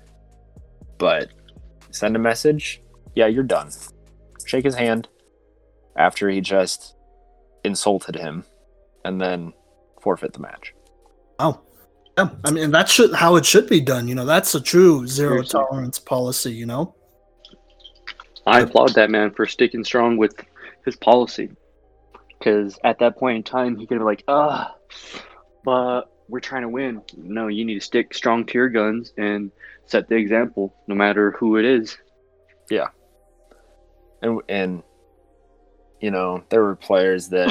But 0.97 1.29
send 1.91 2.15
a 2.15 2.19
message, 2.19 2.81
yeah, 3.15 3.27
you're 3.27 3.43
done. 3.43 3.69
Shake 4.45 4.65
his 4.65 4.75
hand 4.75 5.07
after 5.95 6.29
he 6.29 6.41
just 6.41 6.95
insulted 7.63 8.15
him, 8.15 8.43
and 9.05 9.21
then 9.21 9.53
forfeit 10.01 10.33
the 10.33 10.39
match. 10.39 10.73
Oh, 11.37 11.61
yeah. 12.25 12.29
I 12.43 12.51
mean, 12.51 12.71
that's 12.71 12.91
should, 12.91 13.13
how 13.13 13.35
it 13.35 13.45
should 13.45 13.67
be 13.67 13.81
done. 13.81 14.07
You 14.07 14.15
know, 14.15 14.25
that's 14.25 14.55
a 14.55 14.61
true 14.61 15.07
zero 15.07 15.35
Seriously. 15.37 15.59
tolerance 15.59 15.99
policy. 15.99 16.53
You 16.53 16.65
know, 16.65 16.95
I 18.45 18.61
applaud 18.61 18.93
that 18.95 19.09
man 19.09 19.31
for 19.31 19.45
sticking 19.45 19.83
strong 19.83 20.17
with 20.17 20.33
his 20.85 20.95
policy. 20.95 21.49
Because 22.37 22.79
at 22.83 22.99
that 22.99 23.17
point 23.17 23.37
in 23.37 23.43
time, 23.43 23.77
he 23.77 23.85
could 23.85 23.97
be 23.97 24.03
like, 24.03 24.23
ah, 24.27 24.73
but 25.65 26.03
we're 26.29 26.39
trying 26.39 26.61
to 26.61 26.69
win. 26.69 27.01
No, 27.17 27.47
you 27.47 27.65
need 27.65 27.75
to 27.75 27.81
stick 27.81 28.13
strong 28.13 28.45
to 28.45 28.53
your 28.53 28.69
guns 28.69 29.11
and 29.17 29.51
set 29.85 30.07
the 30.07 30.15
example, 30.15 30.73
no 30.87 30.95
matter 30.95 31.31
who 31.31 31.57
it 31.57 31.65
is. 31.65 31.97
Yeah, 32.69 32.87
and 34.21 34.41
and 34.47 34.83
you 35.99 36.11
know 36.11 36.43
there 36.49 36.63
were 36.63 36.75
players 36.75 37.29
that 37.29 37.49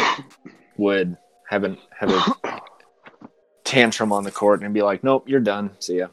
would 0.79 1.17
have 1.49 1.65
an 1.65 1.77
have 1.99 2.11
a 2.11 2.35
tantrum 3.69 4.13
on 4.13 4.25
the 4.25 4.31
court 4.31 4.63
and 4.63 4.73
be 4.73 4.83
like, 4.83 5.05
"Nope, 5.05 5.29
you're 5.29 5.41
done. 5.41 5.71
See 5.79 5.99
ya." 5.99 6.09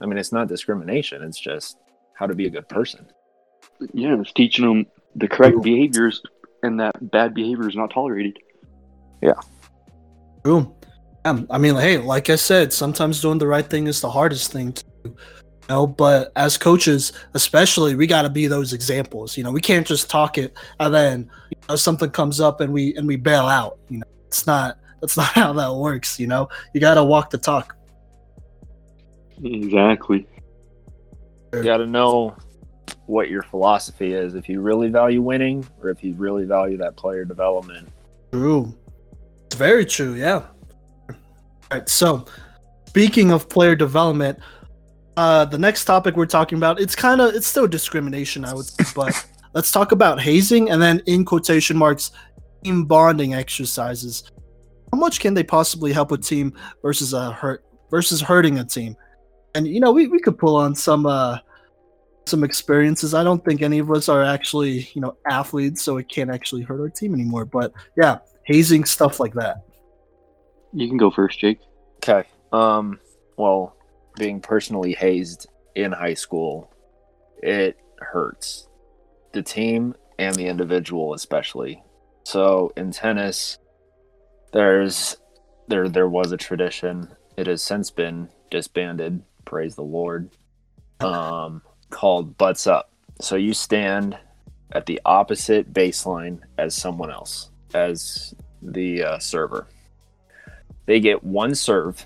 I 0.00 0.06
mean, 0.06 0.18
it's 0.18 0.32
not 0.32 0.48
discrimination; 0.48 1.22
it's 1.22 1.40
just 1.40 1.78
how 2.14 2.26
to 2.26 2.34
be 2.34 2.46
a 2.46 2.50
good 2.50 2.68
person. 2.68 3.06
Yeah, 3.94 4.20
it's 4.20 4.32
teaching 4.32 4.66
them 4.66 4.86
the 5.16 5.26
correct 5.26 5.54
True. 5.54 5.62
behaviors 5.62 6.22
and 6.62 6.78
that 6.80 7.10
bad 7.10 7.34
behavior 7.34 7.68
is 7.68 7.74
not 7.74 7.90
tolerated. 7.90 8.38
True. 10.44 10.74
Yeah, 11.24 11.42
I 11.50 11.58
mean, 11.58 11.74
hey, 11.76 11.98
like 11.98 12.30
I 12.30 12.36
said, 12.36 12.72
sometimes 12.72 13.20
doing 13.20 13.38
the 13.38 13.46
right 13.46 13.68
thing 13.68 13.86
is 13.86 14.00
the 14.00 14.10
hardest 14.10 14.52
thing 14.52 14.72
to 14.72 14.84
do. 14.84 14.90
You 15.04 15.16
know, 15.68 15.86
but 15.86 16.32
as 16.36 16.58
coaches, 16.58 17.12
especially, 17.34 17.94
we 17.94 18.06
got 18.06 18.22
to 18.22 18.30
be 18.30 18.46
those 18.46 18.72
examples. 18.72 19.36
You 19.36 19.44
know, 19.44 19.52
we 19.52 19.60
can't 19.60 19.86
just 19.86 20.10
talk 20.10 20.38
it 20.38 20.54
and 20.78 20.94
then 20.94 21.30
you 21.50 21.56
know, 21.68 21.76
something 21.76 22.10
comes 22.10 22.40
up 22.40 22.60
and 22.60 22.72
we 22.72 22.94
and 22.96 23.06
we 23.06 23.16
bail 23.16 23.46
out. 23.46 23.78
You 23.88 23.98
know, 23.98 24.06
it's 24.26 24.46
not 24.46 24.78
that's 25.00 25.16
not 25.16 25.32
how 25.32 25.52
that 25.54 25.74
works. 25.74 26.18
You 26.18 26.26
know, 26.26 26.48
you 26.74 26.80
got 26.80 26.94
to 26.94 27.04
walk 27.04 27.30
the 27.30 27.38
talk. 27.38 27.76
Exactly. 29.42 30.26
You 31.52 31.62
got 31.62 31.78
to 31.78 31.86
know 31.86 32.36
what 33.06 33.28
your 33.28 33.42
philosophy 33.42 34.12
is. 34.12 34.34
If 34.34 34.48
you 34.48 34.60
really 34.60 34.88
value 34.88 35.22
winning, 35.22 35.66
or 35.82 35.90
if 35.90 36.04
you 36.04 36.14
really 36.14 36.44
value 36.44 36.76
that 36.78 36.96
player 36.96 37.24
development. 37.24 37.88
True. 38.32 38.74
It's 39.46 39.56
very 39.56 39.84
true. 39.84 40.14
Yeah. 40.14 40.46
All 41.08 41.16
right. 41.72 41.88
So, 41.88 42.26
speaking 42.86 43.32
of 43.32 43.48
player 43.48 43.74
development, 43.74 44.38
uh, 45.16 45.44
the 45.44 45.58
next 45.58 45.86
topic 45.86 46.16
we're 46.16 46.26
talking 46.26 46.56
about, 46.56 46.80
it's 46.80 46.94
kind 46.94 47.20
of, 47.20 47.34
it's 47.34 47.46
still 47.46 47.66
discrimination, 47.66 48.44
I 48.44 48.54
would 48.54 48.66
say, 48.66 48.84
but 48.94 49.26
let's 49.54 49.72
talk 49.72 49.92
about 49.92 50.20
hazing 50.20 50.70
and 50.70 50.80
then 50.80 51.02
in 51.06 51.24
quotation 51.24 51.76
marks, 51.76 52.12
team 52.62 52.84
bonding 52.84 53.34
exercises. 53.34 54.30
How 54.92 54.98
much 54.98 55.20
can 55.20 55.34
they 55.34 55.44
possibly 55.44 55.92
help 55.92 56.12
a 56.12 56.18
team 56.18 56.52
versus 56.82 57.12
a 57.12 57.32
hurt 57.32 57.64
versus 57.90 58.20
hurting 58.20 58.58
a 58.58 58.64
team? 58.64 58.96
And 59.54 59.66
you 59.66 59.80
know, 59.80 59.92
we, 59.92 60.06
we 60.06 60.20
could 60.20 60.38
pull 60.38 60.56
on 60.56 60.74
some 60.74 61.06
uh 61.06 61.38
some 62.26 62.44
experiences. 62.44 63.14
I 63.14 63.24
don't 63.24 63.44
think 63.44 63.62
any 63.62 63.78
of 63.78 63.90
us 63.90 64.08
are 64.08 64.22
actually, 64.22 64.88
you 64.94 65.00
know, 65.00 65.16
athletes, 65.28 65.82
so 65.82 65.96
it 65.96 66.08
can't 66.08 66.30
actually 66.30 66.62
hurt 66.62 66.80
our 66.80 66.88
team 66.88 67.14
anymore. 67.14 67.44
But 67.44 67.72
yeah, 67.96 68.18
hazing 68.44 68.84
stuff 68.84 69.20
like 69.20 69.34
that. 69.34 69.64
You 70.72 70.88
can 70.88 70.96
go 70.96 71.10
first, 71.10 71.38
Jake. 71.38 71.60
Okay. 71.96 72.28
Um. 72.52 73.00
Well, 73.36 73.76
being 74.18 74.40
personally 74.40 74.92
hazed 74.92 75.48
in 75.74 75.92
high 75.92 76.14
school, 76.14 76.72
it 77.42 77.76
hurts 77.98 78.68
the 79.32 79.42
team 79.42 79.94
and 80.18 80.34
the 80.34 80.46
individual 80.46 81.14
especially. 81.14 81.82
So 82.24 82.72
in 82.76 82.90
tennis, 82.90 83.58
there's 84.52 85.16
there 85.68 85.88
there 85.88 86.08
was 86.08 86.32
a 86.32 86.36
tradition. 86.36 87.08
It 87.36 87.46
has 87.46 87.62
since 87.62 87.90
been 87.90 88.28
disbanded. 88.50 89.22
Praise 89.44 89.76
the 89.76 89.82
Lord. 89.82 90.30
Um, 91.00 91.62
called 91.90 92.36
butts 92.36 92.66
up. 92.66 92.92
So 93.20 93.36
you 93.36 93.54
stand 93.54 94.18
at 94.72 94.86
the 94.86 95.00
opposite 95.04 95.72
baseline 95.72 96.40
as 96.58 96.74
someone 96.74 97.10
else, 97.10 97.50
as 97.74 98.34
the 98.62 99.02
uh, 99.02 99.18
server. 99.18 99.66
They 100.86 101.00
get 101.00 101.24
one 101.24 101.54
serve. 101.54 102.04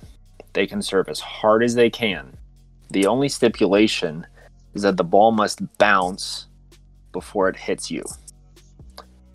They 0.52 0.66
can 0.66 0.82
serve 0.82 1.08
as 1.08 1.20
hard 1.20 1.62
as 1.62 1.74
they 1.74 1.90
can. 1.90 2.36
The 2.90 3.06
only 3.06 3.28
stipulation 3.28 4.26
is 4.74 4.82
that 4.82 4.96
the 4.96 5.04
ball 5.04 5.32
must 5.32 5.60
bounce 5.78 6.46
before 7.12 7.48
it 7.48 7.56
hits 7.56 7.90
you. 7.90 8.04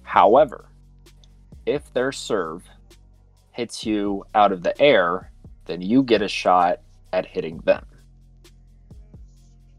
However, 0.03 0.69
if 1.65 1.91
their 1.93 2.11
serve 2.11 2.63
hits 3.51 3.85
you 3.85 4.25
out 4.35 4.51
of 4.51 4.63
the 4.63 4.79
air, 4.81 5.31
then 5.65 5.81
you 5.81 6.03
get 6.03 6.21
a 6.21 6.27
shot 6.27 6.79
at 7.13 7.25
hitting 7.25 7.57
them. 7.59 7.85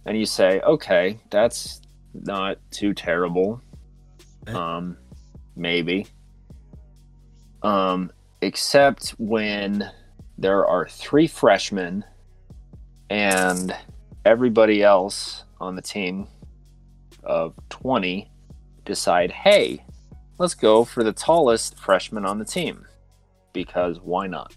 And 0.07 0.19
you 0.19 0.27
say, 0.27 0.61
okay, 0.61 1.19
that's 1.31 1.81
not 2.15 2.59
too 2.71 2.95
terrible. 2.95 3.63
Um, 4.47 4.97
maybe. 5.57 6.07
Um, 7.63 8.11
except 8.41 9.11
when 9.19 9.91
there 10.39 10.67
are 10.67 10.89
three 10.89 11.27
freshmen 11.27 12.05
and 13.11 13.77
everybody 14.25 14.83
else 14.83 15.45
on 15.61 15.77
the 15.77 15.83
team 15.83 16.27
of 17.23 17.55
20 17.69 18.31
decide, 18.85 19.31
hey, 19.31 19.85
let's 20.39 20.55
go 20.55 20.85
for 20.85 21.05
the 21.05 21.13
tallest 21.13 21.79
freshman 21.79 22.25
on 22.25 22.39
the 22.39 22.45
team 22.45 22.87
because 23.53 24.01
why 24.01 24.27
not? 24.27 24.57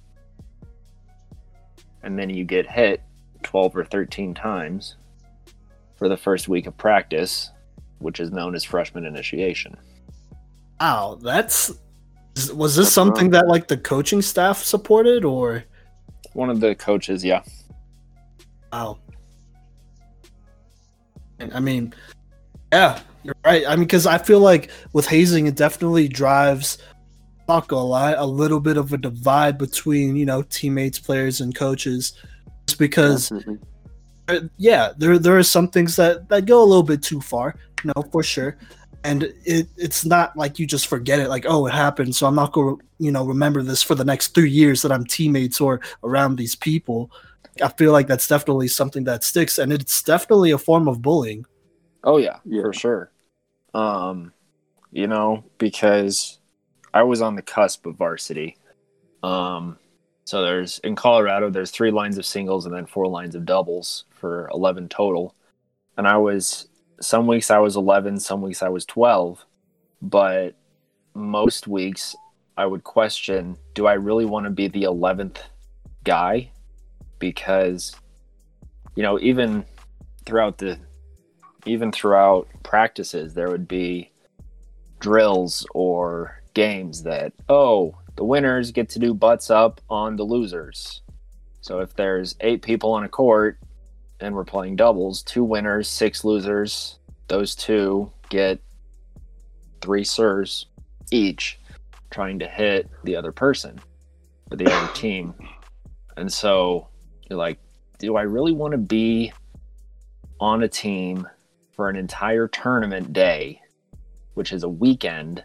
And 2.04 2.18
then 2.18 2.30
you 2.30 2.44
get 2.44 2.70
hit 2.70 3.02
12 3.44 3.78
or 3.78 3.86
13 3.86 4.34
times 4.34 4.96
for 5.96 6.10
the 6.10 6.18
first 6.18 6.48
week 6.48 6.68
of 6.68 6.78
practice, 6.78 7.52
which 8.00 8.20
is 8.20 8.32
known 8.32 8.56
as 8.56 8.64
freshman 8.64 9.06
initiation. 9.06 9.78
Wow, 10.80 11.18
that's 11.22 11.72
was 12.54 12.76
this 12.76 12.88
That's 12.88 12.94
something 12.94 13.30
that 13.30 13.48
like 13.48 13.68
the 13.68 13.78
coaching 13.78 14.22
staff 14.22 14.64
supported 14.64 15.24
or 15.24 15.64
One 16.34 16.50
of 16.50 16.60
the 16.60 16.76
coaches, 16.76 17.24
yeah. 17.24 17.44
wow? 18.72 18.98
And 21.40 21.54
I 21.54 21.60
mean, 21.60 21.94
yeah, 22.72 23.00
you're 23.24 23.36
right. 23.46 23.64
I 23.68 23.76
mean, 23.76 23.86
because 23.86 24.08
I 24.08 24.18
feel 24.18 24.40
like 24.40 24.72
with 24.94 25.08
hazing, 25.08 25.48
it 25.48 25.56
definitely 25.56 26.08
drives, 26.08 26.80
not 27.48 27.68
gonna 27.68 27.86
lie, 27.86 28.12
a 28.14 28.26
little 28.26 28.60
bit 28.60 28.78
of 28.78 28.94
a 28.94 28.98
divide 28.98 29.58
between 29.58 30.16
you 30.16 30.26
know 30.26 30.42
teammates, 30.44 31.00
players, 31.00 31.42
and 31.42 31.54
coaches, 31.56 32.14
just 32.68 32.80
because 32.80 33.30
Definitely. 33.30 33.60
yeah, 34.58 34.94
there 34.98 35.20
there 35.20 35.38
are 35.38 35.44
some 35.44 35.68
things 35.68 35.96
that 35.98 36.30
that 36.30 36.46
go 36.46 36.62
a 36.64 36.66
little 36.66 36.84
bit 36.84 37.02
too 37.04 37.22
far, 37.22 37.56
you 37.84 37.92
know, 37.96 38.04
for 38.12 38.24
sure. 38.24 38.58
And 39.06 39.24
it 39.46 39.68
it's 39.76 40.06
not 40.06 40.38
like 40.38 40.60
you 40.60 40.66
just 40.66 40.88
forget 40.88 41.20
it, 41.20 41.28
like 41.28 41.46
oh, 41.48 41.68
it 41.68 41.74
happened, 41.74 42.16
so 42.16 42.26
I'm 42.26 42.36
not 42.36 42.54
going 42.54 42.78
to 42.78 42.86
you 43.00 43.12
know 43.12 43.26
remember 43.26 43.62
this 43.62 43.84
for 43.84 43.96
the 43.96 44.06
next 44.06 44.34
three 44.34 44.50
years 44.50 44.82
that 44.82 44.92
I'm 44.94 45.06
teammates 45.06 45.60
or 45.60 45.82
around 46.04 46.38
these 46.38 46.56
people. 46.56 47.12
I 47.62 47.68
feel 47.68 47.92
like 47.92 48.08
that's 48.08 48.28
definitely 48.28 48.70
something 48.70 49.04
that 49.04 49.24
sticks, 49.24 49.58
and 49.60 49.74
it's 49.74 50.02
definitely 50.02 50.52
a 50.52 50.58
form 50.58 50.88
of 50.88 51.02
bullying. 51.02 51.46
Oh 52.06 52.18
yeah, 52.18 52.40
Yeah. 52.46 52.62
for 52.64 52.74
sure. 52.74 53.12
Um, 53.74 54.32
you 54.92 55.08
know, 55.08 55.44
because 55.58 56.40
I 56.94 57.04
was 57.04 57.22
on 57.22 57.36
the 57.36 57.42
cusp 57.42 57.86
of 57.86 57.96
varsity. 57.96 58.58
Um, 59.24 59.78
so 60.26 60.42
there's 60.42 60.80
in 60.80 60.96
Colorado, 60.96 61.50
there's 61.50 61.72
three 61.72 61.92
lines 61.92 62.18
of 62.18 62.26
singles 62.26 62.66
and 62.66 62.74
then 62.74 62.86
four 62.86 63.08
lines 63.08 63.36
of 63.36 63.46
doubles 63.46 64.06
for 64.12 64.50
eleven 64.54 64.88
total. 64.88 65.36
And 65.98 66.08
I 66.08 66.18
was 66.18 66.68
some 67.02 67.28
weeks 67.28 67.52
I 67.52 67.60
was 67.60 67.76
eleven, 67.76 68.20
some 68.20 68.42
weeks 68.42 68.64
I 68.64 68.70
was 68.70 68.86
twelve, 68.86 69.46
but 70.02 70.56
most 71.14 71.68
weeks 71.68 72.16
I 72.56 72.66
would 72.66 72.84
question, 72.84 73.58
do 73.74 73.88
I 73.88 73.94
really 73.94 74.26
want 74.26 74.46
to 74.46 74.50
be 74.50 74.68
the 74.68 74.84
eleventh 74.84 75.42
guy? 76.04 76.52
Because 77.20 77.96
you 78.96 79.04
know, 79.04 79.20
even 79.20 79.66
throughout 80.26 80.58
the 80.58 80.78
even 81.66 81.92
throughout 81.92 82.48
practices, 82.62 83.34
there 83.34 83.50
would 83.50 83.68
be 83.68 84.12
drills 85.00 85.66
or 85.74 86.42
games 86.54 87.04
that, 87.04 87.34
oh, 87.50 87.98
the 88.16 88.24
winners 88.24 88.72
get 88.72 88.90
to 88.90 89.00
do 89.00 89.14
butts 89.14 89.50
up 89.50 89.82
on 89.90 90.16
the 90.16 90.24
losers. 90.24 91.02
So 91.62 91.80
if 91.80 91.96
there's 91.96 92.36
eight 92.42 92.62
people 92.62 92.92
on 92.92 93.04
a 93.04 93.10
court 93.10 93.60
and 94.20 94.36
we're 94.36 94.44
playing 94.44 94.76
doubles, 94.76 95.24
two 95.24 95.44
winners, 95.44 95.88
six 95.88 96.24
losers, 96.24 97.00
those 97.28 97.56
two 97.56 98.12
get 98.30 98.60
three 99.82 100.04
serves 100.04 100.68
each 101.12 101.60
trying 102.12 102.40
to 102.40 102.48
hit 102.48 102.90
the 103.04 103.16
other 103.16 103.32
person 103.32 103.80
or 104.52 104.58
the 104.58 104.72
other 104.72 104.94
team. 104.94 105.34
And 106.16 106.32
so 106.32 106.88
you're 107.30 107.40
like, 107.40 107.60
do 107.98 108.16
I 108.16 108.24
really 108.24 108.54
want 108.54 108.74
to 108.74 108.78
be 108.78 109.32
on 110.40 110.64
a 110.64 110.68
team 110.68 111.28
for 111.72 111.90
an 111.90 111.96
entire 111.96 112.48
tournament 112.48 113.14
day, 113.14 113.62
which 114.36 114.52
is 114.52 114.64
a 114.64 114.70
weekend, 114.70 115.44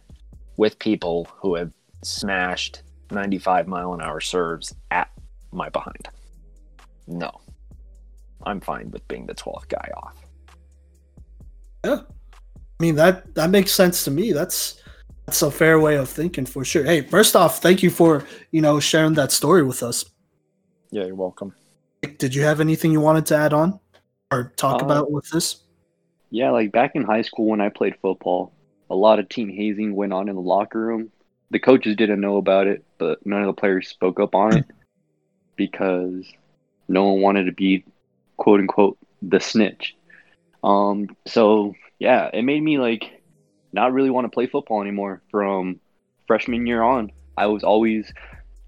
with 0.58 0.78
people 0.78 1.26
who 1.36 1.54
have 1.54 1.72
smashed 2.02 2.82
95 3.10 3.66
mile 3.66 3.94
an 3.94 4.02
hour 4.02 4.20
serves 4.20 4.74
at 4.90 5.10
my 5.50 5.70
behind. 5.70 6.08
No. 7.06 7.30
I'm 8.42 8.60
fine 8.60 8.90
with 8.90 9.06
being 9.08 9.26
the 9.26 9.34
12th 9.34 9.68
guy 9.68 9.90
off. 9.96 10.14
Yeah, 11.84 12.00
I 12.02 12.82
mean 12.82 12.96
that 12.96 13.34
that 13.34 13.50
makes 13.50 13.72
sense 13.72 14.04
to 14.04 14.10
me. 14.10 14.32
That's 14.32 14.82
that's 15.26 15.42
a 15.42 15.50
fair 15.50 15.78
way 15.80 15.96
of 15.96 16.08
thinking 16.08 16.44
for 16.44 16.64
sure. 16.64 16.84
Hey, 16.84 17.02
first 17.02 17.36
off, 17.36 17.60
thank 17.62 17.82
you 17.82 17.90
for 17.90 18.24
you 18.50 18.60
know 18.60 18.80
sharing 18.80 19.14
that 19.14 19.30
story 19.32 19.62
with 19.62 19.82
us. 19.82 20.04
Yeah, 20.90 21.04
you're 21.04 21.14
welcome. 21.14 21.54
Did 22.18 22.34
you 22.34 22.42
have 22.42 22.60
anything 22.60 22.90
you 22.92 23.00
wanted 23.00 23.26
to 23.26 23.36
add 23.36 23.52
on 23.52 23.78
or 24.32 24.52
talk 24.56 24.82
Uh, 24.82 24.86
about 24.86 25.10
with 25.10 25.28
this? 25.30 25.62
Yeah, 26.30 26.50
like 26.50 26.72
back 26.72 26.92
in 26.94 27.04
high 27.04 27.22
school 27.22 27.46
when 27.46 27.60
I 27.60 27.68
played 27.68 27.94
football, 28.02 28.52
a 28.90 28.94
lot 28.94 29.18
of 29.18 29.28
team 29.28 29.48
hazing 29.48 29.94
went 29.94 30.12
on 30.12 30.28
in 30.28 30.34
the 30.34 30.40
locker 30.40 30.80
room. 30.80 31.10
The 31.50 31.58
coaches 31.58 31.96
didn't 31.96 32.20
know 32.20 32.36
about 32.36 32.66
it, 32.66 32.84
but 32.98 33.24
none 33.24 33.40
of 33.40 33.46
the 33.46 33.60
players 33.60 33.88
spoke 33.88 34.20
up 34.20 34.34
on 34.34 34.58
it 34.58 34.64
because 35.56 36.26
no 36.88 37.04
one 37.04 37.22
wanted 37.22 37.44
to 37.44 37.52
be 37.52 37.84
quote 38.36 38.60
unquote 38.60 38.98
the 39.22 39.40
snitch. 39.40 39.96
Um, 40.62 41.16
so 41.26 41.74
yeah, 41.98 42.30
it 42.32 42.42
made 42.42 42.62
me 42.62 42.78
like 42.78 43.22
not 43.72 43.92
really 43.92 44.10
want 44.10 44.24
to 44.24 44.30
play 44.30 44.46
football 44.46 44.80
anymore 44.80 45.22
from 45.30 45.80
freshman 46.26 46.66
year 46.66 46.82
on. 46.82 47.12
I 47.36 47.46
was 47.46 47.62
always, 47.62 48.12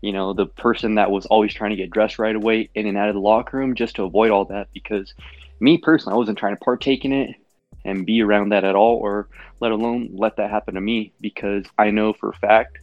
you 0.01 0.13
know, 0.13 0.33
the 0.33 0.47
person 0.47 0.97
that 0.97 1.11
was 1.11 1.27
always 1.27 1.55
trying 1.55 1.71
to 1.71 1.77
get 1.77 1.91
dressed 1.91 2.19
right 2.19 2.37
away 2.37 2.71
in 2.75 2.87
and 2.87 2.97
out 2.97 3.09
of 3.09 3.15
the 3.15 3.21
locker 3.21 3.57
room 3.57 3.75
just 3.75 3.97
to 3.97 4.05
avoid 4.05 4.31
all 4.31 4.45
that 4.47 4.69
because 4.73 5.15
me 5.61 5.79
personally, 5.79 6.15
I 6.15 6.19
wasn't 6.19 6.39
trying 6.39 6.57
to 6.57 6.65
partake 6.65 7.05
in 7.05 7.13
it 7.13 7.37
and 7.85 8.07
be 8.07 8.23
around 8.23 8.51
that 8.51 8.65
at 8.65 8.75
all 8.75 8.97
or 8.97 9.29
let 9.61 9.73
alone 9.73 10.11
let 10.13 10.37
that 10.37 10.51
happen 10.51 10.75
to 10.75 10.81
me 10.81 11.13
because 11.21 11.65
I 11.79 11.91
know 11.91 12.13
for 12.13 12.31
a 12.31 12.35
fact 12.35 12.79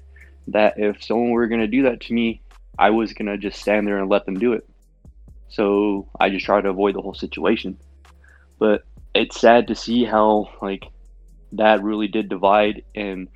that 0.48 0.76
if 0.78 1.04
someone 1.04 1.32
were 1.32 1.48
going 1.48 1.62
to 1.62 1.68
do 1.68 1.84
that 1.84 2.02
to 2.02 2.14
me, 2.14 2.42
I 2.80 2.90
was 2.92 3.14
going 3.14 3.28
to 3.28 3.38
just 3.38 3.60
stand 3.60 3.88
there 3.88 4.00
and 4.00 4.10
let 4.10 4.26
them 4.26 4.40
do 4.40 4.54
it. 4.54 4.68
So 5.50 6.10
I 6.20 6.30
just 6.30 6.46
tried 6.46 6.62
to 6.62 6.70
avoid 6.70 6.96
the 6.96 7.02
whole 7.02 7.14
situation. 7.14 7.78
But 8.60 8.84
it's 9.14 9.40
sad 9.40 9.68
to 9.68 9.76
see 9.76 10.04
how 10.04 10.50
like 10.62 10.86
that 11.54 11.84
really 11.84 12.08
did 12.08 12.30
divide 12.30 12.84
and 12.96 13.28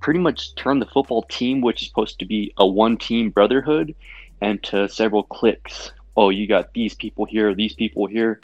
pretty 0.00 0.20
much 0.20 0.54
turn 0.54 0.78
the 0.78 0.86
football 0.86 1.22
team, 1.22 1.60
which 1.60 1.82
is 1.82 1.88
supposed 1.88 2.18
to 2.20 2.26
be 2.26 2.52
a 2.58 2.66
one 2.66 2.96
team 2.96 3.30
brotherhood, 3.30 3.94
into 4.40 4.88
several 4.88 5.24
cliques. 5.24 5.92
Oh, 6.16 6.30
you 6.30 6.46
got 6.46 6.72
these 6.74 6.94
people 6.94 7.24
here, 7.24 7.54
these 7.54 7.74
people 7.74 8.06
here, 8.06 8.40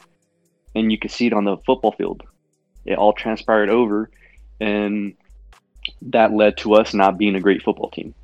and 0.75 0.91
you 0.91 0.99
could 0.99 1.11
see 1.11 1.27
it 1.27 1.33
on 1.33 1.45
the 1.45 1.57
football 1.67 1.93
field. 1.93 2.23
It 2.85 2.99
all 2.99 3.13
transpired 3.13 3.71
over, 3.71 4.11
and 4.61 5.15
that 6.03 6.33
led 6.33 6.57
to 6.59 6.75
us 6.75 6.95
not 6.95 7.19
being 7.19 7.35
a 7.35 7.41
great 7.41 7.63
football 7.63 7.91
team. 7.91 8.15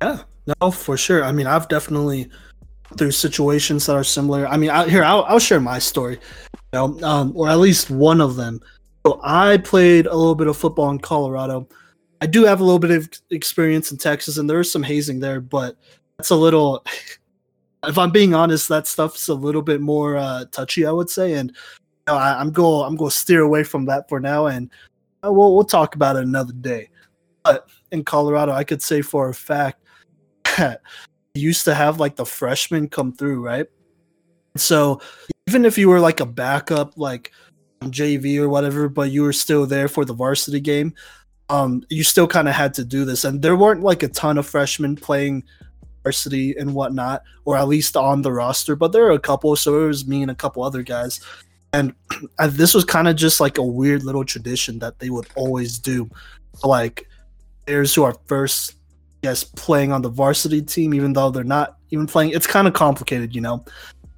Yeah, 0.00 0.22
no, 0.60 0.70
for 0.70 0.96
sure. 0.96 1.24
I 1.24 1.32
mean, 1.32 1.46
I've 1.46 1.68
definitely 1.68 2.30
through 2.96 3.10
situations 3.10 3.86
that 3.86 3.96
are 3.96 4.04
similar. 4.04 4.46
I 4.46 4.56
mean, 4.56 4.70
I, 4.70 4.88
here 4.88 5.04
I'll, 5.04 5.24
I'll 5.24 5.38
share 5.38 5.60
my 5.60 5.78
story, 5.78 6.14
you 6.14 6.60
know, 6.72 7.00
um, 7.02 7.32
or 7.36 7.48
at 7.48 7.58
least 7.58 7.90
one 7.90 8.20
of 8.20 8.36
them. 8.36 8.60
So 9.06 9.20
I 9.22 9.58
played 9.58 10.06
a 10.06 10.14
little 10.14 10.34
bit 10.34 10.46
of 10.46 10.56
football 10.56 10.90
in 10.90 10.98
Colorado. 10.98 11.68
I 12.20 12.26
do 12.26 12.44
have 12.44 12.60
a 12.60 12.64
little 12.64 12.78
bit 12.78 12.90
of 12.90 13.08
experience 13.30 13.92
in 13.92 13.98
Texas, 13.98 14.38
and 14.38 14.48
there's 14.48 14.70
some 14.70 14.82
hazing 14.82 15.20
there, 15.20 15.40
but 15.40 15.76
that's 16.16 16.30
a 16.30 16.36
little. 16.36 16.84
If 17.84 17.96
I'm 17.96 18.10
being 18.10 18.34
honest, 18.34 18.68
that 18.68 18.86
stuff's 18.86 19.28
a 19.28 19.34
little 19.34 19.62
bit 19.62 19.80
more 19.80 20.16
uh, 20.16 20.46
touchy, 20.50 20.84
I 20.84 20.92
would 20.92 21.10
say, 21.10 21.34
and 21.34 21.50
you 21.50 22.14
know, 22.14 22.16
I, 22.16 22.40
am 22.40 22.50
going 22.50 22.86
I'm 22.86 22.96
going 22.96 23.10
to 23.10 23.16
steer 23.16 23.42
away 23.42 23.62
from 23.64 23.84
that 23.86 24.08
for 24.08 24.18
now, 24.20 24.46
and 24.46 24.70
uh, 25.24 25.32
we'll 25.32 25.54
we'll 25.54 25.64
talk 25.64 25.94
about 25.94 26.16
it 26.16 26.24
another 26.24 26.52
day. 26.52 26.90
But 27.44 27.68
in 27.92 28.04
Colorado, 28.04 28.52
I 28.52 28.64
could 28.64 28.82
say 28.82 29.02
for 29.02 29.28
a 29.28 29.34
fact 29.34 29.80
that 30.56 30.82
used 31.34 31.64
to 31.66 31.74
have 31.74 32.00
like 32.00 32.16
the 32.16 32.26
freshmen 32.26 32.88
come 32.88 33.12
through, 33.12 33.44
right? 33.44 33.66
So 34.56 35.00
even 35.48 35.64
if 35.64 35.78
you 35.78 35.88
were 35.88 36.00
like 36.00 36.20
a 36.20 36.26
backup, 36.26 36.98
like 36.98 37.32
JV 37.84 38.38
or 38.38 38.48
whatever, 38.48 38.88
but 38.88 39.10
you 39.10 39.22
were 39.22 39.32
still 39.32 39.66
there 39.66 39.88
for 39.88 40.04
the 40.04 40.12
varsity 40.12 40.60
game, 40.60 40.94
um, 41.48 41.82
you 41.88 42.04
still 42.04 42.26
kind 42.26 42.48
of 42.48 42.54
had 42.54 42.74
to 42.74 42.84
do 42.84 43.04
this. 43.04 43.24
And 43.24 43.40
there 43.40 43.56
weren't 43.56 43.82
like 43.82 44.02
a 44.02 44.08
ton 44.08 44.38
of 44.38 44.46
freshmen 44.46 44.96
playing 44.96 45.44
varsity 46.08 46.56
and 46.56 46.74
whatnot, 46.74 47.22
or 47.44 47.56
at 47.56 47.68
least 47.68 47.96
on 47.96 48.22
the 48.22 48.32
roster, 48.32 48.74
but 48.74 48.92
there 48.92 49.04
were 49.04 49.10
a 49.10 49.18
couple. 49.18 49.54
So 49.56 49.84
it 49.84 49.88
was 49.88 50.06
me 50.06 50.22
and 50.22 50.30
a 50.30 50.34
couple 50.34 50.62
other 50.62 50.82
guys. 50.82 51.20
And 51.74 51.94
this 52.50 52.74
was 52.74 52.84
kind 52.84 53.08
of 53.08 53.16
just 53.16 53.40
like 53.40 53.58
a 53.58 53.62
weird 53.62 54.04
little 54.04 54.24
tradition 54.24 54.78
that 54.78 54.98
they 54.98 55.10
would 55.10 55.26
always 55.34 55.78
do. 55.78 56.08
Like, 56.64 57.06
players 57.66 57.94
who 57.94 58.02
are 58.02 58.16
first 58.26 58.76
yes 59.22 59.44
playing 59.44 59.92
on 59.92 60.00
the 60.00 60.08
varsity 60.08 60.62
team 60.62 60.94
even 60.94 61.12
though 61.12 61.28
they're 61.28 61.44
not 61.44 61.76
even 61.90 62.06
playing 62.06 62.30
it's 62.30 62.46
kind 62.46 62.66
of 62.68 62.72
complicated 62.72 63.34
you 63.34 63.40
know 63.40 63.62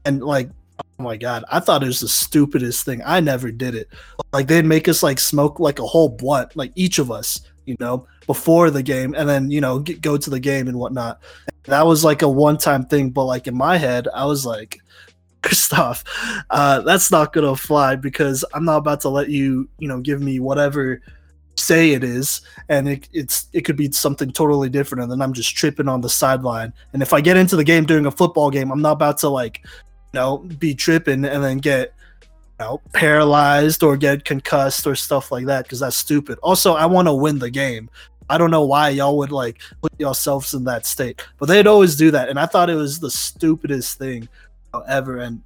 and 0.04 0.22
like 0.22 0.48
oh 0.78 1.02
my 1.02 1.16
god 1.16 1.42
i 1.50 1.58
thought 1.58 1.82
it 1.82 1.86
was 1.86 2.00
the 2.00 2.08
stupidest 2.08 2.84
thing 2.84 3.00
i 3.04 3.18
never 3.18 3.50
did 3.50 3.74
it 3.74 3.88
like 4.32 4.46
they'd 4.46 4.66
make 4.66 4.88
us 4.88 5.02
like 5.02 5.18
smoke 5.18 5.58
like 5.58 5.78
a 5.78 5.86
whole 5.86 6.10
blunt 6.10 6.54
like 6.54 6.70
each 6.76 6.98
of 6.98 7.10
us 7.10 7.40
you 7.70 7.76
know 7.80 8.06
before 8.26 8.70
the 8.70 8.82
game 8.82 9.14
and 9.16 9.28
then 9.28 9.50
you 9.50 9.60
know 9.60 9.78
get, 9.78 10.00
go 10.00 10.16
to 10.16 10.30
the 10.30 10.40
game 10.40 10.68
and 10.68 10.78
whatnot. 10.78 11.20
And 11.46 11.72
that 11.72 11.86
was 11.86 12.04
like 12.04 12.22
a 12.22 12.28
one-time 12.28 12.84
thing 12.86 13.10
but 13.10 13.24
like 13.24 13.46
in 13.46 13.56
my 13.56 13.76
head 13.76 14.08
i 14.14 14.24
was 14.24 14.44
like 14.44 14.80
Christoph, 15.42 16.04
uh, 16.50 16.80
that's 16.82 17.10
not 17.10 17.32
gonna 17.32 17.56
fly 17.56 17.96
because 17.96 18.44
I'm 18.52 18.66
not 18.66 18.76
about 18.76 19.00
to 19.02 19.08
let 19.08 19.30
you, 19.30 19.70
you 19.78 19.88
know, 19.88 19.98
give 19.98 20.20
me 20.20 20.38
whatever 20.38 21.00
say 21.56 21.92
it 21.92 22.02
is 22.04 22.40
and 22.68 22.88
it, 22.88 23.08
it's 23.12 23.48
it 23.52 23.62
could 23.62 23.76
be 23.76 23.90
something 23.92 24.30
totally 24.30 24.68
different 24.68 25.02
and 25.02 25.12
then 25.12 25.20
i'm 25.20 25.32
just 25.32 25.54
tripping 25.54 25.88
on 25.88 26.00
the 26.00 26.08
sideline. 26.08 26.72
And 26.92 27.02
if 27.02 27.12
i 27.12 27.20
get 27.20 27.36
into 27.36 27.56
the 27.56 27.64
game 27.64 27.84
during 27.84 28.06
a 28.06 28.10
football 28.10 28.50
game 28.50 28.70
i'm 28.70 28.82
not 28.82 28.92
about 28.92 29.18
to 29.18 29.28
like 29.28 29.60
you 29.64 30.20
know 30.20 30.38
be 30.58 30.74
tripping 30.74 31.24
and 31.24 31.42
then 31.42 31.58
get 31.58 31.94
know 32.60 32.80
paralyzed 32.92 33.82
or 33.82 33.96
get 33.96 34.24
concussed 34.24 34.86
or 34.86 34.94
stuff 34.94 35.32
like 35.32 35.46
that 35.46 35.64
because 35.64 35.80
that's 35.80 35.96
stupid 35.96 36.38
also 36.42 36.74
i 36.74 36.86
want 36.86 37.08
to 37.08 37.14
win 37.14 37.38
the 37.38 37.50
game 37.50 37.90
i 38.28 38.38
don't 38.38 38.50
know 38.50 38.64
why 38.64 38.88
y'all 38.90 39.16
would 39.16 39.32
like 39.32 39.60
put 39.82 39.92
yourselves 39.98 40.54
in 40.54 40.64
that 40.64 40.86
state 40.86 41.24
but 41.38 41.46
they'd 41.46 41.66
always 41.66 41.96
do 41.96 42.10
that 42.10 42.28
and 42.28 42.38
i 42.38 42.46
thought 42.46 42.70
it 42.70 42.74
was 42.74 43.00
the 43.00 43.10
stupidest 43.10 43.98
thing 43.98 44.28
ever 44.86 45.18
and 45.18 45.42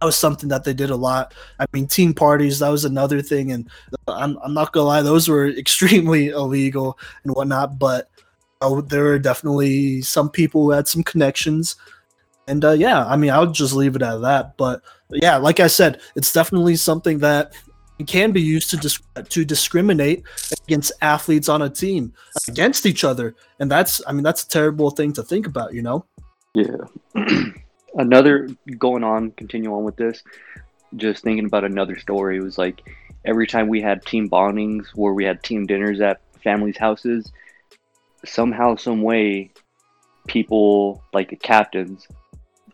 that 0.00 0.06
was 0.06 0.16
something 0.16 0.48
that 0.50 0.64
they 0.64 0.74
did 0.74 0.90
a 0.90 0.96
lot. 0.96 1.34
I 1.58 1.64
mean, 1.72 1.86
team 1.86 2.12
parties 2.12 2.58
that 2.58 2.68
was 2.68 2.84
another 2.84 3.22
thing, 3.22 3.52
and 3.52 3.68
I'm, 4.06 4.36
I'm 4.42 4.52
not 4.52 4.72
gonna 4.72 4.86
lie, 4.86 5.02
those 5.02 5.28
were 5.28 5.46
extremely 5.58 6.28
illegal 6.28 6.98
and 7.24 7.34
whatnot. 7.34 7.78
But 7.78 8.10
uh, 8.60 8.80
there 8.82 9.04
were 9.04 9.18
definitely 9.18 10.02
some 10.02 10.30
people 10.30 10.64
who 10.64 10.70
had 10.70 10.88
some 10.88 11.02
connections, 11.02 11.76
and 12.46 12.64
uh, 12.64 12.72
yeah, 12.72 13.04
I 13.04 13.16
mean, 13.16 13.30
I 13.30 13.40
would 13.40 13.54
just 13.54 13.74
leave 13.74 13.96
it 13.96 14.02
at 14.02 14.18
that. 14.18 14.56
But 14.56 14.82
yeah, 15.10 15.36
like 15.36 15.60
I 15.60 15.66
said, 15.66 16.00
it's 16.14 16.32
definitely 16.32 16.76
something 16.76 17.18
that 17.18 17.52
can 18.06 18.32
be 18.32 18.42
used 18.42 18.70
to 18.70 19.22
to 19.22 19.44
discriminate 19.44 20.22
against 20.64 20.92
athletes 21.00 21.48
on 21.48 21.62
a 21.62 21.70
team 21.70 22.12
against 22.48 22.86
each 22.86 23.04
other, 23.04 23.34
and 23.58 23.70
that's 23.70 24.00
I 24.06 24.12
mean 24.12 24.22
that's 24.22 24.44
a 24.44 24.48
terrible 24.48 24.90
thing 24.90 25.12
to 25.14 25.22
think 25.22 25.46
about, 25.46 25.74
you 25.74 25.82
know. 25.82 26.06
Yeah. 26.54 26.76
another 27.96 28.48
going 28.78 29.04
on, 29.04 29.32
continue 29.32 29.74
on 29.74 29.84
with 29.84 29.96
this. 29.96 30.22
Just 30.96 31.22
thinking 31.22 31.46
about 31.46 31.64
another 31.64 31.98
story 31.98 32.40
was 32.40 32.58
like 32.58 32.82
every 33.24 33.46
time 33.46 33.68
we 33.68 33.80
had 33.80 34.04
team 34.04 34.28
bondings 34.28 34.86
where 34.94 35.12
we 35.12 35.24
had 35.24 35.42
team 35.42 35.66
dinners 35.66 36.00
at 36.00 36.20
families' 36.42 36.78
houses, 36.78 37.32
somehow, 38.24 38.76
some 38.76 39.02
way, 39.02 39.50
people 40.26 41.02
like 41.12 41.30
the 41.30 41.36
captains 41.36 42.06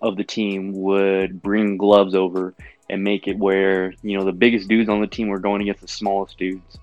of 0.03 0.17
the 0.17 0.25
team 0.25 0.73
would 0.73 1.41
bring 1.41 1.77
gloves 1.77 2.15
over 2.15 2.55
and 2.91 3.03
make 3.03 3.29
it 3.29 3.39
where 3.39 3.95
you 4.03 4.19
know 4.19 4.25
the 4.25 4.33
biggest 4.33 4.69
dudes 4.69 4.89
on 4.89 5.01
the 5.01 5.07
team 5.07 5.29
were 5.29 5.39
going 5.39 5.63
against 5.63 5.81
the 5.81 5.89
smallest 5.89 6.37
dudes, 6.37 6.79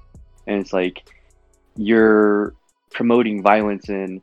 and 0.48 0.60
it's 0.60 0.74
like 0.74 1.08
you're 1.76 2.56
promoting 2.92 3.44
violence 3.44 3.90
and 3.90 4.22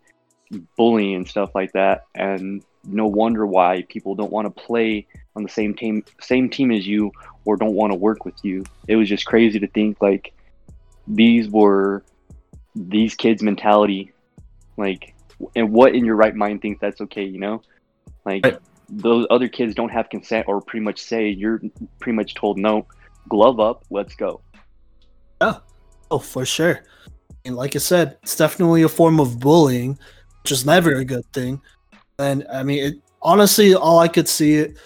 bullying 0.77 1.15
and 1.15 1.29
stuff 1.29 1.51
like 1.55 1.73
that, 1.73 2.07
and 2.15 2.65
no 2.85 3.07
wonder 3.07 3.47
why 3.47 3.85
people 3.89 4.15
don't 4.15 4.33
want 4.33 4.47
to 4.47 4.63
play 4.63 5.07
on 5.35 5.43
the 5.43 5.49
same 5.49 5.75
team 5.75 6.03
same 6.21 6.49
team 6.49 6.73
as 6.73 6.87
you 6.87 7.13
or 7.45 7.57
don't 7.57 7.75
want 7.75 7.93
to 7.93 7.99
work 7.99 8.25
with 8.25 8.43
you. 8.43 8.65
It 8.89 8.97
was 8.97 9.09
just 9.09 9.27
crazy 9.27 9.61
to 9.61 9.67
think 9.69 10.01
like 10.01 10.33
these 11.07 11.49
were 11.49 12.03
these 12.75 13.15
kids 13.15 13.43
mentality 13.43 14.13
like 14.77 15.15
and 15.55 15.73
what 15.73 15.95
in 15.95 16.05
your 16.05 16.17
right 16.17 16.35
mind 16.35 16.63
thinks 16.63 16.81
that's 16.81 17.01
okay, 17.03 17.25
you 17.25 17.39
know? 17.39 17.63
Like. 18.25 18.47
Those 18.89 19.27
other 19.31 19.49
kids 19.49 19.75
don't 19.75 19.89
have 19.89 20.09
consent 20.11 20.47
or 20.49 20.61
pretty 20.61 20.85
much 20.85 21.03
say 21.03 21.29
you're 21.29 21.61
pretty 21.99 22.17
much 22.17 22.35
told 22.35 22.59
no, 22.59 22.87
glove 23.29 23.61
up, 23.61 23.85
let's 23.91 24.15
go. 24.15 24.41
Yeah. 25.41 25.59
Oh, 26.11 26.19
for 26.19 26.47
sure. 26.47 26.83
And 27.45 27.57
like 27.57 27.77
I 27.77 27.79
said, 27.79 28.19
it's 28.23 28.37
definitely 28.37 28.83
a 28.83 28.89
form 28.89 29.21
of 29.21 29.41
bullying, 29.41 29.99
which 30.43 30.53
is 30.53 30.65
never 30.65 30.97
a 30.97 31.05
good 31.05 31.25
thing. 31.33 31.61
And 32.19 32.47
I 32.53 32.63
mean, 32.63 32.85
it, 32.85 32.95
honestly, 33.23 33.75
all 33.75 33.99
I 33.99 34.09
could 34.09 34.29
see 34.29 34.55
it 34.55 34.79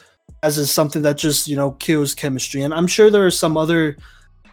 as 0.42 0.58
is 0.58 0.70
something 0.70 1.02
that 1.02 1.18
just 1.18 1.48
you 1.48 1.56
know 1.56 1.72
kills 1.72 2.14
chemistry. 2.14 2.62
And 2.62 2.72
I'm 2.72 2.86
sure 2.86 3.10
there 3.10 3.26
are 3.26 3.30
some 3.30 3.56
other 3.56 3.96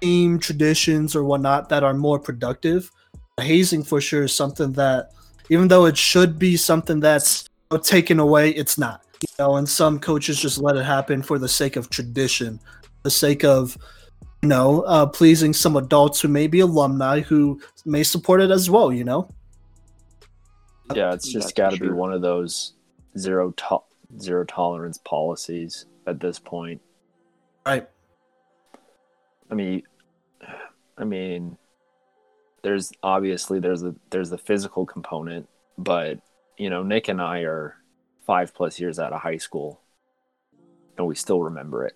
team 0.01 0.39
traditions 0.39 1.15
or 1.15 1.23
whatnot 1.23 1.69
that 1.69 1.83
are 1.83 1.93
more 1.93 2.19
productive. 2.19 2.91
Hazing 3.39 3.83
for 3.83 4.01
sure 4.01 4.23
is 4.23 4.35
something 4.35 4.73
that, 4.73 5.11
even 5.49 5.67
though 5.67 5.85
it 5.85 5.97
should 5.97 6.39
be 6.39 6.57
something 6.57 6.99
that's 6.99 7.47
taken 7.83 8.19
away, 8.19 8.49
it's 8.51 8.77
not. 8.77 9.05
You 9.21 9.27
know, 9.39 9.55
and 9.57 9.67
some 9.67 9.99
coaches 9.99 10.39
just 10.39 10.59
let 10.59 10.75
it 10.75 10.85
happen 10.85 11.21
for 11.21 11.39
the 11.39 11.49
sake 11.49 11.75
of 11.75 11.89
tradition, 11.89 12.59
the 13.03 13.11
sake 13.11 13.43
of 13.43 13.77
you 14.41 14.49
know 14.49 14.81
uh, 14.81 15.05
pleasing 15.05 15.53
some 15.53 15.75
adults 15.75 16.21
who 16.21 16.27
may 16.27 16.47
be 16.47 16.59
alumni 16.59 17.21
who 17.21 17.59
may 17.85 18.03
support 18.03 18.41
it 18.41 18.51
as 18.51 18.69
well. 18.69 18.91
You 18.91 19.03
know. 19.03 19.33
Yeah, 20.93 21.13
it's 21.13 21.31
just 21.31 21.55
got 21.55 21.71
to 21.71 21.79
be 21.79 21.89
one 21.89 22.13
of 22.13 22.21
those 22.21 22.73
zero 23.17 23.51
to- 23.51 23.83
zero 24.19 24.45
tolerance 24.45 24.97
policies 24.99 25.85
at 26.05 26.19
this 26.19 26.39
point. 26.39 26.81
Right. 27.65 27.87
I 29.51 29.55
mean, 29.55 29.83
I 30.97 31.03
mean, 31.03 31.57
there's 32.63 32.91
obviously 33.03 33.59
there's 33.59 33.83
a 33.83 33.95
there's 34.09 34.29
the 34.29 34.37
physical 34.37 34.85
component, 34.85 35.47
but 35.77 36.19
you 36.57 36.69
know, 36.69 36.83
Nick 36.83 37.07
and 37.07 37.21
I 37.21 37.41
are 37.41 37.75
five 38.27 38.53
plus 38.53 38.79
years 38.79 38.99
out 38.99 39.13
of 39.13 39.21
high 39.21 39.37
school, 39.37 39.81
and 40.97 41.07
we 41.07 41.15
still 41.15 41.41
remember 41.41 41.85
it. 41.85 41.95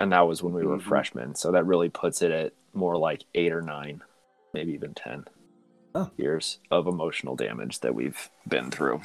and 0.00 0.10
that 0.10 0.26
was 0.26 0.42
when 0.42 0.52
we 0.52 0.66
were 0.66 0.78
Mhm. 0.78 0.82
freshmen. 0.82 1.34
So 1.36 1.52
that 1.52 1.64
really 1.64 1.88
puts 1.88 2.22
it 2.22 2.32
at 2.32 2.52
more 2.74 2.96
like 2.96 3.22
eight 3.36 3.52
or 3.52 3.62
nine, 3.62 4.02
maybe 4.52 4.72
even 4.72 4.94
ten 4.94 5.26
Oh. 5.94 6.10
years 6.16 6.58
of 6.72 6.88
emotional 6.88 7.36
damage 7.36 7.78
that 7.80 7.94
we've 7.94 8.28
been 8.48 8.72
through. 8.72 9.00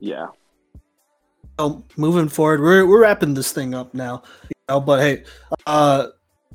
Yeah. 0.00 0.28
So 1.60 1.84
moving 1.96 2.28
forward, 2.28 2.60
we're 2.60 2.84
we're 2.86 3.02
wrapping 3.02 3.34
this 3.34 3.52
thing 3.52 3.72
up 3.72 3.94
now. 3.94 4.22
You 4.44 4.50
know, 4.68 4.80
but 4.80 5.00
hey, 5.00 5.24
uh 5.66 6.08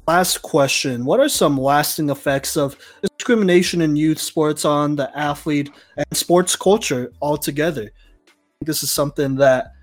last 0.05 0.41
question. 0.41 1.05
What 1.05 1.21
are 1.21 1.29
some 1.29 1.57
lasting 1.57 2.09
effects 2.09 2.57
of 2.57 2.75
discrimination 3.01 3.81
in 3.81 3.95
youth 3.95 4.19
sports 4.19 4.65
on 4.65 4.97
the 4.97 5.17
athlete 5.17 5.71
and 5.95 6.05
sports 6.11 6.57
culture 6.57 7.13
altogether? 7.21 7.91
This 8.61 8.83
is 8.83 8.91
something 8.91 9.35
that 9.35 9.73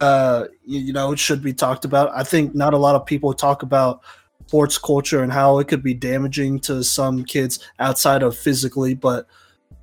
uh 0.00 0.46
you, 0.64 0.80
you 0.80 0.92
know 0.92 1.14
should 1.14 1.42
be 1.42 1.52
talked 1.52 1.84
about. 1.84 2.10
I 2.14 2.22
think 2.24 2.54
not 2.54 2.74
a 2.74 2.78
lot 2.78 2.94
of 2.94 3.06
people 3.06 3.32
talk 3.34 3.62
about 3.62 4.02
sports 4.46 4.76
culture 4.76 5.22
and 5.22 5.32
how 5.32 5.58
it 5.58 5.68
could 5.68 5.82
be 5.82 5.94
damaging 5.94 6.60
to 6.60 6.84
some 6.84 7.24
kids 7.24 7.58
outside 7.78 8.22
of 8.22 8.36
physically, 8.36 8.94
but 8.94 9.26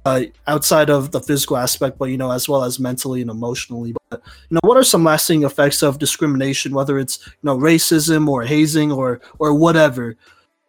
uh, 0.06 0.22
outside 0.48 0.90
of 0.90 1.12
the 1.12 1.20
physical 1.20 1.58
aspect, 1.58 1.98
but 1.98 2.06
you 2.06 2.18
know, 2.18 2.32
as 2.32 2.48
well 2.48 2.64
as 2.64 2.80
mentally 2.80 3.22
and 3.22 3.30
emotionally. 3.30 3.94
But 4.10 4.22
you 4.50 4.56
know, 4.56 4.60
what 4.64 4.78
are 4.78 4.84
some 4.84 5.04
lasting 5.04 5.44
effects 5.44 5.84
of 5.84 6.00
discrimination, 6.00 6.74
whether 6.74 7.00
it's 7.00 7.26
you 7.26 7.34
know 7.44 7.58
racism 7.58 8.28
or 8.28 8.44
hazing 8.44 8.92
or 8.92 9.22
or 9.40 9.54
whatever, 9.54 10.16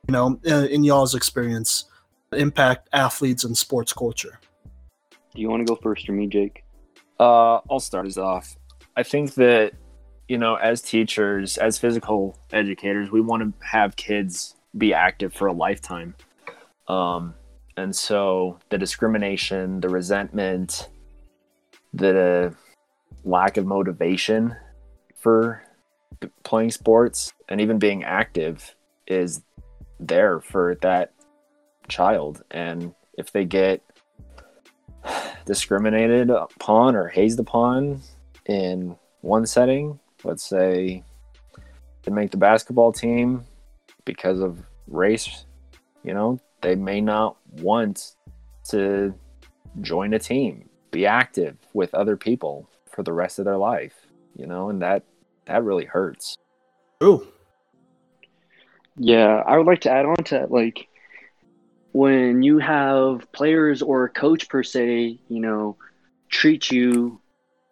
you 0.08 0.12
know, 0.12 0.40
in, 0.44 0.66
in 0.66 0.84
y'all's 0.84 1.14
experience, 1.14 1.84
impact 2.32 2.88
athletes 2.92 3.44
and 3.44 3.56
sports 3.56 3.92
culture? 3.92 4.40
Do 5.34 5.40
you 5.40 5.48
want 5.48 5.66
to 5.66 5.74
go 5.74 5.78
first 5.80 6.08
or 6.08 6.12
me, 6.12 6.26
Jake? 6.26 6.64
Uh, 7.20 7.60
I'll 7.70 7.80
start 7.80 8.06
us 8.06 8.16
off. 8.16 8.56
I 8.96 9.02
think 9.02 9.34
that, 9.34 9.74
you 10.26 10.38
know, 10.38 10.54
as 10.54 10.80
teachers, 10.80 11.58
as 11.58 11.76
physical 11.76 12.38
educators, 12.50 13.10
we 13.10 13.20
want 13.20 13.42
to 13.42 13.66
have 13.66 13.94
kids 13.94 14.56
be 14.76 14.94
active 14.94 15.34
for 15.34 15.46
a 15.46 15.52
lifetime. 15.52 16.14
Um, 16.88 17.34
and 17.76 17.94
so 17.94 18.58
the 18.70 18.78
discrimination, 18.78 19.80
the 19.80 19.90
resentment, 19.90 20.88
the 21.92 22.54
lack 23.22 23.58
of 23.58 23.66
motivation 23.66 24.56
for 25.18 25.62
playing 26.42 26.70
sports 26.70 27.34
and 27.50 27.60
even 27.60 27.78
being 27.78 28.02
active 28.02 28.74
is 29.06 29.42
there 29.98 30.40
for 30.40 30.78
that 30.80 31.12
child. 31.86 32.42
And 32.50 32.94
if 33.18 33.30
they 33.30 33.44
get 33.44 33.82
discriminated 35.46 36.30
upon 36.30 36.96
or 36.96 37.08
hazed 37.08 37.40
upon 37.40 38.00
in 38.46 38.96
one 39.20 39.46
setting, 39.46 39.98
let's 40.24 40.44
say 40.44 41.02
they 42.02 42.12
make 42.12 42.30
the 42.30 42.36
basketball 42.36 42.92
team 42.92 43.44
because 44.04 44.40
of 44.40 44.62
race, 44.86 45.44
you 46.02 46.14
know, 46.14 46.40
they 46.62 46.74
may 46.74 47.00
not 47.00 47.36
want 47.60 48.16
to 48.70 49.14
join 49.80 50.14
a 50.14 50.18
team, 50.18 50.68
be 50.90 51.06
active 51.06 51.56
with 51.72 51.94
other 51.94 52.16
people 52.16 52.68
for 52.90 53.02
the 53.02 53.12
rest 53.12 53.38
of 53.38 53.44
their 53.44 53.56
life, 53.56 54.06
you 54.36 54.46
know, 54.46 54.70
and 54.70 54.82
that 54.82 55.04
that 55.46 55.64
really 55.64 55.84
hurts. 55.84 56.36
True. 57.00 57.26
Yeah, 58.96 59.42
I 59.46 59.56
would 59.56 59.66
like 59.66 59.80
to 59.82 59.90
add 59.90 60.06
on 60.06 60.16
to 60.24 60.34
that, 60.34 60.50
like 60.50 60.88
when 61.92 62.42
you 62.42 62.58
have 62.58 63.30
players 63.32 63.82
or 63.82 64.04
a 64.04 64.10
coach 64.10 64.48
per 64.48 64.62
se, 64.62 65.18
you 65.28 65.40
know, 65.40 65.76
treat 66.28 66.70
you 66.70 67.20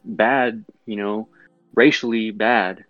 bad, 0.05 0.65
you 0.87 0.97
know, 0.97 1.29
racially 1.75 2.31
bad, 2.31 2.85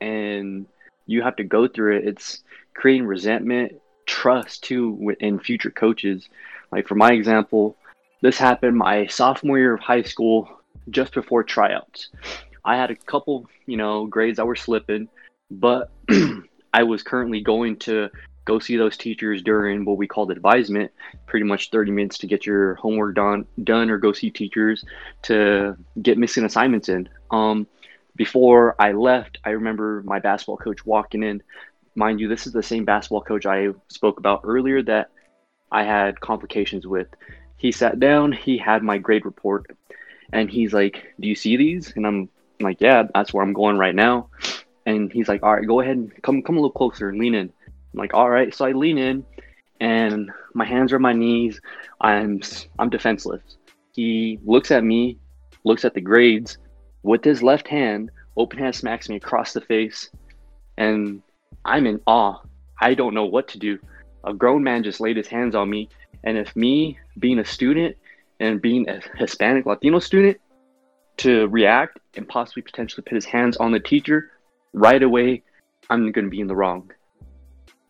and 0.00 0.66
you 1.06 1.22
have 1.22 1.36
to 1.36 1.44
go 1.44 1.66
through 1.66 1.98
it. 1.98 2.08
It's 2.08 2.42
creating 2.74 3.06
resentment, 3.06 3.80
trust 4.06 4.62
too 4.62 4.90
within 4.90 5.38
future 5.38 5.70
coaches. 5.70 6.28
Like 6.70 6.86
for 6.86 6.94
my 6.94 7.12
example, 7.12 7.76
this 8.22 8.38
happened 8.38 8.76
my 8.76 9.06
sophomore 9.06 9.58
year 9.58 9.74
of 9.74 9.80
high 9.80 10.02
school, 10.02 10.48
just 10.90 11.12
before 11.12 11.42
tryouts. 11.42 12.08
I 12.64 12.76
had 12.76 12.90
a 12.90 12.96
couple, 12.96 13.46
you 13.66 13.76
know, 13.76 14.06
grades 14.06 14.36
that 14.36 14.46
were 14.46 14.56
slipping, 14.56 15.08
but 15.50 15.90
I 16.72 16.82
was 16.82 17.02
currently 17.02 17.40
going 17.40 17.76
to 17.80 18.10
go 18.46 18.58
see 18.58 18.76
those 18.78 18.96
teachers 18.96 19.42
during 19.42 19.84
what 19.84 19.98
we 19.98 20.06
called 20.06 20.30
advisement, 20.30 20.90
pretty 21.26 21.44
much 21.44 21.70
30 21.70 21.90
minutes 21.90 22.18
to 22.18 22.26
get 22.26 22.46
your 22.46 22.76
homework 22.76 23.16
done, 23.16 23.44
done 23.62 23.90
or 23.90 23.98
go 23.98 24.12
see 24.12 24.30
teachers 24.30 24.84
to 25.22 25.76
get 26.00 26.16
missing 26.16 26.44
assignments 26.44 26.88
in. 26.88 27.08
Um, 27.30 27.66
before 28.14 28.74
I 28.78 28.92
left, 28.92 29.38
I 29.44 29.50
remember 29.50 30.02
my 30.06 30.20
basketball 30.20 30.56
coach 30.56 30.86
walking 30.86 31.22
in. 31.22 31.42
Mind 31.94 32.20
you, 32.20 32.28
this 32.28 32.46
is 32.46 32.52
the 32.52 32.62
same 32.62 32.84
basketball 32.84 33.20
coach 33.20 33.44
I 33.44 33.68
spoke 33.88 34.18
about 34.18 34.42
earlier 34.44 34.82
that 34.84 35.10
I 35.70 35.82
had 35.82 36.20
complications 36.20 36.86
with. 36.86 37.08
He 37.58 37.72
sat 37.72 37.98
down, 38.00 38.32
he 38.32 38.56
had 38.56 38.82
my 38.82 38.98
grade 38.98 39.24
report, 39.24 39.66
and 40.32 40.50
he's 40.50 40.72
like, 40.72 41.14
Do 41.18 41.28
you 41.28 41.34
see 41.34 41.56
these? 41.56 41.92
And 41.96 42.06
I'm 42.06 42.28
like, 42.60 42.80
Yeah, 42.80 43.04
that's 43.12 43.34
where 43.34 43.44
I'm 43.44 43.54
going 43.54 43.76
right 43.76 43.94
now. 43.94 44.30
And 44.86 45.12
he's 45.12 45.28
like, 45.28 45.42
All 45.42 45.54
right, 45.54 45.66
go 45.66 45.80
ahead 45.80 45.96
and 45.96 46.22
come 46.22 46.42
come 46.42 46.56
a 46.56 46.60
little 46.60 46.70
closer 46.70 47.08
and 47.08 47.18
lean 47.18 47.34
in. 47.34 47.52
I'm 47.96 48.00
like, 48.00 48.14
all 48.14 48.28
right. 48.28 48.54
So 48.54 48.66
I 48.66 48.72
lean 48.72 48.98
in 48.98 49.24
and 49.80 50.30
my 50.54 50.66
hands 50.66 50.92
are 50.92 50.96
on 50.96 51.02
my 51.02 51.14
knees. 51.14 51.60
I'm 52.00 52.42
I'm 52.78 52.90
defenseless. 52.90 53.42
He 53.94 54.38
looks 54.44 54.70
at 54.70 54.84
me, 54.84 55.18
looks 55.64 55.84
at 55.84 55.94
the 55.94 56.02
grades 56.02 56.58
with 57.02 57.24
his 57.24 57.42
left 57.42 57.68
hand, 57.68 58.10
open 58.36 58.58
hand 58.58 58.74
smacks 58.74 59.08
me 59.08 59.16
across 59.16 59.54
the 59.54 59.62
face, 59.62 60.10
and 60.76 61.22
I'm 61.64 61.86
in 61.86 62.00
awe. 62.06 62.40
I 62.80 62.92
don't 62.94 63.14
know 63.14 63.24
what 63.24 63.48
to 63.48 63.58
do. 63.58 63.78
A 64.24 64.34
grown 64.34 64.62
man 64.62 64.82
just 64.82 65.00
laid 65.00 65.16
his 65.16 65.28
hands 65.28 65.54
on 65.54 65.70
me, 65.70 65.88
and 66.24 66.36
if 66.36 66.54
me 66.54 66.98
being 67.18 67.38
a 67.38 67.44
student 67.44 67.96
and 68.40 68.60
being 68.60 68.88
a 68.90 69.00
Hispanic 69.16 69.64
Latino 69.64 70.00
student 70.00 70.38
to 71.18 71.48
react 71.48 71.98
and 72.14 72.28
possibly 72.28 72.62
potentially 72.62 73.02
put 73.02 73.14
his 73.14 73.24
hands 73.24 73.56
on 73.56 73.72
the 73.72 73.80
teacher 73.80 74.32
right 74.74 75.02
away, 75.02 75.42
I'm 75.88 76.12
going 76.12 76.26
to 76.26 76.30
be 76.30 76.40
in 76.40 76.46
the 76.46 76.56
wrong. 76.56 76.90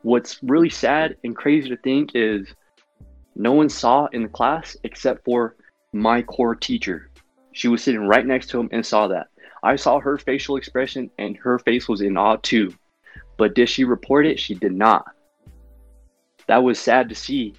What's 0.07 0.40
really 0.40 0.70
sad 0.70 1.16
and 1.24 1.34
crazy 1.34 1.68
to 1.68 1.76
think 1.78 2.12
is 2.14 2.54
no 3.34 3.54
one 3.54 3.68
saw 3.68 4.07
in 4.12 4.22
the 4.22 4.28
class 4.28 4.76
except 4.84 5.24
for 5.24 5.57
my 5.92 6.22
core 6.22 6.54
teacher. 6.54 7.11
She 7.50 7.66
was 7.66 7.82
sitting 7.82 8.07
right 8.07 8.24
next 8.24 8.50
to 8.50 8.61
him 8.61 8.68
and 8.70 8.86
saw 8.86 9.09
that. 9.09 9.26
I 9.64 9.74
saw 9.74 9.98
her 9.98 10.16
facial 10.16 10.59
expression 10.59 11.11
and 11.18 11.36
her 11.38 11.59
face 11.59 11.88
was 11.88 12.02
in 12.02 12.16
awe 12.16 12.36
too. 12.36 12.72
But 13.36 13.57
did 13.57 13.68
she 13.68 13.82
report 13.82 14.28
it? 14.28 14.38
She 14.38 14.54
did 14.54 14.70
not. 14.70 15.07
That 16.46 16.62
was 16.62 16.78
sad 16.78 17.09
to 17.09 17.16
see. 17.16 17.54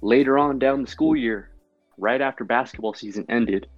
Later 0.00 0.38
on 0.38 0.58
down 0.58 0.82
the 0.82 0.90
school 0.90 1.14
year, 1.14 1.50
right 1.98 2.20
after 2.20 2.42
basketball 2.42 2.94
season 2.94 3.26
ended, 3.28 3.68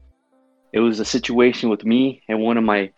it 0.72 0.80
was 0.80 0.98
a 0.98 1.04
situation 1.04 1.68
with 1.68 1.84
me 1.84 2.22
and 2.30 2.40
one 2.40 2.56
of 2.56 2.64
my 2.64 2.90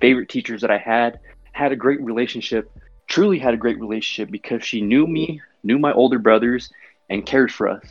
favorite 0.00 0.28
teachers 0.28 0.60
that 0.62 0.72
I 0.72 0.78
had, 0.78 1.20
had 1.52 1.70
a 1.70 1.76
great 1.76 2.00
relationship, 2.00 2.68
truly 3.06 3.38
had 3.38 3.54
a 3.54 3.58
great 3.58 3.80
relationship 3.80 4.30
because 4.30 4.64
she 4.64 4.80
knew 4.80 5.06
me, 5.06 5.40
knew 5.62 5.78
my 5.78 5.92
older 5.92 6.18
brothers, 6.18 6.70
and 7.08 7.26
cared 7.26 7.52
for 7.52 7.68
us. 7.68 7.84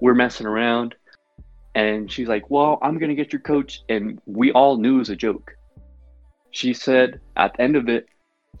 We're 0.00 0.14
messing 0.14 0.46
around, 0.46 0.94
and 1.74 2.10
she's 2.10 2.28
like, 2.28 2.50
Well, 2.50 2.78
I'm 2.82 2.98
going 2.98 3.10
to 3.10 3.14
get 3.14 3.32
your 3.32 3.40
coach. 3.40 3.82
And 3.88 4.20
we 4.26 4.52
all 4.52 4.76
knew 4.76 4.96
it 4.96 4.98
was 4.98 5.10
a 5.10 5.16
joke. 5.16 5.52
She 6.50 6.72
said 6.72 7.20
at 7.36 7.54
the 7.54 7.62
end 7.62 7.76
of 7.76 7.88
it, 7.88 8.06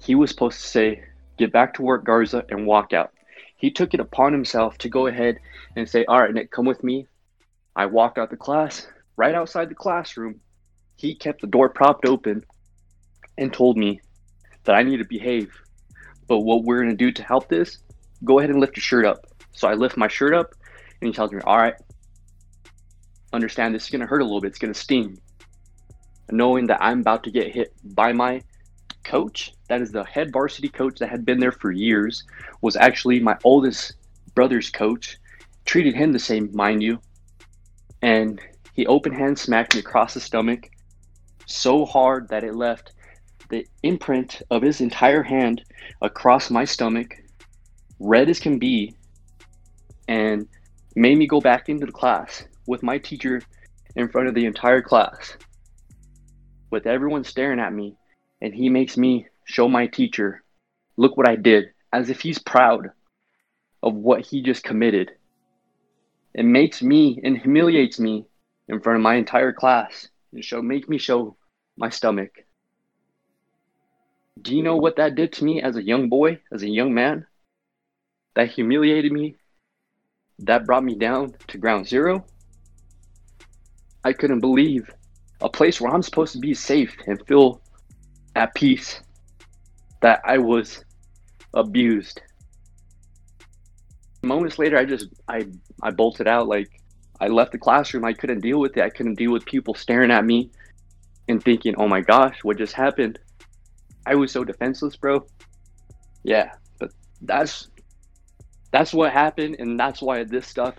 he 0.00 0.14
was 0.14 0.30
supposed 0.30 0.60
to 0.60 0.66
say, 0.66 1.04
Get 1.38 1.52
back 1.52 1.74
to 1.74 1.82
work, 1.82 2.04
Garza, 2.04 2.44
and 2.50 2.66
walk 2.66 2.92
out. 2.92 3.12
He 3.56 3.70
took 3.70 3.94
it 3.94 4.00
upon 4.00 4.32
himself 4.32 4.78
to 4.78 4.88
go 4.88 5.06
ahead 5.06 5.38
and 5.76 5.88
say, 5.88 6.04
All 6.04 6.20
right, 6.20 6.32
Nick, 6.32 6.50
come 6.50 6.66
with 6.66 6.84
me. 6.84 7.06
I 7.76 7.86
walked 7.86 8.18
out 8.18 8.30
the 8.30 8.36
class. 8.36 8.86
Right 9.16 9.34
outside 9.34 9.68
the 9.68 9.74
classroom, 9.74 10.40
he 10.96 11.14
kept 11.14 11.40
the 11.40 11.46
door 11.46 11.68
propped 11.68 12.06
open 12.06 12.44
and 13.36 13.52
told 13.52 13.76
me 13.76 14.00
that 14.64 14.74
I 14.74 14.82
need 14.82 14.98
to 14.98 15.04
behave. 15.04 15.52
But 16.26 16.40
what 16.40 16.64
we're 16.64 16.82
going 16.82 16.90
to 16.90 16.96
do 16.96 17.10
to 17.12 17.22
help 17.22 17.48
this, 17.48 17.78
go 18.24 18.38
ahead 18.38 18.50
and 18.50 18.60
lift 18.60 18.76
your 18.76 18.82
shirt 18.82 19.04
up. 19.04 19.26
So 19.52 19.68
I 19.68 19.74
lift 19.74 19.96
my 19.96 20.08
shirt 20.08 20.34
up 20.34 20.54
and 21.00 21.08
he 21.08 21.12
tells 21.12 21.32
me, 21.32 21.40
All 21.44 21.58
right, 21.58 21.74
understand 23.32 23.74
this 23.74 23.84
is 23.84 23.90
going 23.90 24.00
to 24.00 24.06
hurt 24.06 24.20
a 24.20 24.24
little 24.24 24.40
bit. 24.40 24.48
It's 24.48 24.58
going 24.58 24.72
to 24.72 24.78
sting. 24.78 25.20
Knowing 26.30 26.66
that 26.68 26.78
I'm 26.80 27.00
about 27.00 27.24
to 27.24 27.30
get 27.30 27.52
hit 27.52 27.74
by 27.82 28.12
my 28.12 28.42
coach, 29.04 29.52
that 29.68 29.80
is 29.80 29.90
the 29.90 30.04
head 30.04 30.32
varsity 30.32 30.68
coach 30.68 30.98
that 30.98 31.08
had 31.08 31.24
been 31.24 31.40
there 31.40 31.52
for 31.52 31.72
years, 31.72 32.22
was 32.60 32.76
actually 32.76 33.18
my 33.18 33.36
oldest 33.42 33.94
brother's 34.34 34.70
coach. 34.70 35.18
Treated 35.64 35.94
him 35.94 36.12
the 36.12 36.18
same, 36.18 36.50
mind 36.52 36.82
you. 36.82 37.00
And 38.02 38.40
he 38.74 38.86
open 38.86 39.12
hand 39.12 39.38
smacked 39.38 39.74
me 39.74 39.80
across 39.80 40.14
the 40.14 40.20
stomach 40.20 40.70
so 41.46 41.84
hard 41.84 42.28
that 42.28 42.44
it 42.44 42.54
left 42.54 42.92
the 43.50 43.66
imprint 43.82 44.42
of 44.50 44.62
his 44.62 44.80
entire 44.80 45.22
hand 45.22 45.62
across 46.00 46.50
my 46.50 46.64
stomach, 46.64 47.16
red 47.98 48.30
as 48.30 48.40
can 48.40 48.58
be, 48.58 48.94
and 50.08 50.48
made 50.96 51.18
me 51.18 51.26
go 51.26 51.40
back 51.40 51.68
into 51.68 51.86
the 51.86 51.92
class 51.92 52.44
with 52.66 52.82
my 52.82 52.98
teacher 52.98 53.42
in 53.96 54.08
front 54.08 54.28
of 54.28 54.34
the 54.34 54.46
entire 54.46 54.80
class, 54.80 55.36
with 56.70 56.86
everyone 56.86 57.24
staring 57.24 57.60
at 57.60 57.72
me. 57.72 57.96
And 58.40 58.54
he 58.54 58.68
makes 58.68 58.96
me 58.96 59.26
show 59.44 59.68
my 59.68 59.86
teacher 59.86 60.42
look 60.96 61.16
what 61.16 61.28
I 61.28 61.36
did, 61.36 61.66
as 61.92 62.08
if 62.08 62.20
he's 62.20 62.38
proud 62.38 62.90
of 63.82 63.94
what 63.94 64.24
he 64.24 64.42
just 64.42 64.62
committed. 64.62 65.10
It 66.34 66.44
makes 66.44 66.82
me 66.82 67.20
and 67.24 67.36
humiliates 67.36 67.98
me 67.98 68.26
in 68.68 68.80
front 68.80 68.98
of 68.98 69.02
my 69.02 69.16
entire 69.16 69.52
class 69.52 70.08
and 70.32 70.44
show 70.44 70.62
make 70.62 70.88
me 70.88 70.98
show 70.98 71.36
my 71.76 71.88
stomach. 71.88 72.30
Do 74.40 74.56
you 74.56 74.62
know 74.62 74.76
what 74.76 74.96
that 74.96 75.14
did 75.14 75.32
to 75.34 75.44
me 75.44 75.60
as 75.60 75.76
a 75.76 75.82
young 75.82 76.08
boy, 76.08 76.40
as 76.52 76.62
a 76.62 76.68
young 76.68 76.94
man? 76.94 77.26
That 78.34 78.50
humiliated 78.50 79.12
me. 79.12 79.36
That 80.38 80.64
brought 80.64 80.84
me 80.84 80.94
down 80.94 81.34
to 81.48 81.58
ground 81.58 81.86
zero. 81.86 82.24
I 84.02 84.12
couldn't 84.12 84.40
believe 84.40 84.90
a 85.40 85.48
place 85.48 85.80
where 85.80 85.92
I'm 85.92 86.02
supposed 86.02 86.32
to 86.32 86.38
be 86.38 86.54
safe 86.54 86.96
and 87.06 87.24
feel 87.26 87.60
at 88.34 88.54
peace 88.54 89.00
that 90.00 90.20
I 90.24 90.38
was 90.38 90.84
abused. 91.52 92.22
Moments 94.22 94.58
later, 94.58 94.78
I 94.78 94.84
just 94.84 95.08
I 95.28 95.46
I 95.82 95.90
bolted 95.90 96.26
out. 96.26 96.46
Like 96.46 96.70
I 97.20 97.28
left 97.28 97.52
the 97.52 97.58
classroom. 97.58 98.04
I 98.04 98.12
couldn't 98.12 98.40
deal 98.40 98.60
with 98.60 98.76
it. 98.76 98.82
I 98.82 98.90
couldn't 98.90 99.16
deal 99.16 99.32
with 99.32 99.44
people 99.44 99.74
staring 99.74 100.10
at 100.10 100.24
me 100.24 100.50
and 101.28 101.42
thinking, 101.42 101.74
"Oh 101.76 101.88
my 101.88 102.00
gosh, 102.00 102.42
what 102.42 102.58
just 102.58 102.74
happened?" 102.74 103.18
I 104.06 104.14
was 104.14 104.32
so 104.32 104.44
defenseless, 104.44 104.96
bro. 104.96 105.26
Yeah, 106.22 106.52
but 106.78 106.90
that's 107.22 107.68
that's 108.72 108.92
what 108.92 109.12
happened, 109.12 109.56
and 109.58 109.78
that's 109.78 110.00
why 110.00 110.24
this 110.24 110.46
stuff 110.46 110.76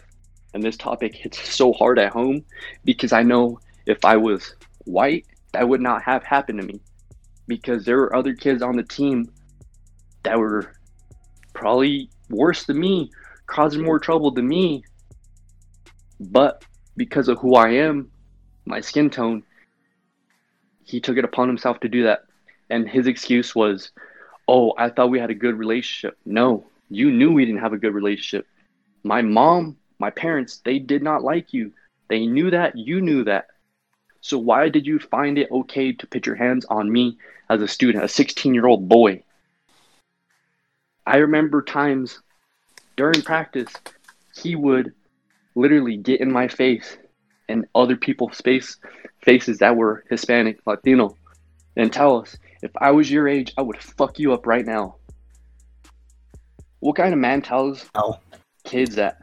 and 0.53 0.63
this 0.63 0.77
topic 0.77 1.15
hits 1.15 1.53
so 1.53 1.73
hard 1.73 1.99
at 1.99 2.11
home 2.11 2.43
because 2.83 3.13
I 3.13 3.23
know 3.23 3.59
if 3.85 4.03
I 4.03 4.17
was 4.17 4.55
white, 4.85 5.25
that 5.53 5.67
would 5.67 5.81
not 5.81 6.03
have 6.03 6.23
happened 6.23 6.61
to 6.61 6.67
me 6.67 6.81
because 7.47 7.85
there 7.85 7.97
were 7.97 8.15
other 8.15 8.33
kids 8.33 8.61
on 8.61 8.75
the 8.75 8.83
team 8.83 9.31
that 10.23 10.37
were 10.37 10.73
probably 11.53 12.09
worse 12.29 12.63
than 12.65 12.79
me, 12.79 13.11
causing 13.45 13.83
more 13.83 13.99
trouble 13.99 14.31
than 14.31 14.47
me. 14.47 14.83
But 16.19 16.63
because 16.95 17.27
of 17.27 17.39
who 17.39 17.55
I 17.55 17.69
am, 17.69 18.11
my 18.65 18.79
skin 18.79 19.09
tone, 19.09 19.43
he 20.83 20.99
took 20.99 21.17
it 21.17 21.25
upon 21.25 21.47
himself 21.47 21.79
to 21.81 21.89
do 21.89 22.03
that. 22.03 22.21
And 22.71 22.89
his 22.89 23.05
excuse 23.05 23.53
was, 23.53 23.91
Oh, 24.47 24.73
I 24.77 24.89
thought 24.89 25.11
we 25.11 25.19
had 25.19 25.29
a 25.29 25.35
good 25.35 25.59
relationship. 25.59 26.17
No, 26.25 26.65
you 26.89 27.11
knew 27.11 27.31
we 27.31 27.45
didn't 27.45 27.61
have 27.61 27.73
a 27.73 27.77
good 27.77 27.93
relationship. 27.93 28.47
My 29.03 29.21
mom, 29.21 29.77
my 29.99 30.09
parents, 30.09 30.61
they 30.65 30.79
did 30.79 31.03
not 31.03 31.23
like 31.23 31.53
you. 31.53 31.73
They 32.09 32.25
knew 32.25 32.49
that. 32.51 32.77
You 32.77 33.01
knew 33.01 33.23
that. 33.25 33.47
So 34.21 34.37
why 34.37 34.69
did 34.69 34.85
you 34.85 34.99
find 34.99 35.37
it 35.37 35.51
okay 35.51 35.93
to 35.93 36.07
put 36.07 36.25
your 36.25 36.35
hands 36.35 36.65
on 36.65 36.91
me 36.91 37.17
as 37.49 37.61
a 37.61 37.67
student, 37.67 38.03
a 38.03 38.07
16 38.07 38.53
year 38.53 38.67
old 38.67 38.87
boy? 38.87 39.23
I 41.05 41.17
remember 41.17 41.61
times 41.61 42.19
during 42.95 43.21
practice, 43.21 43.73
he 44.35 44.55
would 44.55 44.93
literally 45.55 45.97
get 45.97 46.21
in 46.21 46.31
my 46.31 46.47
face 46.47 46.97
and 47.49 47.65
other 47.75 47.95
people's 47.95 48.39
face 48.41 48.77
faces 49.23 49.57
that 49.59 49.75
were 49.75 50.03
Hispanic, 50.09 50.59
Latino, 50.65 51.17
and 51.75 51.91
tell 51.91 52.21
us, 52.21 52.37
if 52.61 52.71
I 52.79 52.91
was 52.91 53.09
your 53.09 53.27
age, 53.27 53.53
I 53.57 53.61
would 53.61 53.81
fuck 53.81 54.19
you 54.19 54.33
up 54.33 54.45
right 54.45 54.65
now. 54.65 54.95
What 56.79 56.95
kind 56.95 57.13
of 57.13 57.19
man 57.19 57.41
tells 57.41 57.89
Oh. 57.95 58.19
kids 58.63 58.95
that? 58.95 59.17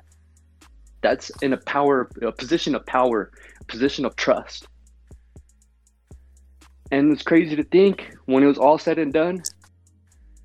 That's 1.03 1.30
in 1.43 1.53
a 1.53 1.57
power, 1.57 2.11
a 2.22 2.32
position 2.32 2.74
of 2.74 2.84
power, 2.86 3.30
a 3.61 3.64
position 3.64 4.05
of 4.05 4.16
trust. 4.16 4.66
And 6.91 7.12
it's 7.12 7.22
crazy 7.22 7.55
to 7.55 7.64
think 7.64 8.16
when 8.26 8.43
it 8.43 8.47
was 8.47 8.59
all 8.59 8.78
said 8.78 8.99
and 8.99 9.12
done, 9.12 9.43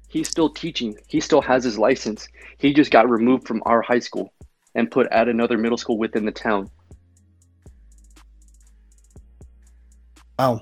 he's 0.09 0.27
still 0.29 0.49
teaching. 0.49 0.95
He 1.07 1.19
still 1.19 1.41
has 1.41 1.63
his 1.63 1.77
license. 1.79 2.27
He 2.57 2.73
just 2.73 2.91
got 2.91 3.09
removed 3.09 3.47
from 3.47 3.63
our 3.65 3.81
high 3.81 3.99
school 3.99 4.33
and 4.75 4.91
put 4.91 5.07
at 5.11 5.27
another 5.27 5.57
middle 5.57 5.77
school 5.77 5.97
within 5.97 6.25
the 6.25 6.31
town. 6.31 6.69
Wow. 10.37 10.61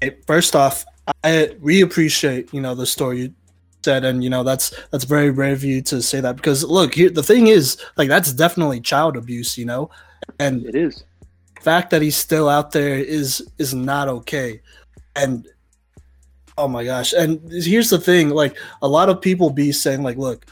Hey, 0.00 0.16
first 0.26 0.56
off, 0.56 0.84
I 1.22 1.56
we 1.60 1.80
appreciate 1.82 2.52
you 2.52 2.60
know 2.60 2.74
the 2.74 2.86
story 2.86 3.18
you 3.20 3.34
said, 3.84 4.04
and 4.04 4.24
you 4.24 4.30
know 4.30 4.42
that's 4.42 4.74
that's 4.90 5.04
very 5.04 5.30
brave 5.30 5.58
of 5.58 5.64
you 5.64 5.82
to 5.82 6.00
say 6.02 6.20
that 6.20 6.36
because 6.36 6.64
look, 6.64 6.94
here 6.94 7.10
the 7.10 7.22
thing 7.22 7.48
is 7.48 7.76
like 7.96 8.08
that's 8.08 8.32
definitely 8.32 8.80
child 8.80 9.16
abuse, 9.16 9.58
you 9.58 9.66
know, 9.66 9.90
and 10.38 10.64
It 10.66 10.74
is. 10.74 11.04
the 11.56 11.60
fact 11.60 11.90
that 11.90 12.00
he's 12.02 12.16
still 12.16 12.48
out 12.48 12.72
there 12.72 12.96
is 12.98 13.46
is 13.58 13.74
not 13.74 14.08
okay, 14.08 14.60
and 15.16 15.46
oh 16.56 16.68
my 16.68 16.84
gosh, 16.84 17.12
and 17.12 17.40
here's 17.52 17.90
the 17.90 17.98
thing, 17.98 18.30
like 18.30 18.56
a 18.80 18.88
lot 18.88 19.08
of 19.10 19.20
people 19.20 19.50
be 19.50 19.72
saying 19.72 20.02
like, 20.02 20.16
look. 20.16 20.46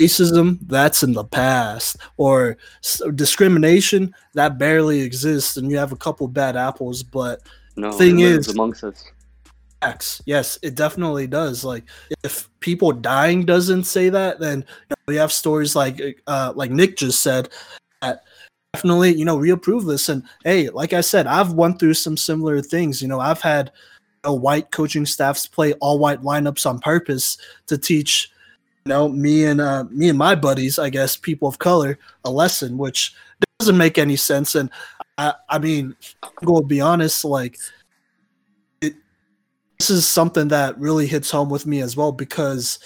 Racism, 0.00 0.58
that's 0.66 1.04
in 1.04 1.12
the 1.12 1.22
past, 1.22 1.96
or 2.16 2.56
discrimination 3.14 4.12
that 4.34 4.58
barely 4.58 5.00
exists, 5.02 5.56
and 5.56 5.70
you 5.70 5.78
have 5.78 5.92
a 5.92 5.96
couple 5.96 6.26
bad 6.26 6.56
apples, 6.56 7.04
but 7.04 7.40
No, 7.76 7.92
Thing 7.92 8.18
is- 8.18 8.48
amongst 8.48 8.82
us. 8.82 9.04
Facts. 9.82 10.22
Yes, 10.26 10.60
it 10.62 10.76
definitely 10.76 11.26
does. 11.26 11.64
Like 11.64 11.82
if 12.22 12.48
people 12.60 12.92
dying 12.92 13.44
doesn't 13.44 13.82
say 13.82 14.10
that, 14.10 14.38
then 14.38 14.60
you 14.60 14.86
know, 14.90 14.96
we 15.08 15.16
have 15.16 15.32
stories 15.32 15.74
like 15.74 16.00
uh 16.28 16.52
like 16.54 16.70
Nick 16.70 16.96
just 16.96 17.20
said 17.20 17.48
that 18.00 18.22
definitely, 18.72 19.12
you 19.14 19.24
know, 19.24 19.36
we 19.36 19.50
approve 19.50 19.84
this. 19.86 20.08
And 20.08 20.22
hey, 20.44 20.68
like 20.68 20.92
I 20.92 21.00
said, 21.00 21.26
I've 21.26 21.54
went 21.54 21.80
through 21.80 21.94
some 21.94 22.16
similar 22.16 22.62
things. 22.62 23.02
You 23.02 23.08
know, 23.08 23.18
I've 23.18 23.40
had 23.40 23.72
you 24.24 24.30
know, 24.30 24.34
white 24.34 24.70
coaching 24.70 25.04
staffs 25.04 25.48
play 25.48 25.72
all 25.74 25.98
white 25.98 26.22
lineups 26.22 26.64
on 26.64 26.78
purpose 26.78 27.36
to 27.66 27.76
teach 27.76 28.30
you 28.84 28.90
know 28.90 29.08
me 29.08 29.46
and 29.46 29.60
uh 29.60 29.84
me 29.90 30.08
and 30.08 30.18
my 30.18 30.36
buddies, 30.36 30.78
I 30.78 30.90
guess, 30.90 31.16
people 31.16 31.48
of 31.48 31.58
color, 31.58 31.98
a 32.24 32.30
lesson, 32.30 32.78
which 32.78 33.14
doesn't 33.58 33.76
make 33.76 33.98
any 33.98 34.14
sense. 34.16 34.54
And 34.54 34.70
I 35.18 35.34
I 35.48 35.58
mean, 35.58 35.96
I'm 36.22 36.30
gonna 36.44 36.66
be 36.66 36.80
honest, 36.80 37.24
like 37.24 37.58
this 39.82 39.90
is 39.90 40.08
something 40.08 40.46
that 40.46 40.78
really 40.78 41.08
hits 41.08 41.28
home 41.28 41.50
with 41.50 41.66
me 41.66 41.80
as 41.80 41.96
well 41.96 42.12
because 42.12 42.78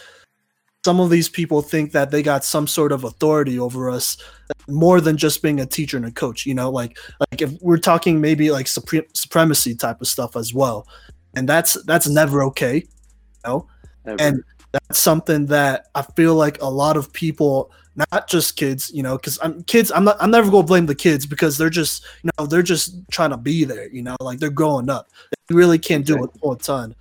some 0.82 0.99
of 0.99 1.11
these 1.11 1.28
people 1.28 1.61
think 1.61 1.92
that 1.92 2.11
they 2.11 2.22
got 2.22 2.42
some 2.42 2.66
sort 2.66 2.90
of 2.90 3.05
authority 3.05 3.59
over 3.59 3.90
us 3.90 4.16
more 4.66 5.03
than 5.03 5.18
just 5.18 5.42
being 5.42 5.61
a 5.61 5.66
teacher 5.66 5.99
and 5.99 6.07
a 6.07 6.11
coach 6.11 6.47
you 6.47 6.55
know 6.55 6.70
like 6.70 6.97
like 7.30 7.42
if 7.42 7.53
we're 7.61 7.76
talking 7.76 8.18
maybe 8.18 8.51
like 8.51 8.64
supre- 8.64 9.14
supremacy 9.14 9.74
type 9.74 10.01
of 10.01 10.07
stuff 10.07 10.36
as 10.36 10.55
well 10.55 10.88
and 11.34 11.47
that's 11.47 11.74
that's 11.84 12.09
never 12.09 12.42
okay 12.42 12.76
you 12.76 12.82
know 13.44 13.68
Ever. 14.07 14.16
and 14.18 14.42
that's 14.72 14.99
something 14.99 15.47
that 15.47 15.86
I 15.94 16.03
feel 16.03 16.34
like 16.34 16.61
a 16.61 16.66
lot 16.66 16.97
of 16.97 17.12
people, 17.12 17.70
not 17.97 18.28
just 18.28 18.57
kids, 18.57 18.90
you 18.92 19.03
know, 19.03 19.16
because 19.16 19.38
I'm 19.42 19.62
kids. 19.64 19.90
I'm 19.90 20.05
not. 20.05 20.16
I'm 20.20 20.30
never 20.30 20.51
gonna 20.51 20.66
blame 20.66 20.86
the 20.86 20.94
kids 20.94 21.26
because 21.26 21.57
they're 21.57 21.70
just, 21.70 22.05
you 22.22 22.30
know, 22.38 22.47
they're 22.47 22.62
just 22.62 22.97
trying 23.11 23.30
to 23.30 23.36
be 23.36 23.64
there. 23.64 23.88
You 23.88 24.03
know, 24.03 24.16
like 24.20 24.38
they're 24.38 24.51
growing 24.51 24.90
up. 24.90 25.11
They 25.49 25.55
really 25.55 25.78
can't 25.78 26.05
do 26.05 26.22
it 26.24 26.30
a 26.34 26.38
whole 26.40 26.57
ton. 26.57 26.94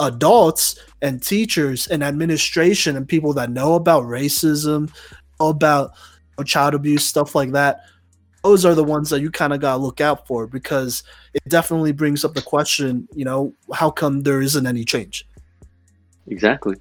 Adults 0.00 0.80
and 1.02 1.22
teachers 1.22 1.88
and 1.88 2.02
administration 2.02 2.96
and 2.96 3.06
people 3.06 3.34
that 3.34 3.50
know 3.50 3.74
about 3.74 4.04
racism, 4.04 4.90
about 5.40 5.92
you 5.92 6.34
know, 6.38 6.44
child 6.44 6.74
abuse, 6.74 7.04
stuff 7.04 7.34
like 7.34 7.52
that. 7.52 7.80
Those 8.42 8.64
are 8.64 8.74
the 8.74 8.84
ones 8.84 9.10
that 9.10 9.20
you 9.20 9.30
kind 9.30 9.52
of 9.52 9.60
gotta 9.60 9.82
look 9.82 10.00
out 10.00 10.26
for 10.26 10.46
because 10.46 11.02
it 11.34 11.42
definitely 11.48 11.92
brings 11.92 12.24
up 12.24 12.32
the 12.32 12.42
question. 12.42 13.08
You 13.14 13.26
know, 13.26 13.54
how 13.74 13.90
come 13.90 14.22
there 14.22 14.40
isn't 14.40 14.66
any 14.66 14.84
change? 14.84 15.26
exactly. 16.26 16.76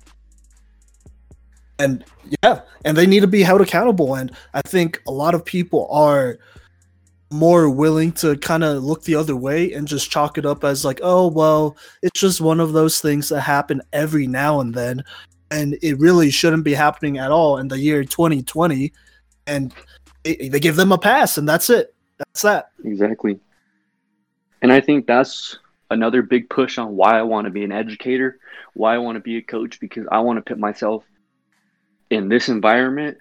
And 1.79 2.03
yeah 2.43 2.61
and 2.85 2.97
they 2.97 3.05
need 3.05 3.21
to 3.21 3.27
be 3.27 3.43
held 3.43 3.61
accountable. 3.61 4.15
And 4.15 4.31
i 4.53 4.61
think 4.61 5.01
a 5.07 5.11
lot 5.11 5.35
of 5.35 5.45
people 5.45 5.87
are 5.91 6.39
more 7.31 7.69
willing 7.69 8.11
to 8.11 8.37
kind 8.37 8.63
of 8.63 8.83
look 8.83 9.03
the 9.03 9.15
other 9.15 9.35
way 9.35 9.73
and 9.73 9.87
just 9.87 10.11
chalk 10.11 10.37
it 10.37 10.45
up 10.45 10.63
as 10.63 10.85
like 10.85 10.99
oh 11.01 11.27
well 11.27 11.75
it's 12.03 12.19
just 12.19 12.39
one 12.39 12.59
of 12.59 12.73
those 12.73 13.01
things 13.01 13.27
that 13.29 13.41
happen 13.41 13.81
every 13.91 14.27
now 14.27 14.59
and 14.59 14.73
then. 14.73 15.03
And 15.49 15.77
it 15.83 15.99
really 15.99 16.31
shouldn't 16.31 16.63
be 16.63 16.73
happening 16.73 17.19
at 17.19 17.31
all 17.31 17.57
in 17.57 17.67
the 17.67 17.77
year 17.77 18.03
2020 18.03 18.91
and 19.45 19.73
they, 20.23 20.49
they 20.49 20.59
give 20.59 20.75
them 20.75 20.91
a 20.91 20.97
pass 20.97 21.37
and 21.37 21.47
that's 21.47 21.69
it. 21.69 21.93
That's 22.17 22.41
that. 22.43 22.71
Exactly. 22.83 23.39
And 24.61 24.71
I 24.71 24.79
think 24.79 25.05
that's 25.05 25.59
another 25.91 26.21
big 26.21 26.49
push 26.49 26.77
on 26.77 26.95
why 26.95 27.17
I 27.19 27.21
want 27.21 27.45
to 27.45 27.51
be 27.51 27.63
an 27.63 27.71
educator, 27.71 28.39
why 28.73 28.95
I 28.95 28.97
want 28.97 29.15
to 29.15 29.19
be 29.19 29.37
a 29.37 29.41
coach, 29.41 29.79
because 29.79 30.07
I 30.11 30.19
want 30.19 30.37
to 30.37 30.41
put 30.41 30.57
myself 30.57 31.03
in 32.13 32.29
this 32.29 32.49
environment 32.49 33.17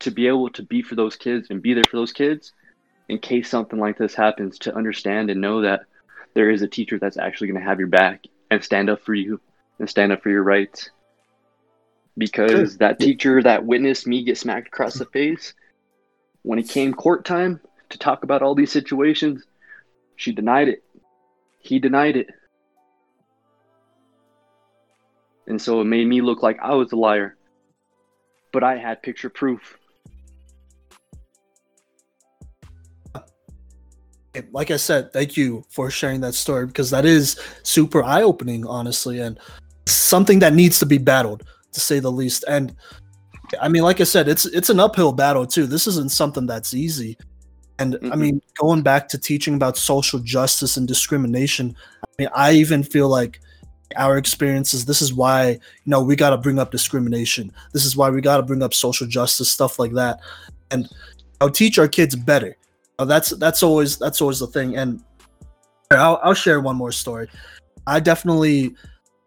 to 0.00 0.10
be 0.10 0.26
able 0.26 0.50
to 0.50 0.62
be 0.62 0.82
for 0.82 0.94
those 0.94 1.16
kids 1.16 1.48
and 1.50 1.62
be 1.62 1.74
there 1.74 1.84
for 1.84 1.96
those 1.96 2.12
kids 2.12 2.52
in 3.08 3.18
case 3.18 3.48
something 3.48 3.78
like 3.78 3.98
this 3.98 4.14
happens, 4.14 4.58
to 4.58 4.74
understand 4.74 5.30
and 5.30 5.40
know 5.40 5.62
that 5.62 5.82
there 6.34 6.50
is 6.50 6.62
a 6.62 6.68
teacher 6.68 6.98
that's 6.98 7.16
actually 7.16 7.48
going 7.48 7.60
to 7.60 7.66
have 7.66 7.78
your 7.78 7.88
back 7.88 8.24
and 8.50 8.62
stand 8.62 8.88
up 8.88 9.00
for 9.00 9.14
you 9.14 9.40
and 9.78 9.88
stand 9.88 10.12
up 10.12 10.22
for 10.22 10.30
your 10.30 10.42
rights. 10.42 10.90
Because 12.16 12.78
that 12.78 12.98
teacher 12.98 13.42
that 13.42 13.64
witnessed 13.64 14.06
me 14.06 14.24
get 14.24 14.38
smacked 14.38 14.68
across 14.68 14.94
the 14.94 15.06
face, 15.06 15.54
when 16.42 16.58
it 16.58 16.68
came 16.68 16.92
court 16.92 17.24
time 17.24 17.60
to 17.88 17.98
talk 17.98 18.22
about 18.22 18.42
all 18.42 18.54
these 18.54 18.72
situations, 18.72 19.44
she 20.16 20.32
denied 20.32 20.68
it. 20.68 20.82
He 21.58 21.78
denied 21.78 22.16
it. 22.16 22.28
And 25.46 25.60
so 25.60 25.80
it 25.80 25.84
made 25.84 26.06
me 26.06 26.20
look 26.20 26.42
like 26.42 26.58
I 26.60 26.74
was 26.74 26.92
a 26.92 26.96
liar. 26.96 27.36
But 28.52 28.64
I 28.64 28.76
had 28.76 29.02
picture 29.02 29.30
proof. 29.30 29.76
Like 34.52 34.70
I 34.70 34.76
said, 34.76 35.12
thank 35.12 35.36
you 35.36 35.64
for 35.70 35.90
sharing 35.90 36.20
that 36.20 36.34
story 36.34 36.66
because 36.66 36.90
that 36.90 37.04
is 37.04 37.40
super 37.64 38.02
eye 38.02 38.22
opening, 38.22 38.64
honestly, 38.64 39.20
and 39.20 39.38
something 39.86 40.38
that 40.38 40.54
needs 40.54 40.78
to 40.78 40.86
be 40.86 40.98
battled, 40.98 41.44
to 41.72 41.80
say 41.80 41.98
the 41.98 42.12
least. 42.12 42.44
And 42.46 42.74
I 43.60 43.68
mean, 43.68 43.82
like 43.82 44.00
I 44.00 44.04
said, 44.04 44.28
it's 44.28 44.46
it's 44.46 44.70
an 44.70 44.78
uphill 44.78 45.12
battle 45.12 45.46
too. 45.46 45.66
This 45.66 45.86
isn't 45.88 46.12
something 46.12 46.46
that's 46.46 46.74
easy. 46.74 47.16
And 47.80 47.94
mm-hmm. 47.94 48.12
I 48.12 48.16
mean, 48.16 48.40
going 48.58 48.82
back 48.82 49.08
to 49.08 49.18
teaching 49.18 49.54
about 49.54 49.76
social 49.76 50.20
justice 50.20 50.76
and 50.76 50.86
discrimination, 50.86 51.74
I 52.04 52.08
mean, 52.18 52.28
I 52.34 52.52
even 52.52 52.82
feel 52.82 53.08
like 53.08 53.40
our 53.96 54.16
experiences. 54.16 54.84
This 54.84 55.02
is 55.02 55.12
why 55.12 55.50
you 55.50 55.60
know 55.86 56.02
we 56.02 56.16
got 56.16 56.30
to 56.30 56.38
bring 56.38 56.58
up 56.58 56.70
discrimination. 56.70 57.52
This 57.72 57.84
is 57.84 57.96
why 57.96 58.10
we 58.10 58.20
got 58.20 58.38
to 58.38 58.42
bring 58.42 58.62
up 58.62 58.74
social 58.74 59.06
justice 59.06 59.50
stuff 59.50 59.78
like 59.78 59.92
that. 59.92 60.20
And 60.70 60.88
i'll 61.40 61.50
teach 61.50 61.78
our 61.78 61.88
kids 61.88 62.14
better. 62.14 62.56
Uh, 62.98 63.04
that's 63.04 63.30
that's 63.30 63.62
always 63.62 63.98
that's 63.98 64.20
always 64.20 64.38
the 64.38 64.46
thing. 64.46 64.76
And 64.76 65.02
I'll, 65.90 66.20
I'll 66.22 66.34
share 66.34 66.60
one 66.60 66.76
more 66.76 66.92
story. 66.92 67.28
I 67.86 68.00
definitely 68.00 68.74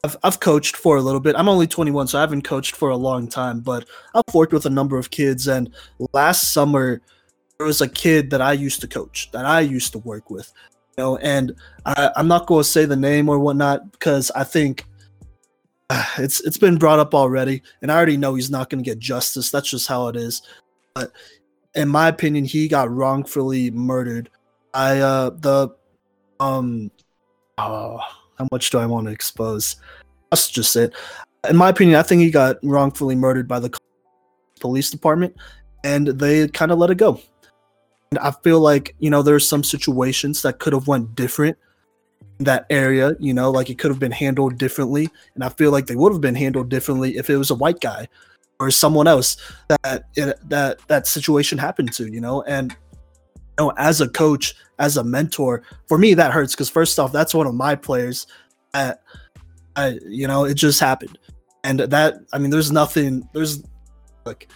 I've, 0.03 0.17
I've 0.23 0.39
coached 0.39 0.77
for 0.77 0.97
a 0.97 1.01
little 1.01 1.19
bit. 1.19 1.35
I'm 1.35 1.49
only 1.49 1.67
21 1.67 2.07
so 2.07 2.17
i 2.17 2.21
haven't 2.21 2.43
coached 2.43 2.75
for 2.75 2.89
a 2.89 2.97
long 2.97 3.27
time 3.27 3.59
but 3.61 3.87
i've 4.13 4.33
worked 4.33 4.53
with 4.53 4.65
a 4.65 4.69
number 4.69 4.97
of 4.97 5.11
kids. 5.11 5.47
And 5.47 5.73
last 6.13 6.53
summer 6.53 7.01
there 7.57 7.67
was 7.67 7.81
a 7.81 7.87
kid 7.87 8.29
that 8.29 8.41
i 8.41 8.51
used 8.51 8.81
to 8.81 8.87
coach 8.87 9.31
that 9.31 9.45
i 9.45 9.59
used 9.61 9.91
to 9.91 9.99
work 9.99 10.29
with 10.29 10.51
you 10.97 11.03
know, 11.03 11.17
and 11.17 11.55
I, 11.85 12.11
am 12.15 12.27
not 12.27 12.47
going 12.47 12.63
to 12.63 12.69
say 12.69 12.85
the 12.85 12.95
name 12.95 13.29
or 13.29 13.39
whatnot 13.39 13.91
because 13.91 14.31
I 14.31 14.43
think 14.43 14.85
uh, 15.89 16.05
it's 16.17 16.39
it's 16.41 16.57
been 16.57 16.77
brought 16.77 16.99
up 16.99 17.13
already, 17.13 17.61
and 17.81 17.91
I 17.91 17.95
already 17.95 18.17
know 18.17 18.35
he's 18.35 18.51
not 18.51 18.69
going 18.69 18.83
to 18.83 18.89
get 18.89 18.99
justice. 18.99 19.51
That's 19.51 19.69
just 19.69 19.87
how 19.87 20.07
it 20.07 20.15
is. 20.15 20.41
But 20.93 21.11
in 21.75 21.89
my 21.89 22.07
opinion, 22.07 22.45
he 22.45 22.67
got 22.67 22.91
wrongfully 22.91 23.71
murdered. 23.71 24.29
I 24.73 24.99
uh 24.99 25.31
the 25.31 25.69
um 26.39 26.91
oh 27.57 27.99
how 28.37 28.47
much 28.51 28.69
do 28.69 28.77
I 28.77 28.85
want 28.85 29.07
to 29.07 29.13
expose? 29.13 29.75
Let's 30.31 30.49
just 30.49 30.75
it. 30.75 30.93
In 31.49 31.57
my 31.57 31.69
opinion, 31.69 31.97
I 31.97 32.03
think 32.03 32.21
he 32.21 32.31
got 32.31 32.57
wrongfully 32.63 33.15
murdered 33.15 33.47
by 33.47 33.59
the 33.59 33.75
police 34.59 34.89
department, 34.89 35.35
and 35.83 36.07
they 36.07 36.47
kind 36.47 36.71
of 36.71 36.77
let 36.77 36.89
it 36.89 36.95
go. 36.95 37.19
I 38.19 38.31
feel 38.31 38.59
like 38.59 38.95
you 38.99 39.09
know 39.09 39.21
there's 39.21 39.47
some 39.47 39.63
situations 39.63 40.41
that 40.41 40.59
could 40.59 40.73
have 40.73 40.87
went 40.87 41.15
different 41.15 41.57
that 42.39 42.65
area. 42.69 43.15
You 43.19 43.33
know, 43.33 43.51
like 43.51 43.69
it 43.69 43.79
could 43.79 43.91
have 43.91 43.99
been 43.99 44.11
handled 44.11 44.57
differently, 44.57 45.09
and 45.35 45.43
I 45.43 45.49
feel 45.49 45.71
like 45.71 45.87
they 45.87 45.95
would 45.95 46.11
have 46.11 46.21
been 46.21 46.35
handled 46.35 46.69
differently 46.69 47.17
if 47.17 47.29
it 47.29 47.37
was 47.37 47.51
a 47.51 47.55
white 47.55 47.79
guy 47.79 48.07
or 48.59 48.71
someone 48.71 49.07
else 49.07 49.37
that 49.67 50.03
that 50.15 50.79
that 50.87 51.07
situation 51.07 51.57
happened 51.57 51.93
to. 51.93 52.11
You 52.11 52.21
know, 52.21 52.41
and 52.43 52.71
you 53.31 53.65
know, 53.65 53.73
as 53.77 54.01
a 54.01 54.09
coach, 54.09 54.55
as 54.79 54.97
a 54.97 55.03
mentor, 55.03 55.63
for 55.87 55.97
me 55.97 56.13
that 56.13 56.31
hurts 56.31 56.53
because 56.53 56.69
first 56.69 56.99
off, 56.99 57.11
that's 57.11 57.33
one 57.33 57.47
of 57.47 57.55
my 57.55 57.75
players 57.75 58.27
that 58.73 59.01
I 59.75 59.99
you 60.07 60.27
know 60.27 60.45
it 60.45 60.55
just 60.55 60.79
happened, 60.79 61.17
and 61.63 61.79
that 61.79 62.15
I 62.31 62.37
mean, 62.37 62.49
there's 62.49 62.71
nothing. 62.71 63.27
There's 63.33 63.63
like 64.25 64.49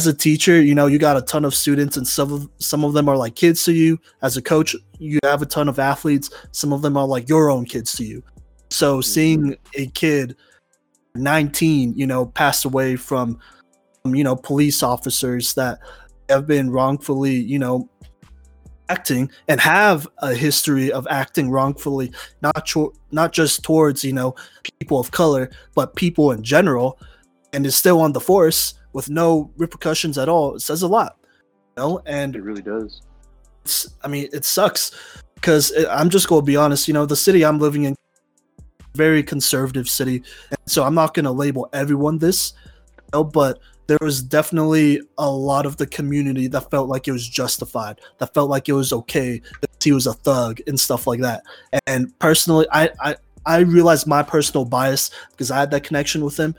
as 0.00 0.06
a 0.06 0.14
teacher, 0.14 0.62
you 0.62 0.74
know, 0.74 0.86
you 0.86 0.98
got 0.98 1.18
a 1.18 1.20
ton 1.20 1.44
of 1.44 1.54
students 1.54 1.98
and 1.98 2.08
some 2.08 2.32
of 2.32 2.48
some 2.56 2.84
of 2.84 2.94
them 2.94 3.06
are 3.06 3.18
like 3.18 3.34
kids 3.34 3.64
to 3.64 3.74
you. 3.74 3.98
As 4.22 4.38
a 4.38 4.40
coach, 4.40 4.74
you 4.98 5.18
have 5.22 5.42
a 5.42 5.46
ton 5.46 5.68
of 5.68 5.78
athletes. 5.78 6.30
Some 6.52 6.72
of 6.72 6.80
them 6.80 6.96
are 6.96 7.06
like 7.06 7.28
your 7.28 7.50
own 7.50 7.66
kids 7.66 7.92
to 7.96 8.04
you. 8.04 8.22
So 8.70 8.94
mm-hmm. 8.94 9.02
seeing 9.02 9.56
a 9.74 9.88
kid 9.88 10.36
19, 11.16 11.92
you 11.98 12.06
know, 12.06 12.24
pass 12.24 12.64
away 12.64 12.96
from 12.96 13.38
you 14.06 14.24
know, 14.24 14.36
police 14.36 14.82
officers 14.82 15.52
that 15.52 15.80
have 16.30 16.46
been 16.46 16.70
wrongfully, 16.70 17.34
you 17.34 17.58
know, 17.58 17.86
acting 18.88 19.30
and 19.48 19.60
have 19.60 20.08
a 20.18 20.34
history 20.34 20.90
of 20.90 21.06
acting 21.10 21.50
wrongfully 21.50 22.10
not 22.40 22.64
cho- 22.64 22.94
not 23.10 23.34
just 23.34 23.62
towards, 23.62 24.02
you 24.02 24.14
know, 24.14 24.34
people 24.78 24.98
of 24.98 25.10
color, 25.10 25.50
but 25.74 25.94
people 25.94 26.32
in 26.32 26.42
general 26.42 26.98
and 27.52 27.66
is 27.66 27.76
still 27.76 28.00
on 28.00 28.14
the 28.14 28.20
force 28.20 28.79
with 28.92 29.08
no 29.10 29.50
repercussions 29.56 30.18
at 30.18 30.28
all. 30.28 30.54
It 30.56 30.60
says 30.60 30.82
a 30.82 30.88
lot 30.88 31.16
you 31.76 31.82
know? 31.82 32.02
And 32.06 32.36
it 32.36 32.42
really 32.42 32.62
does. 32.62 33.02
i 34.02 34.08
mean 34.08 34.28
it 34.32 34.44
sucks 34.44 34.90
because 35.34 35.72
i'm 35.90 36.08
just 36.10 36.28
going 36.28 36.40
to 36.40 36.46
be 36.46 36.56
honest 36.56 36.88
you 36.88 36.94
know 36.94 37.04
the 37.04 37.14
city 37.16 37.44
i'm 37.44 37.58
living 37.58 37.84
in 37.84 37.94
very 38.94 39.22
conservative 39.22 39.88
city. 39.88 40.22
And 40.50 40.58
so 40.66 40.82
i'm 40.84 40.94
not 40.94 41.14
going 41.14 41.24
to 41.24 41.30
label 41.30 41.68
everyone 41.72 42.18
this 42.18 42.54
you 42.96 43.02
know, 43.12 43.24
but 43.24 43.60
there 43.86 43.98
was 44.00 44.22
definitely 44.22 45.00
a 45.18 45.28
lot 45.28 45.66
of 45.66 45.76
the 45.76 45.86
community 45.86 46.46
that 46.46 46.70
felt 46.70 46.88
like 46.88 47.08
it 47.08 47.12
was 47.12 47.28
justified 47.28 48.00
that 48.18 48.32
felt 48.34 48.48
like 48.48 48.68
it 48.68 48.72
was 48.72 48.92
okay 48.92 49.40
that 49.60 49.70
he 49.82 49.92
was 49.92 50.06
a 50.06 50.12
thug 50.12 50.60
and 50.66 50.78
stuff 50.78 51.06
like 51.06 51.20
that. 51.20 51.42
And 51.86 52.18
personally 52.18 52.66
i 52.72 52.90
i 53.00 53.16
i 53.46 53.58
realized 53.58 54.06
my 54.06 54.22
personal 54.22 54.64
bias 54.64 55.10
because 55.30 55.50
i 55.50 55.58
had 55.58 55.70
that 55.70 55.84
connection 55.84 56.24
with 56.24 56.38
him 56.38 56.54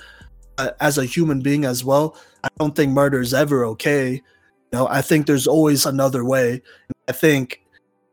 uh, 0.57 0.71
as 0.79 0.97
a 0.97 1.05
human 1.05 1.41
being 1.41 1.65
as 1.65 1.83
well. 1.83 2.15
I 2.43 2.49
don't 2.59 2.75
think 2.75 2.91
murder 2.91 3.19
is 3.19 3.33
ever 3.33 3.65
okay. 3.65 4.13
You 4.13 4.21
know, 4.71 4.87
I 4.87 5.01
think 5.01 5.27
there's 5.27 5.47
always 5.47 5.85
another 5.85 6.23
way. 6.25 6.61
I 7.07 7.11
think 7.11 7.61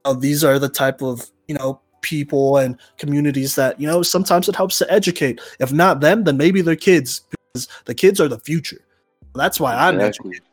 you 0.05 0.13
know, 0.13 0.21
these 0.21 0.45
are 0.45 0.59
the 0.59 0.69
type 0.69 1.03
of 1.03 1.31
you 1.47 1.55
know 1.55 1.81
people 2.01 2.59
and 2.59 2.79
communities 2.97 3.55
that 3.57 3.81
you 3.81 3.87
know 3.87 4.03
sometimes 4.03 4.49
it 4.49 4.57
helps 4.57 4.79
to 4.79 4.93
educate. 4.93 5.41
If 5.61 5.73
not 5.73 6.01
them, 6.01 6.25
then 6.25 6.37
maybe 6.37 6.61
their 6.63 6.77
kids 6.77 7.23
because 7.31 7.69
the 7.85 7.95
kids 7.95 8.21
are 8.21 8.29
the 8.29 8.41
future. 8.41 8.85
That's 9.35 9.61
why 9.61 9.75
I'm 9.75 9.97
exactly. 9.97 10.31
educating. 10.31 10.47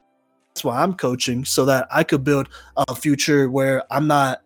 That's 0.49 0.63
why 0.63 0.81
I'm 0.81 0.93
coaching 0.93 1.43
so 1.43 1.65
that 1.65 1.87
I 1.91 2.03
could 2.03 2.23
build 2.23 2.47
a 2.77 2.95
future 2.95 3.49
where 3.49 3.83
I'm 3.91 4.07
not 4.07 4.41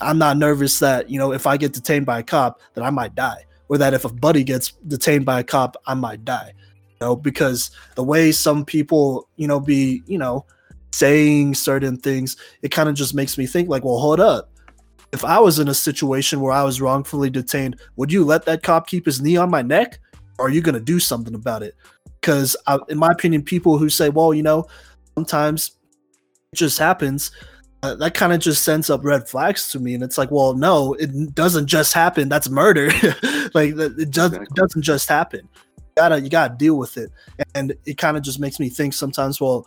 I'm 0.00 0.18
not 0.18 0.36
nervous 0.36 0.78
that 0.78 1.10
you 1.10 1.18
know 1.18 1.32
if 1.32 1.46
I 1.46 1.56
get 1.56 1.72
detained 1.72 2.06
by 2.06 2.20
a 2.20 2.22
cop 2.22 2.60
that 2.74 2.84
I 2.84 2.90
might 2.90 3.14
die 3.14 3.44
or 3.68 3.78
that 3.78 3.94
if 3.94 4.04
a 4.04 4.12
buddy 4.12 4.44
gets 4.44 4.72
detained 4.86 5.24
by 5.24 5.40
a 5.40 5.44
cop, 5.44 5.76
I 5.86 5.94
might 5.94 6.26
die. 6.26 6.52
Know, 7.02 7.16
because 7.16 7.72
the 7.96 8.04
way 8.04 8.30
some 8.30 8.64
people, 8.64 9.28
you 9.34 9.48
know, 9.48 9.58
be, 9.58 10.04
you 10.06 10.18
know, 10.18 10.46
saying 10.92 11.56
certain 11.56 11.96
things, 11.96 12.36
it 12.62 12.68
kind 12.70 12.88
of 12.88 12.94
just 12.94 13.12
makes 13.12 13.36
me 13.36 13.44
think 13.44 13.68
like, 13.68 13.82
well, 13.82 13.98
hold 13.98 14.20
up. 14.20 14.50
If 15.12 15.24
I 15.24 15.40
was 15.40 15.58
in 15.58 15.66
a 15.66 15.74
situation 15.74 16.40
where 16.40 16.52
I 16.52 16.62
was 16.62 16.80
wrongfully 16.80 17.28
detained, 17.28 17.80
would 17.96 18.12
you 18.12 18.24
let 18.24 18.44
that 18.44 18.62
cop 18.62 18.86
keep 18.86 19.04
his 19.04 19.20
knee 19.20 19.36
on 19.36 19.50
my 19.50 19.62
neck? 19.62 19.98
Or 20.38 20.46
are 20.46 20.50
you 20.50 20.60
going 20.60 20.76
to 20.76 20.80
do 20.80 21.00
something 21.00 21.34
about 21.34 21.64
it? 21.64 21.74
Because, 22.20 22.56
in 22.88 22.98
my 22.98 23.08
opinion, 23.08 23.42
people 23.42 23.78
who 23.78 23.88
say, 23.88 24.08
well, 24.08 24.32
you 24.32 24.44
know, 24.44 24.68
sometimes 25.16 25.72
it 26.52 26.56
just 26.56 26.78
happens, 26.78 27.32
uh, 27.82 27.96
that 27.96 28.14
kind 28.14 28.32
of 28.32 28.38
just 28.38 28.62
sends 28.62 28.90
up 28.90 29.04
red 29.04 29.28
flags 29.28 29.72
to 29.72 29.80
me 29.80 29.92
and 29.92 30.04
it's 30.04 30.16
like 30.16 30.30
well 30.30 30.54
no 30.54 30.94
it 31.00 31.34
doesn't 31.34 31.66
just 31.66 31.92
happen 31.92 32.28
that's 32.28 32.48
murder 32.48 32.86
like 33.54 33.70
it 33.76 34.10
just 34.10 34.34
exactly. 34.34 34.46
doesn't 34.54 34.82
just 34.82 35.08
happen 35.08 35.48
gotta 35.96 36.20
you 36.20 36.30
gotta 36.30 36.54
deal 36.54 36.76
with 36.76 36.96
it. 36.96 37.10
And 37.54 37.74
it 37.84 37.98
kind 37.98 38.16
of 38.16 38.22
just 38.22 38.40
makes 38.40 38.58
me 38.58 38.68
think 38.68 38.94
sometimes 38.94 39.40
well 39.40 39.66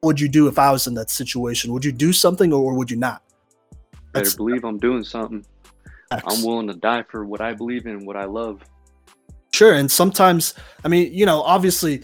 what 0.00 0.08
would 0.08 0.20
you 0.20 0.28
do 0.28 0.48
if 0.48 0.58
i 0.58 0.70
was 0.70 0.86
in 0.86 0.94
that 0.94 1.10
situation? 1.10 1.72
Would 1.72 1.84
you 1.84 1.92
do 1.92 2.12
something 2.12 2.52
or 2.52 2.74
would 2.74 2.90
you 2.90 2.96
not? 2.96 3.22
Better 4.12 4.24
that's, 4.24 4.34
believe 4.34 4.64
i'm 4.64 4.78
doing 4.78 5.04
something. 5.04 5.44
I'm 6.10 6.44
willing 6.44 6.66
to 6.68 6.74
die 6.74 7.04
for 7.08 7.24
what 7.24 7.40
i 7.40 7.52
believe 7.52 7.86
in 7.86 8.04
what 8.04 8.16
i 8.16 8.24
love. 8.24 8.62
Sure 9.52 9.74
and 9.74 9.90
sometimes 9.90 10.54
i 10.84 10.88
mean 10.88 11.12
you 11.12 11.26
know 11.26 11.42
obviously 11.42 12.02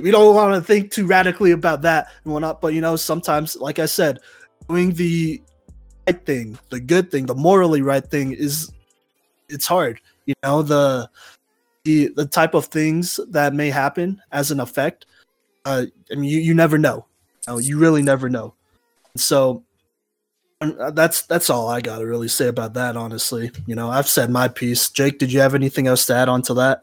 we 0.00 0.10
don't 0.10 0.34
want 0.34 0.54
to 0.54 0.60
think 0.60 0.92
too 0.92 1.04
radically 1.06 1.50
about 1.50 1.82
that 1.82 2.08
and 2.24 2.32
whatnot 2.32 2.60
but 2.60 2.74
you 2.74 2.80
know 2.80 2.94
sometimes 2.94 3.56
like 3.56 3.80
i 3.80 3.86
said 3.86 4.20
doing 4.68 4.92
the 4.92 5.42
right 6.06 6.24
thing, 6.24 6.58
the 6.70 6.80
good 6.80 7.10
thing, 7.10 7.26
the 7.26 7.34
morally 7.34 7.82
right 7.82 8.04
thing 8.04 8.32
is 8.32 8.72
it's 9.48 9.66
hard. 9.66 10.00
You 10.26 10.34
know, 10.42 10.62
the 10.62 11.10
the 11.84 12.08
the 12.08 12.26
type 12.26 12.54
of 12.54 12.66
things 12.66 13.18
that 13.28 13.54
may 13.54 13.70
happen 13.70 14.20
as 14.32 14.50
an 14.50 14.60
effect. 14.60 15.06
Uh, 15.64 15.86
I 16.10 16.14
mean, 16.14 16.30
you, 16.30 16.38
you 16.38 16.54
never 16.54 16.78
know. 16.78 17.06
You, 17.46 17.52
know, 17.52 17.58
you 17.58 17.78
really 17.78 18.02
never 18.02 18.28
know. 18.28 18.54
So 19.16 19.64
uh, 20.60 20.90
that's 20.90 21.22
that's 21.22 21.50
all 21.50 21.68
I 21.68 21.80
got 21.80 21.98
to 21.98 22.06
really 22.06 22.28
say 22.28 22.48
about 22.48 22.74
that. 22.74 22.96
Honestly, 22.96 23.50
you 23.66 23.74
know, 23.74 23.90
I've 23.90 24.08
said 24.08 24.30
my 24.30 24.48
piece. 24.48 24.90
Jake, 24.90 25.18
did 25.18 25.32
you 25.32 25.40
have 25.40 25.54
anything 25.54 25.86
else 25.86 26.06
to 26.06 26.14
add 26.14 26.28
on 26.28 26.42
to 26.42 26.54
that? 26.54 26.82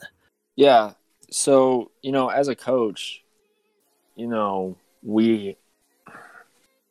Yeah. 0.55 0.93
So 1.29 1.91
you 2.01 2.11
know, 2.11 2.29
as 2.29 2.47
a 2.47 2.55
coach, 2.55 3.23
you 4.15 4.27
know, 4.27 4.77
we 5.03 5.57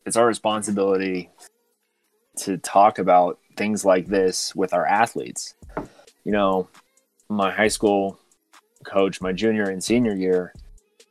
it's 0.04 0.16
our 0.16 0.26
responsibility 0.26 1.30
to 2.36 2.58
talk 2.58 2.98
about 2.98 3.40
things 3.56 3.84
like 3.84 4.06
this 4.06 4.54
with 4.54 4.72
our 4.72 4.86
athletes. 4.86 5.54
You 6.24 6.32
know, 6.32 6.68
my 7.28 7.50
high 7.50 7.68
school 7.68 8.18
coach, 8.84 9.20
my 9.20 9.32
junior 9.32 9.64
and 9.64 9.82
senior 9.82 10.14
year, 10.14 10.52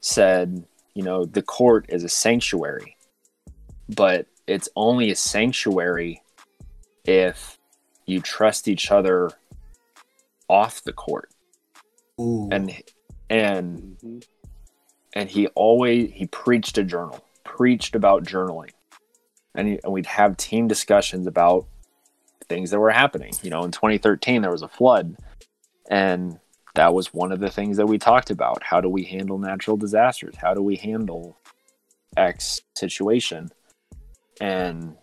said, 0.01 0.65
you 0.93 1.03
know, 1.03 1.25
the 1.25 1.41
court 1.41 1.85
is 1.89 2.03
a 2.03 2.09
sanctuary, 2.09 2.95
but 3.89 4.27
it's 4.47 4.69
only 4.75 5.11
a 5.11 5.15
sanctuary 5.15 6.21
if 7.05 7.57
you 8.05 8.21
trust 8.21 8.67
each 8.67 8.91
other 8.91 9.31
off 10.47 10.83
the 10.83 10.93
court. 10.93 11.29
Ooh. 12.19 12.47
and 12.49 12.71
and 13.29 13.97
Mhm. 14.01 14.25
and 15.13 15.29
he 15.29 15.47
always 15.47 16.11
he 16.13 16.27
preached 16.27 16.77
a 16.77 16.83
journal 16.83 17.19
preached 17.43 17.93
about 17.93 18.23
journaling 18.23 18.71
and, 19.53 19.67
he, 19.67 19.79
and 19.83 19.91
we'd 19.91 20.05
have 20.05 20.37
team 20.37 20.69
discussions 20.69 21.27
about 21.27 21.65
things 22.47 22.69
that 22.69 22.79
were 22.79 22.91
happening 22.91 23.33
you 23.41 23.49
know 23.49 23.65
in 23.65 23.71
2013 23.71 24.41
there 24.41 24.51
was 24.51 24.61
a 24.61 24.67
flood 24.69 25.17
and 25.89 26.39
that 26.75 26.93
was 26.93 27.13
one 27.13 27.31
of 27.31 27.39
the 27.39 27.49
things 27.49 27.77
that 27.77 27.87
we 27.87 27.97
talked 27.97 28.29
about. 28.29 28.61
How 28.63 28.81
do 28.81 28.89
we 28.89 29.03
handle 29.03 29.37
natural 29.37 29.77
disasters? 29.77 30.35
How 30.35 30.53
do 30.53 30.61
we 30.61 30.75
handle 30.75 31.37
x 32.17 32.61
situation? 32.75 33.49
And 34.41 34.95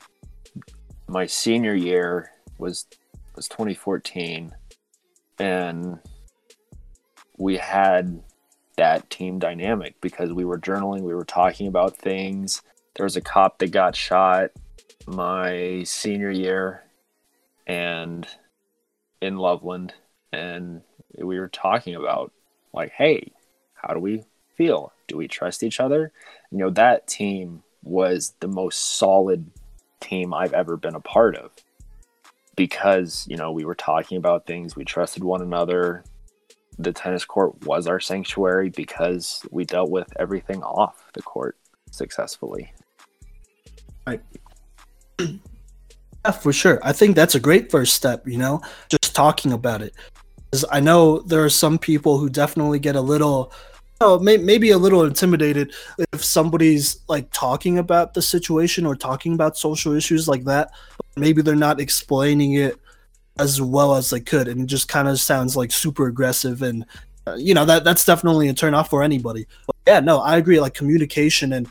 my 1.08 1.26
senior 1.26 1.74
year 1.74 2.30
was 2.58 2.86
was 3.34 3.48
2014 3.48 4.54
and 5.38 5.98
we 7.38 7.56
had 7.56 8.22
that 8.76 9.08
team 9.08 9.38
dynamic 9.38 10.00
because 10.00 10.32
we 10.32 10.44
were 10.44 10.58
journaling, 10.58 11.00
we 11.00 11.14
were 11.14 11.24
talking 11.24 11.66
about 11.66 11.96
things. 11.96 12.62
There 12.94 13.04
was 13.04 13.16
a 13.16 13.22
cop 13.22 13.58
that 13.58 13.70
got 13.70 13.96
shot 13.96 14.50
my 15.06 15.82
senior 15.84 16.30
year 16.30 16.84
and 17.66 18.26
in 19.20 19.36
Loveland 19.36 19.94
and 20.32 20.82
we 21.16 21.38
were 21.38 21.48
talking 21.48 21.94
about 21.94 22.32
like, 22.72 22.92
hey, 22.92 23.32
how 23.74 23.92
do 23.92 24.00
we 24.00 24.24
feel? 24.56 24.92
Do 25.08 25.16
we 25.16 25.28
trust 25.28 25.62
each 25.62 25.80
other? 25.80 26.12
You 26.50 26.58
know, 26.58 26.70
that 26.70 27.06
team 27.06 27.62
was 27.82 28.34
the 28.40 28.48
most 28.48 28.96
solid 28.96 29.50
team 30.00 30.32
I've 30.32 30.52
ever 30.52 30.76
been 30.76 30.94
a 30.94 31.00
part 31.00 31.36
of 31.36 31.50
because, 32.56 33.26
you 33.28 33.36
know, 33.36 33.52
we 33.52 33.64
were 33.64 33.74
talking 33.74 34.18
about 34.18 34.46
things, 34.46 34.76
we 34.76 34.84
trusted 34.84 35.24
one 35.24 35.42
another, 35.42 36.04
the 36.78 36.92
tennis 36.92 37.24
court 37.24 37.66
was 37.66 37.86
our 37.86 38.00
sanctuary 38.00 38.70
because 38.70 39.44
we 39.50 39.64
dealt 39.64 39.90
with 39.90 40.12
everything 40.18 40.62
off 40.62 41.10
the 41.14 41.22
court 41.22 41.56
successfully. 41.90 42.72
Right. 44.06 44.22
Yeah, 46.24 46.30
for 46.30 46.52
sure. 46.52 46.78
I 46.84 46.92
think 46.92 47.16
that's 47.16 47.34
a 47.34 47.40
great 47.40 47.68
first 47.68 47.94
step, 47.94 48.28
you 48.28 48.38
know, 48.38 48.60
just 48.88 49.12
talking 49.12 49.52
about 49.52 49.82
it. 49.82 49.92
'Cause 50.52 50.64
I 50.70 50.80
know 50.80 51.20
there 51.20 51.42
are 51.42 51.48
some 51.48 51.78
people 51.78 52.18
who 52.18 52.28
definitely 52.28 52.78
get 52.78 52.94
a 52.94 53.00
little, 53.00 53.50
oh, 54.02 54.18
may- 54.18 54.36
maybe 54.36 54.70
a 54.70 54.76
little 54.78 55.04
intimidated 55.04 55.72
if 56.12 56.22
somebody's 56.22 56.98
like 57.08 57.26
talking 57.32 57.78
about 57.78 58.12
the 58.12 58.20
situation 58.20 58.84
or 58.84 58.94
talking 58.94 59.32
about 59.32 59.56
social 59.56 59.94
issues 59.94 60.28
like 60.28 60.44
that. 60.44 60.70
Maybe 61.16 61.40
they're 61.40 61.56
not 61.56 61.80
explaining 61.80 62.52
it 62.54 62.76
as 63.38 63.62
well 63.62 63.94
as 63.94 64.10
they 64.10 64.20
could, 64.20 64.46
and 64.46 64.60
it 64.60 64.66
just 64.66 64.88
kind 64.88 65.08
of 65.08 65.18
sounds 65.18 65.56
like 65.56 65.72
super 65.72 66.06
aggressive. 66.06 66.60
And 66.60 66.84
uh, 67.26 67.34
you 67.34 67.54
know 67.54 67.64
that 67.64 67.82
that's 67.84 68.04
definitely 68.04 68.48
a 68.48 68.52
turn 68.54 68.74
off 68.74 68.90
for 68.90 69.02
anybody. 69.02 69.46
But 69.66 69.76
yeah, 69.86 70.00
no, 70.00 70.20
I 70.20 70.36
agree. 70.36 70.60
Like 70.60 70.74
communication 70.74 71.54
and 71.54 71.66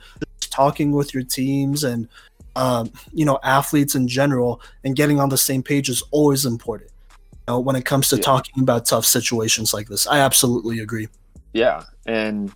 talking 0.50 0.92
with 0.92 1.14
your 1.14 1.24
teams 1.24 1.84
and 1.84 2.08
um, 2.56 2.92
you 3.14 3.26
know 3.26 3.38
athletes 3.44 3.94
in 3.94 4.08
general 4.08 4.60
and 4.84 4.96
getting 4.96 5.20
on 5.20 5.30
the 5.30 5.38
same 5.38 5.62
page 5.62 5.88
is 5.88 6.02
always 6.12 6.46
important 6.46 6.90
you 6.90 7.01
know, 7.48 7.60
when 7.60 7.76
it 7.76 7.86
comes 7.86 8.10
to 8.10 8.18
Yeah. 8.18 8.24
talking 8.24 8.62
about 8.62 8.86
tough 8.86 9.06
situations 9.06 9.74
like 9.74 9.88
this 9.88 10.08
i 10.08 10.20
absolutely 10.20 10.80
agree 10.80 11.08
Yeah, 11.54 11.84
and 12.06 12.52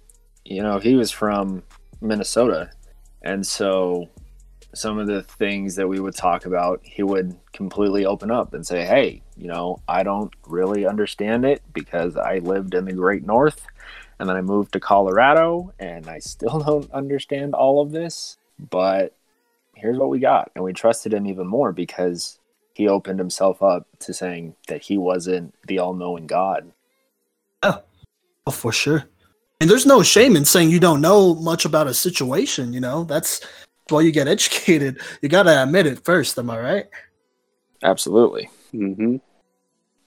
you 0.46 0.62
know 0.64 0.80
he 0.80 0.96
was 0.96 1.12
from 1.12 1.64
Minnesota, 2.02 2.70
and 3.22 3.46
so 3.46 4.08
some 4.74 5.00
of 5.00 5.08
the 5.08 5.24
things 5.24 5.76
that 5.76 5.88
we 5.88 6.00
would 6.00 6.16
talk 6.16 6.46
about, 6.46 6.82
he 6.84 7.02
would 7.04 7.36
completely 7.54 8.06
open 8.06 8.30
up 8.32 8.54
and 8.54 8.66
say, 8.66 8.86
"Hey, 8.86 9.22
you 9.38 9.48
know, 9.48 9.82
I 9.88 10.04
don't 10.04 10.34
really 10.48 10.86
understand 10.86 11.46
it 11.46 11.62
because 11.74 12.16
I 12.18 12.40
lived 12.40 12.74
in 12.74 12.86
the 12.86 12.94
Great 12.94 13.26
North, 13.26 13.66
and 14.20 14.30
then 14.30 14.36
I 14.38 14.42
moved 14.42 14.74
to 14.74 14.80
Colorado, 14.80 15.74
and 15.80 16.08
I 16.08 16.20
still 16.20 16.60
don't 16.68 16.92
understand 16.92 17.54
all 17.54 17.82
of 17.82 17.92
this, 17.92 18.38
but 18.70 19.14
here's 19.76 19.98
what 19.98 20.10
we 20.10 20.20
got." 20.20 20.52
And 20.56 20.64
we 20.64 20.74
trusted 20.74 21.14
him 21.14 21.26
even 21.28 21.48
more 21.48 21.72
because 21.74 22.40
he 22.76 22.88
opened 22.90 23.18
himself 23.18 23.64
up 23.64 23.88
to 24.00 24.14
saying 24.14 24.54
that 24.68 24.82
he 24.84 24.98
wasn't 24.98 25.56
the 25.66 25.80
all-knowing 25.80 26.28
God. 26.28 26.72
oh 27.64 27.82
oh 28.46 28.52
for 28.52 28.72
sure. 28.72 29.06
And 29.62 29.70
there's 29.70 29.86
no 29.86 30.04
shame 30.04 30.36
in 30.36 30.44
saying 30.46 30.70
you 30.70 30.82
don't 30.82 31.00
know 31.02 31.34
much 31.36 31.64
about 31.66 31.88
a 31.88 31.94
situation 31.94 32.74
you 32.74 32.82
know? 32.82 33.06
That's 33.06 33.40
why 33.90 34.02
you 34.02 34.12
get 34.12 34.28
educated. 34.36 35.00
You 35.22 35.30
gotta 35.30 35.64
admit 35.64 35.88
it 35.88 36.04
first 36.04 36.38
am 36.38 36.50
i 36.50 36.60
right? 36.60 36.86
Absolutely. 37.82 38.50
Mhm. 38.74 39.22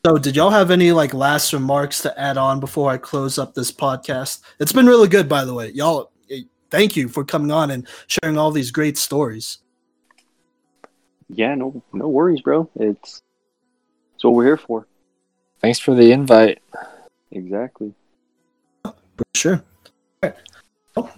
so 0.04 0.18
did 0.18 0.36
y'all 0.36 0.50
have 0.50 0.70
any 0.70 0.92
like 0.92 1.14
last 1.14 1.52
remarks 1.54 2.02
to 2.02 2.20
add 2.20 2.36
on 2.36 2.60
before 2.60 2.90
i 2.90 2.98
close 2.98 3.38
up 3.38 3.54
this 3.54 3.72
podcast? 3.72 4.40
It's 4.60 4.72
been 4.72 4.86
really 4.86 5.08
good 5.08 5.28
by 5.28 5.44
the 5.46 5.54
way. 5.54 5.70
Y'all 5.70 6.12
eh, 6.30 6.42
thank 6.70 6.96
you 6.96 7.08
for 7.08 7.24
coming 7.24 7.50
on 7.50 7.70
and 7.70 7.88
sharing 8.08 8.36
all 8.36 8.50
these 8.50 8.70
great 8.70 8.98
stories 8.98 9.58
Yeah, 11.28 11.54
no, 11.54 11.82
no 11.92 12.08
worries, 12.08 12.40
bro. 12.40 12.68
It's 12.76 13.22
it's 14.14 14.24
what 14.24 14.34
we're 14.34 14.46
here 14.46 14.56
for. 14.56 14.86
Thanks 15.60 15.78
for 15.78 15.94
the 15.94 16.12
invite. 16.12 16.60
Exactly. 17.30 17.92
For 18.84 19.24
sure. 19.34 19.64
All 20.22 20.30
right. 20.30 20.34
Well, 20.96 21.12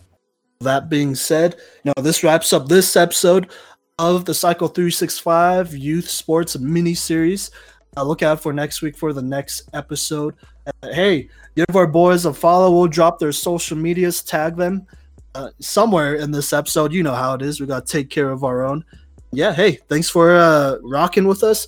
that 0.60 0.88
being 0.88 1.14
said, 1.14 1.56
you 1.84 1.92
know, 1.96 2.02
this 2.02 2.22
wraps 2.22 2.52
up 2.52 2.68
this 2.68 2.96
episode 2.96 3.50
of 3.98 4.24
the 4.24 4.34
Cycle 4.34 4.68
365 4.68 5.76
Youth 5.76 6.08
Sports 6.08 6.58
Mini 6.58 6.94
Series. 6.94 7.50
Uh, 7.96 8.04
look 8.04 8.22
out 8.22 8.40
for 8.40 8.52
next 8.52 8.82
week 8.82 8.96
for 8.96 9.12
the 9.12 9.22
next 9.22 9.68
episode. 9.74 10.34
Uh, 10.66 10.88
hey, 10.92 11.28
give 11.56 11.76
our 11.76 11.86
boys 11.86 12.24
a 12.24 12.32
follow. 12.32 12.70
We'll 12.70 12.88
drop 12.88 13.18
their 13.18 13.32
social 13.32 13.76
medias, 13.76 14.22
tag 14.22 14.56
them 14.56 14.86
uh, 15.34 15.50
somewhere 15.60 16.14
in 16.14 16.30
this 16.30 16.52
episode. 16.52 16.92
You 16.92 17.02
know 17.02 17.14
how 17.14 17.34
it 17.34 17.42
is. 17.42 17.60
We 17.60 17.66
got 17.66 17.86
to 17.86 17.92
take 17.92 18.10
care 18.10 18.30
of 18.30 18.44
our 18.44 18.64
own. 18.64 18.84
Yeah, 19.32 19.52
hey, 19.52 19.78
thanks 19.88 20.10
for 20.10 20.34
uh, 20.34 20.78
rocking 20.82 21.26
with 21.26 21.44
us. 21.44 21.66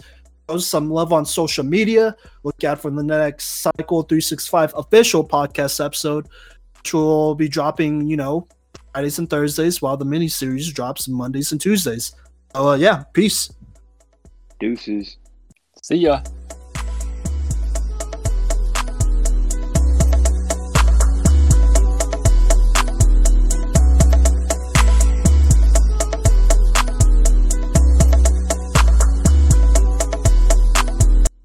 Show 0.50 0.58
some 0.58 0.90
love 0.90 1.12
on 1.12 1.24
social 1.24 1.64
media. 1.64 2.16
Look 2.42 2.64
out 2.64 2.80
for 2.80 2.90
the 2.90 3.02
next 3.02 3.62
Cycle 3.62 4.02
365 4.02 4.74
official 4.76 5.26
podcast 5.26 5.84
episode, 5.84 6.28
which 6.78 6.92
will 6.92 7.36
be 7.36 7.48
dropping, 7.48 8.08
you 8.08 8.16
know, 8.16 8.48
Fridays 8.92 9.18
and 9.20 9.30
Thursdays, 9.30 9.80
while 9.80 9.96
the 9.96 10.04
mini 10.04 10.26
series 10.26 10.72
drops 10.72 11.06
Mondays 11.06 11.52
and 11.52 11.60
Tuesdays. 11.60 12.14
So, 12.54 12.70
uh, 12.70 12.74
yeah, 12.74 13.04
peace. 13.12 13.52
Deuces. 14.58 15.18
See 15.80 15.96
ya. 15.96 16.22